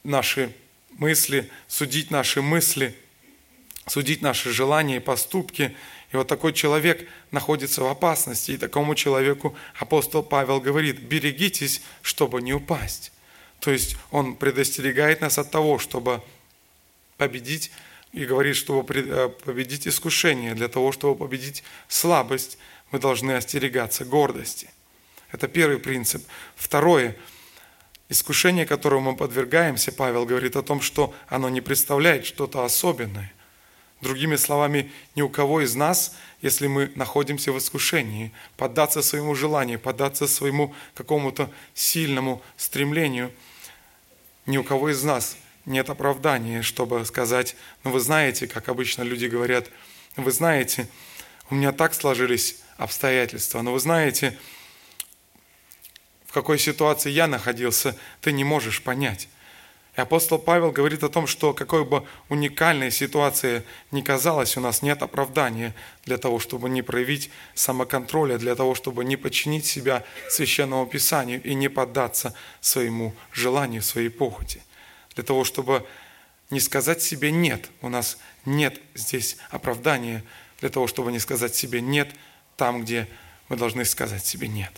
наши 0.03 0.51
мысли, 0.93 1.47
судить 1.67 2.09
наши 2.09 2.41
мысли, 2.41 2.95
судить 3.85 4.23
наши 4.23 4.51
желания 4.51 4.95
и 4.95 4.99
поступки. 4.99 5.75
И 6.11 6.17
вот 6.17 6.27
такой 6.27 6.53
человек 6.53 7.07
находится 7.29 7.83
в 7.83 7.85
опасности. 7.85 8.53
И 8.53 8.57
такому 8.57 8.95
человеку 8.95 9.55
апостол 9.75 10.23
Павел 10.23 10.59
говорит, 10.59 10.99
берегитесь, 10.99 11.83
чтобы 12.01 12.41
не 12.41 12.53
упасть. 12.53 13.11
То 13.59 13.69
есть 13.69 13.95
он 14.09 14.37
предостерегает 14.37 15.21
нас 15.21 15.37
от 15.37 15.51
того, 15.51 15.77
чтобы 15.77 16.23
победить 17.17 17.71
и 18.11 18.25
говорит, 18.25 18.55
чтобы 18.55 18.91
э, 18.95 19.29
победить 19.45 19.87
искушение, 19.87 20.55
для 20.55 20.67
того, 20.67 20.91
чтобы 20.91 21.15
победить 21.27 21.63
слабость, 21.87 22.57
мы 22.91 22.99
должны 22.99 23.33
остерегаться 23.33 24.05
гордости. 24.05 24.69
Это 25.31 25.47
первый 25.47 25.79
принцип. 25.79 26.25
Второе. 26.55 27.15
Искушение, 28.09 28.65
которому 28.65 29.11
мы 29.11 29.17
подвергаемся, 29.17 29.91
Павел 29.91 30.25
говорит 30.25 30.55
о 30.55 30.63
том, 30.63 30.81
что 30.81 31.13
оно 31.27 31.49
не 31.49 31.61
представляет 31.61 32.25
что-то 32.25 32.63
особенное. 32.63 33.31
Другими 34.01 34.35
словами, 34.37 34.91
ни 35.15 35.21
у 35.21 35.29
кого 35.29 35.61
из 35.61 35.75
нас, 35.75 36.15
если 36.41 36.67
мы 36.67 36.91
находимся 36.95 37.51
в 37.51 37.57
искушении, 37.57 38.31
поддаться 38.57 39.01
своему 39.01 39.35
желанию, 39.35 39.79
поддаться 39.79 40.25
своему 40.25 40.73
какому-то 40.95 41.51
сильному 41.75 42.41
стремлению, 42.57 43.31
ни 44.45 44.57
у 44.57 44.63
кого 44.63 44.89
из 44.89 45.03
нас 45.03 45.37
нет 45.65 45.89
оправдания, 45.89 46.63
чтобы 46.63 47.05
сказать, 47.05 47.55
ну 47.83 47.91
вы 47.91 47.99
знаете, 47.99 48.47
как 48.47 48.69
обычно 48.69 49.03
люди 49.03 49.27
говорят, 49.27 49.69
вы 50.15 50.31
знаете, 50.31 50.87
у 51.49 51.55
меня 51.55 51.71
так 51.71 51.93
сложились 51.93 52.63
обстоятельства. 52.79 53.61
Но 53.61 53.73
вы 53.73 53.79
знаете, 53.79 54.35
в 56.25 56.31
какой 56.31 56.57
ситуации 56.57 57.11
я 57.11 57.27
находился, 57.27 57.95
ты 58.21 58.31
не 58.31 58.43
можешь 58.43 58.81
понять. 58.81 59.27
И 59.97 60.01
апостол 60.01 60.39
Павел 60.39 60.71
говорит 60.71 61.03
о 61.03 61.09
том, 61.09 61.27
что 61.27 61.53
какой 61.53 61.83
бы 61.83 62.05
уникальной 62.29 62.89
ситуации 62.89 63.63
ни 63.91 64.01
казалось, 64.01 64.55
у 64.55 64.61
нас 64.61 64.81
нет 64.81 65.01
оправдания 65.01 65.75
для 66.05 66.17
того, 66.17 66.39
чтобы 66.39 66.69
не 66.69 66.81
проявить 66.81 67.29
самоконтроля, 67.53 68.37
для 68.37 68.55
того, 68.55 68.75
чтобы 68.75 69.03
не 69.03 69.17
подчинить 69.17 69.65
себя 69.65 70.05
священному 70.29 70.85
писанию 70.85 71.43
и 71.43 71.53
не 71.53 71.67
поддаться 71.67 72.33
своему 72.61 73.13
желанию, 73.33 73.81
своей 73.81 74.09
похоти. 74.09 74.63
Для 75.15 75.23
того, 75.23 75.43
чтобы 75.43 75.85
не 76.49 76.61
сказать 76.61 77.01
себе 77.01 77.31
«нет». 77.31 77.69
У 77.81 77.89
нас 77.89 78.19
нет 78.45 78.79
здесь 78.93 79.37
оправдания 79.49 80.23
для 80.61 80.69
того, 80.69 80.87
чтобы 80.87 81.11
не 81.11 81.19
сказать 81.19 81.55
себе 81.55 81.81
«нет» 81.81 82.09
там, 82.59 82.83
где 82.83 83.07
мы 83.47 83.55
должны 83.55 83.85
сказать 83.85 84.25
себе 84.25 84.47
«нет». 84.47 84.73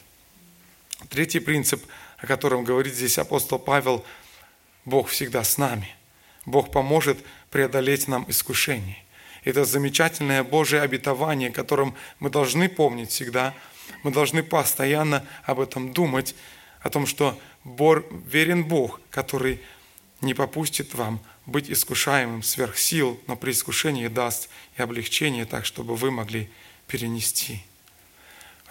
Третий 1.09 1.39
принцип, 1.39 1.83
о 2.17 2.27
котором 2.27 2.63
говорит 2.63 2.93
здесь 2.93 3.17
апостол 3.17 3.57
Павел, 3.57 4.05
Бог 4.85 5.09
всегда 5.09 5.43
с 5.43 5.57
нами. 5.57 5.89
Бог 6.45 6.71
поможет 6.71 7.17
преодолеть 7.49 8.07
нам 8.07 8.25
искушение. 8.29 9.03
Это 9.43 9.65
замечательное 9.65 10.43
Божье 10.43 10.81
обетование, 10.81 11.49
которым 11.49 11.95
мы 12.19 12.29
должны 12.29 12.69
помнить 12.69 13.09
всегда. 13.09 13.55
Мы 14.03 14.11
должны 14.11 14.43
постоянно 14.43 15.25
об 15.43 15.59
этом 15.59 15.91
думать, 15.91 16.35
о 16.81 16.89
том, 16.89 17.05
что 17.07 17.39
верен 17.63 18.63
Бог, 18.63 19.01
который 19.09 19.59
не 20.21 20.33
попустит 20.35 20.93
вам 20.93 21.19
быть 21.47 21.69
искушаемым 21.69 22.43
сверх 22.43 22.77
сил, 22.77 23.19
но 23.27 23.35
при 23.35 23.51
искушении 23.51 24.07
даст 24.07 24.49
и 24.77 24.81
облегчение 24.81 25.45
так, 25.45 25.65
чтобы 25.65 25.95
вы 25.95 26.11
могли 26.11 26.49
перенести. 26.87 27.63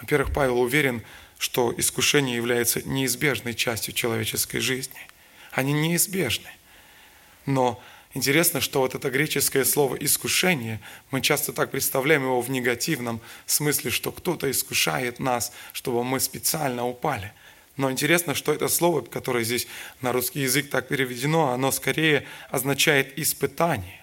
Во-первых, 0.01 0.33
Павел 0.33 0.59
уверен, 0.59 1.03
что 1.37 1.73
искушение 1.77 2.35
является 2.35 2.87
неизбежной 2.87 3.53
частью 3.53 3.93
человеческой 3.93 4.59
жизни. 4.59 4.99
Они 5.51 5.73
неизбежны. 5.73 6.49
Но 7.45 7.81
интересно, 8.13 8.61
что 8.61 8.81
вот 8.81 8.95
это 8.95 9.09
греческое 9.09 9.63
слово 9.63 9.95
«искушение», 9.95 10.79
мы 11.11 11.21
часто 11.21 11.53
так 11.53 11.71
представляем 11.71 12.23
его 12.23 12.41
в 12.41 12.49
негативном 12.49 13.21
смысле, 13.45 13.91
что 13.91 14.11
кто-то 14.11 14.49
искушает 14.49 15.19
нас, 15.19 15.51
чтобы 15.73 16.03
мы 16.03 16.19
специально 16.19 16.85
упали. 16.85 17.31
Но 17.77 17.91
интересно, 17.91 18.35
что 18.35 18.53
это 18.53 18.67
слово, 18.67 19.01
которое 19.01 19.43
здесь 19.43 19.67
на 20.01 20.11
русский 20.11 20.41
язык 20.41 20.69
так 20.69 20.87
переведено, 20.87 21.49
оно 21.49 21.71
скорее 21.71 22.25
означает 22.49 23.17
«испытание». 23.17 23.99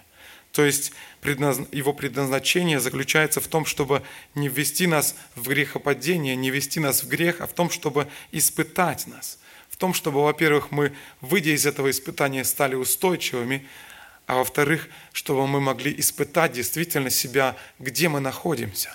То 0.52 0.64
есть 0.64 0.92
его 1.22 1.92
предназначение 1.92 2.80
заключается 2.80 3.40
в 3.40 3.48
том, 3.48 3.64
чтобы 3.66 4.02
не 4.34 4.48
ввести 4.48 4.86
нас 4.86 5.14
в 5.34 5.48
грехопадение, 5.48 6.36
не 6.36 6.50
ввести 6.50 6.80
нас 6.80 7.02
в 7.02 7.08
грех, 7.08 7.40
а 7.40 7.46
в 7.46 7.52
том, 7.52 7.70
чтобы 7.70 8.08
испытать 8.32 9.06
нас. 9.06 9.38
В 9.68 9.76
том, 9.76 9.94
чтобы, 9.94 10.22
во-первых, 10.22 10.70
мы, 10.70 10.92
выйдя 11.20 11.50
из 11.54 11.66
этого 11.66 11.90
испытания, 11.90 12.44
стали 12.44 12.74
устойчивыми, 12.74 13.66
а 14.26 14.36
во-вторых, 14.36 14.88
чтобы 15.12 15.46
мы 15.46 15.60
могли 15.60 15.94
испытать 15.98 16.52
действительно 16.52 17.10
себя, 17.10 17.56
где 17.78 18.08
мы 18.08 18.20
находимся. 18.20 18.94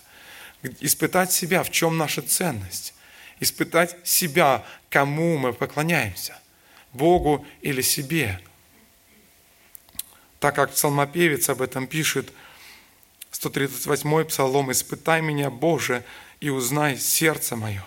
Испытать 0.79 1.31
себя, 1.31 1.63
в 1.63 1.71
чем 1.71 1.97
наша 1.97 2.21
ценность 2.21 2.93
испытать 3.43 3.95
себя, 4.03 4.65
кому 4.89 5.37
мы 5.37 5.53
поклоняемся, 5.53 6.37
Богу 6.93 7.45
или 7.61 7.81
себе. 7.81 8.39
Так 10.43 10.55
как 10.55 10.71
псалмопевец 10.73 11.47
об 11.47 11.61
этом 11.61 11.87
пишет, 11.87 12.33
138-й 13.31 14.25
псалом 14.25 14.73
«Испытай 14.73 15.21
меня, 15.21 15.49
Боже, 15.49 16.03
и 16.41 16.49
узнай 16.49 16.97
сердце 16.97 17.55
мое. 17.55 17.85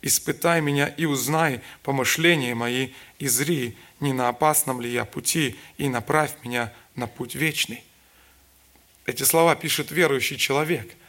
Испытай 0.00 0.62
меня 0.62 0.86
и 0.86 1.04
узнай 1.04 1.60
помышления 1.82 2.54
мои, 2.54 2.92
и 3.18 3.28
зри, 3.28 3.76
не 4.00 4.14
на 4.14 4.30
опасном 4.30 4.80
ли 4.80 4.90
я 4.90 5.04
пути, 5.04 5.58
и 5.76 5.90
направь 5.90 6.32
меня 6.42 6.72
на 6.94 7.06
путь 7.06 7.34
вечный». 7.34 7.84
Эти 9.04 9.24
слова 9.24 9.54
пишет 9.54 9.90
верующий 9.90 10.38
человек– 10.38 10.90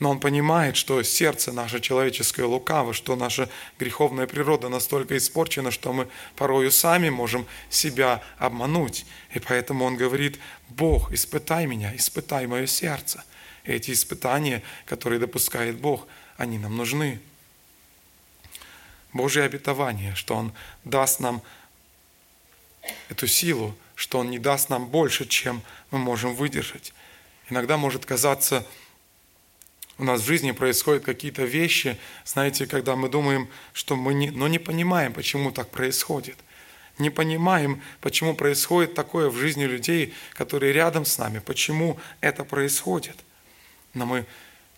но 0.00 0.10
он 0.10 0.20
понимает, 0.20 0.76
что 0.76 1.02
сердце 1.02 1.52
наше 1.52 1.80
человеческое 1.80 2.44
лукаво, 2.44 2.92
что 2.92 3.14
наша 3.14 3.48
греховная 3.78 4.26
природа 4.26 4.68
настолько 4.68 5.16
испорчена, 5.16 5.70
что 5.70 5.92
мы 5.92 6.08
порою 6.36 6.70
сами 6.72 7.10
можем 7.10 7.46
себя 7.70 8.20
обмануть. 8.38 9.06
И 9.32 9.38
поэтому 9.38 9.84
он 9.84 9.96
говорит, 9.96 10.40
Бог, 10.68 11.12
испытай 11.12 11.66
меня, 11.66 11.94
испытай 11.94 12.46
мое 12.46 12.66
сердце. 12.66 13.24
И 13.64 13.72
эти 13.72 13.92
испытания, 13.92 14.62
которые 14.84 15.20
допускает 15.20 15.78
Бог, 15.78 16.08
они 16.36 16.58
нам 16.58 16.76
нужны. 16.76 17.20
Божье 19.12 19.44
обетование, 19.44 20.16
что 20.16 20.34
Он 20.34 20.52
даст 20.84 21.20
нам 21.20 21.40
эту 23.08 23.28
силу, 23.28 23.76
что 23.94 24.18
Он 24.18 24.28
не 24.28 24.40
даст 24.40 24.70
нам 24.70 24.86
больше, 24.86 25.24
чем 25.24 25.62
мы 25.92 25.98
можем 25.98 26.34
выдержать. 26.34 26.92
Иногда 27.48 27.76
может 27.76 28.04
казаться, 28.04 28.66
у 29.98 30.04
нас 30.04 30.20
в 30.20 30.26
жизни 30.26 30.50
происходят 30.50 31.04
какие-то 31.04 31.44
вещи, 31.44 31.98
знаете, 32.24 32.66
когда 32.66 32.96
мы 32.96 33.08
думаем, 33.08 33.48
что 33.72 33.94
мы 33.96 34.14
не, 34.14 34.30
но 34.30 34.48
не 34.48 34.58
понимаем, 34.58 35.12
почему 35.12 35.52
так 35.52 35.70
происходит. 35.70 36.36
Не 36.98 37.10
понимаем, 37.10 37.82
почему 38.00 38.34
происходит 38.34 38.94
такое 38.94 39.28
в 39.28 39.36
жизни 39.36 39.64
людей, 39.64 40.14
которые 40.32 40.72
рядом 40.72 41.04
с 41.04 41.18
нами, 41.18 41.40
почему 41.40 41.98
это 42.20 42.44
происходит. 42.44 43.16
Но 43.94 44.06
мы, 44.06 44.26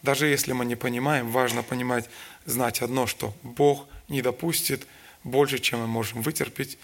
даже 0.02 0.26
если 0.26 0.52
мы 0.52 0.64
не 0.64 0.76
понимаем, 0.76 1.30
важно 1.30 1.62
понимать, 1.62 2.08
знать 2.44 2.82
одно, 2.82 3.06
что 3.06 3.34
Бог 3.42 3.86
не 4.08 4.22
допустит 4.22 4.86
больше, 5.24 5.58
чем 5.58 5.80
мы 5.80 5.86
можем 5.86 6.22
вытерпеть, 6.22 6.78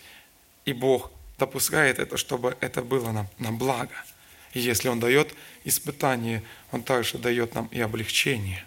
и 0.65 0.73
Бог 0.73 1.11
допускает 1.39 1.99
это, 1.99 2.17
чтобы 2.17 2.57
это 2.61 2.83
было 2.83 3.11
нам 3.11 3.29
на 3.39 3.53
благо– 3.53 3.95
и 4.53 4.61
если 4.61 4.89
Он 4.89 5.01
дает 5.01 5.35
испытание, 5.65 6.43
Он 6.71 6.83
также 6.83 7.19
дает 7.19 7.55
нам 7.55 7.67
и 7.69 7.81
облегчение. 7.81 8.65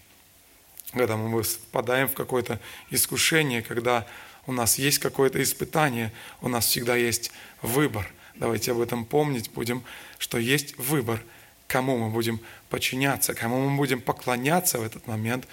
Когда 0.92 1.18
мы 1.18 1.44
впадаем 1.44 2.08
в 2.08 2.14
какое-то 2.14 2.60
искушение, 2.90 3.62
когда 3.62 4.08
у 4.48 4.52
нас 4.52 4.78
есть 4.78 5.00
какое-то 5.00 5.42
испытание, 5.42 6.12
у 6.42 6.48
нас 6.48 6.66
всегда 6.66 6.96
есть 6.96 7.32
выбор. 7.62 8.08
Давайте 8.36 8.72
об 8.72 8.80
этом 8.80 9.06
помнить 9.06 9.52
будем, 9.52 9.84
что 10.18 10.38
есть 10.38 10.78
выбор, 10.78 11.24
кому 11.68 11.98
мы 11.98 12.10
будем 12.10 12.40
подчиняться, 12.70 13.34
кому 13.34 13.70
мы 13.70 13.78
будем 13.78 14.02
поклоняться 14.02 14.80
в 14.80 14.84
этот 14.84 15.08
момент, 15.08 15.48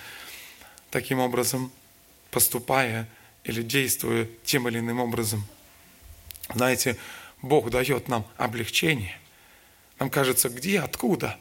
таким 0.90 1.20
образом 1.20 1.72
поступая 2.30 3.08
или 3.44 3.62
действуя 3.62 4.28
тем 4.44 4.68
или 4.68 4.78
иным 4.78 5.00
образом. 5.00 5.46
Знаете, 6.54 6.96
Бог 7.40 7.70
дает 7.70 8.08
нам 8.08 8.26
облегчение. 8.36 9.18
Нам 10.02 10.10
кажется, 10.10 10.48
где, 10.48 10.80
откуда, 10.80 11.38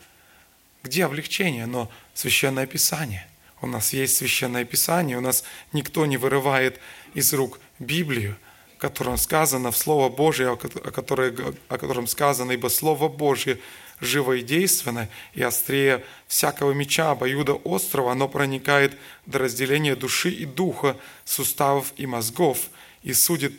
где 0.84 1.06
облегчение, 1.06 1.66
но 1.66 1.90
Священное 2.14 2.68
Писание. 2.68 3.28
У 3.60 3.66
нас 3.66 3.92
есть 3.92 4.18
Священное 4.18 4.66
Писание, 4.66 5.18
у 5.18 5.20
нас 5.20 5.44
никто 5.74 6.06
не 6.06 6.18
вырывает 6.18 6.80
из 7.16 7.34
рук 7.34 7.60
Библию, 7.80 8.38
в 8.76 8.78
котором 8.78 9.18
сказано 9.18 9.72
в 9.72 9.78
Слово 9.78 10.10
Божие, 10.10 10.52
о 10.52 10.58
котором, 10.58 11.56
о 11.70 11.78
котором 11.80 12.06
сказано, 12.06 12.52
ибо 12.52 12.68
Слово 12.68 13.08
Божие 13.08 13.58
живо 14.00 14.34
и 14.34 14.44
действенно, 14.44 15.10
и 15.34 15.42
острее 15.42 16.06
всякого 16.28 16.72
меча, 16.72 17.10
обоюда 17.10 17.54
острова, 17.54 18.12
оно 18.12 18.28
проникает 18.28 18.96
до 19.26 19.40
разделения 19.40 19.96
души 19.96 20.30
и 20.30 20.46
духа, 20.46 20.98
суставов 21.26 21.94
и 21.98 22.06
мозгов, 22.06 22.70
и 23.02 23.12
судит 23.14 23.54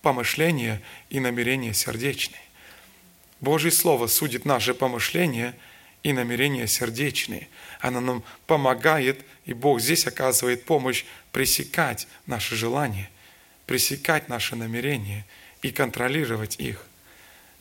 помышления 0.00 0.80
и 1.10 1.20
намерения 1.20 1.74
сердечные. 1.74 2.45
Божье 3.40 3.70
Слово 3.70 4.06
судит 4.06 4.44
наши 4.44 4.74
помышления 4.74 5.54
и 6.02 6.12
намерения 6.12 6.66
сердечные. 6.66 7.48
Оно 7.80 8.00
нам 8.00 8.22
помогает, 8.46 9.24
и 9.44 9.52
Бог 9.52 9.80
здесь 9.80 10.06
оказывает 10.06 10.64
помощь 10.64 11.04
пресекать 11.32 12.08
наши 12.26 12.56
желания, 12.56 13.10
пресекать 13.66 14.28
наши 14.28 14.56
намерения 14.56 15.26
и 15.62 15.70
контролировать 15.70 16.56
их. 16.58 16.86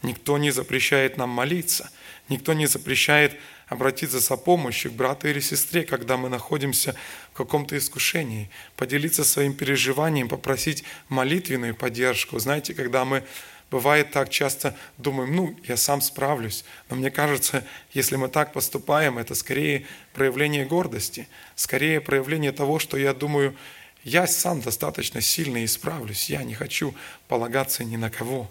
Никто 0.02 0.38
не 0.38 0.52
запрещает 0.52 1.18
нам 1.18 1.30
молиться, 1.30 1.90
никто 2.30 2.54
не 2.54 2.68
запрещает 2.68 3.36
обратиться 3.68 4.20
за 4.20 4.38
помощью 4.38 4.92
к 4.92 4.96
брату 4.96 5.28
или 5.28 5.40
сестре, 5.40 5.84
когда 5.84 6.18
мы 6.18 6.30
находимся 6.30 6.96
в 7.34 7.38
каком-то 7.38 7.76
искушении, 7.78 8.50
поделиться 8.76 9.24
своим 9.24 9.54
переживанием, 9.56 10.30
попросить 10.30 10.84
молитвенную 11.10 11.76
поддержку. 11.76 12.38
Знаете, 12.38 12.76
когда 12.76 13.06
мы 13.06 13.24
Бывает 13.72 14.12
так 14.12 14.30
часто 14.30 14.78
думаем, 14.98 15.36
ну, 15.36 15.60
я 15.64 15.76
сам 15.76 16.02
справлюсь. 16.02 16.64
Но 16.90 16.96
мне 16.96 17.10
кажется, 17.10 17.66
если 17.94 18.16
мы 18.16 18.28
так 18.28 18.54
поступаем, 18.54 19.18
это 19.18 19.34
скорее 19.34 19.86
проявление 20.14 20.66
гордости, 20.66 21.28
скорее 21.56 22.00
проявление 22.00 22.52
того, 22.52 22.80
что 22.80 22.96
я 22.98 23.14
думаю, 23.14 23.56
я 24.04 24.28
сам 24.28 24.62
достаточно 24.62 25.20
сильный 25.20 25.64
и 25.64 25.68
справлюсь, 25.68 26.30
я 26.30 26.44
не 26.44 26.54
хочу 26.54 26.94
полагаться 27.28 27.84
ни 27.84 27.98
на 27.98 28.12
кого. 28.12 28.50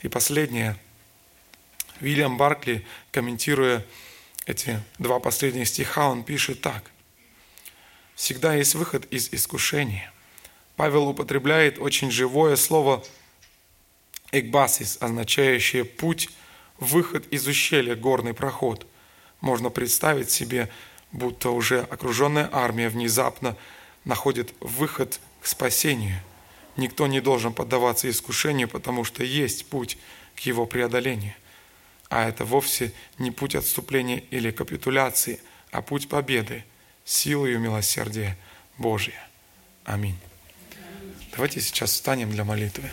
И 0.00 0.08
последнее. 0.08 0.76
Вильям 2.00 2.38
Баркли, 2.38 2.86
комментируя 3.12 3.84
эти 4.46 4.80
два 4.98 5.20
последних 5.20 5.68
стиха, 5.68 6.08
он 6.08 6.24
пишет 6.24 6.62
так. 6.62 6.90
«Всегда 8.14 8.54
есть 8.54 8.74
выход 8.74 9.04
из 9.12 9.30
искушения». 9.32 10.10
Павел 10.76 11.08
употребляет 11.08 11.78
очень 11.78 12.10
живое 12.10 12.56
слово 12.56 13.04
Экбасис, 14.32 14.98
означающее 15.00 15.84
«путь», 15.84 16.30
«выход 16.78 17.26
из 17.32 17.46
ущелья», 17.46 17.96
«горный 17.96 18.34
проход». 18.34 18.86
Можно 19.40 19.70
представить 19.70 20.30
себе, 20.30 20.70
будто 21.12 21.50
уже 21.50 21.80
окруженная 21.80 22.48
армия 22.52 22.88
внезапно 22.88 23.56
находит 24.04 24.54
выход 24.60 25.20
к 25.40 25.46
спасению. 25.46 26.20
Никто 26.76 27.06
не 27.06 27.20
должен 27.20 27.52
поддаваться 27.52 28.08
искушению, 28.08 28.68
потому 28.68 29.04
что 29.04 29.24
есть 29.24 29.66
путь 29.66 29.98
к 30.36 30.40
его 30.40 30.66
преодолению. 30.66 31.34
А 32.08 32.28
это 32.28 32.44
вовсе 32.44 32.92
не 33.18 33.30
путь 33.30 33.54
отступления 33.54 34.22
или 34.30 34.50
капитуляции, 34.50 35.40
а 35.70 35.82
путь 35.82 36.08
победы, 36.08 36.64
силою 37.04 37.58
милосердия 37.58 38.36
Божия. 38.78 39.28
Аминь. 39.84 40.18
Давайте 41.32 41.60
сейчас 41.60 41.92
встанем 41.92 42.30
для 42.30 42.44
молитвы. 42.44 42.90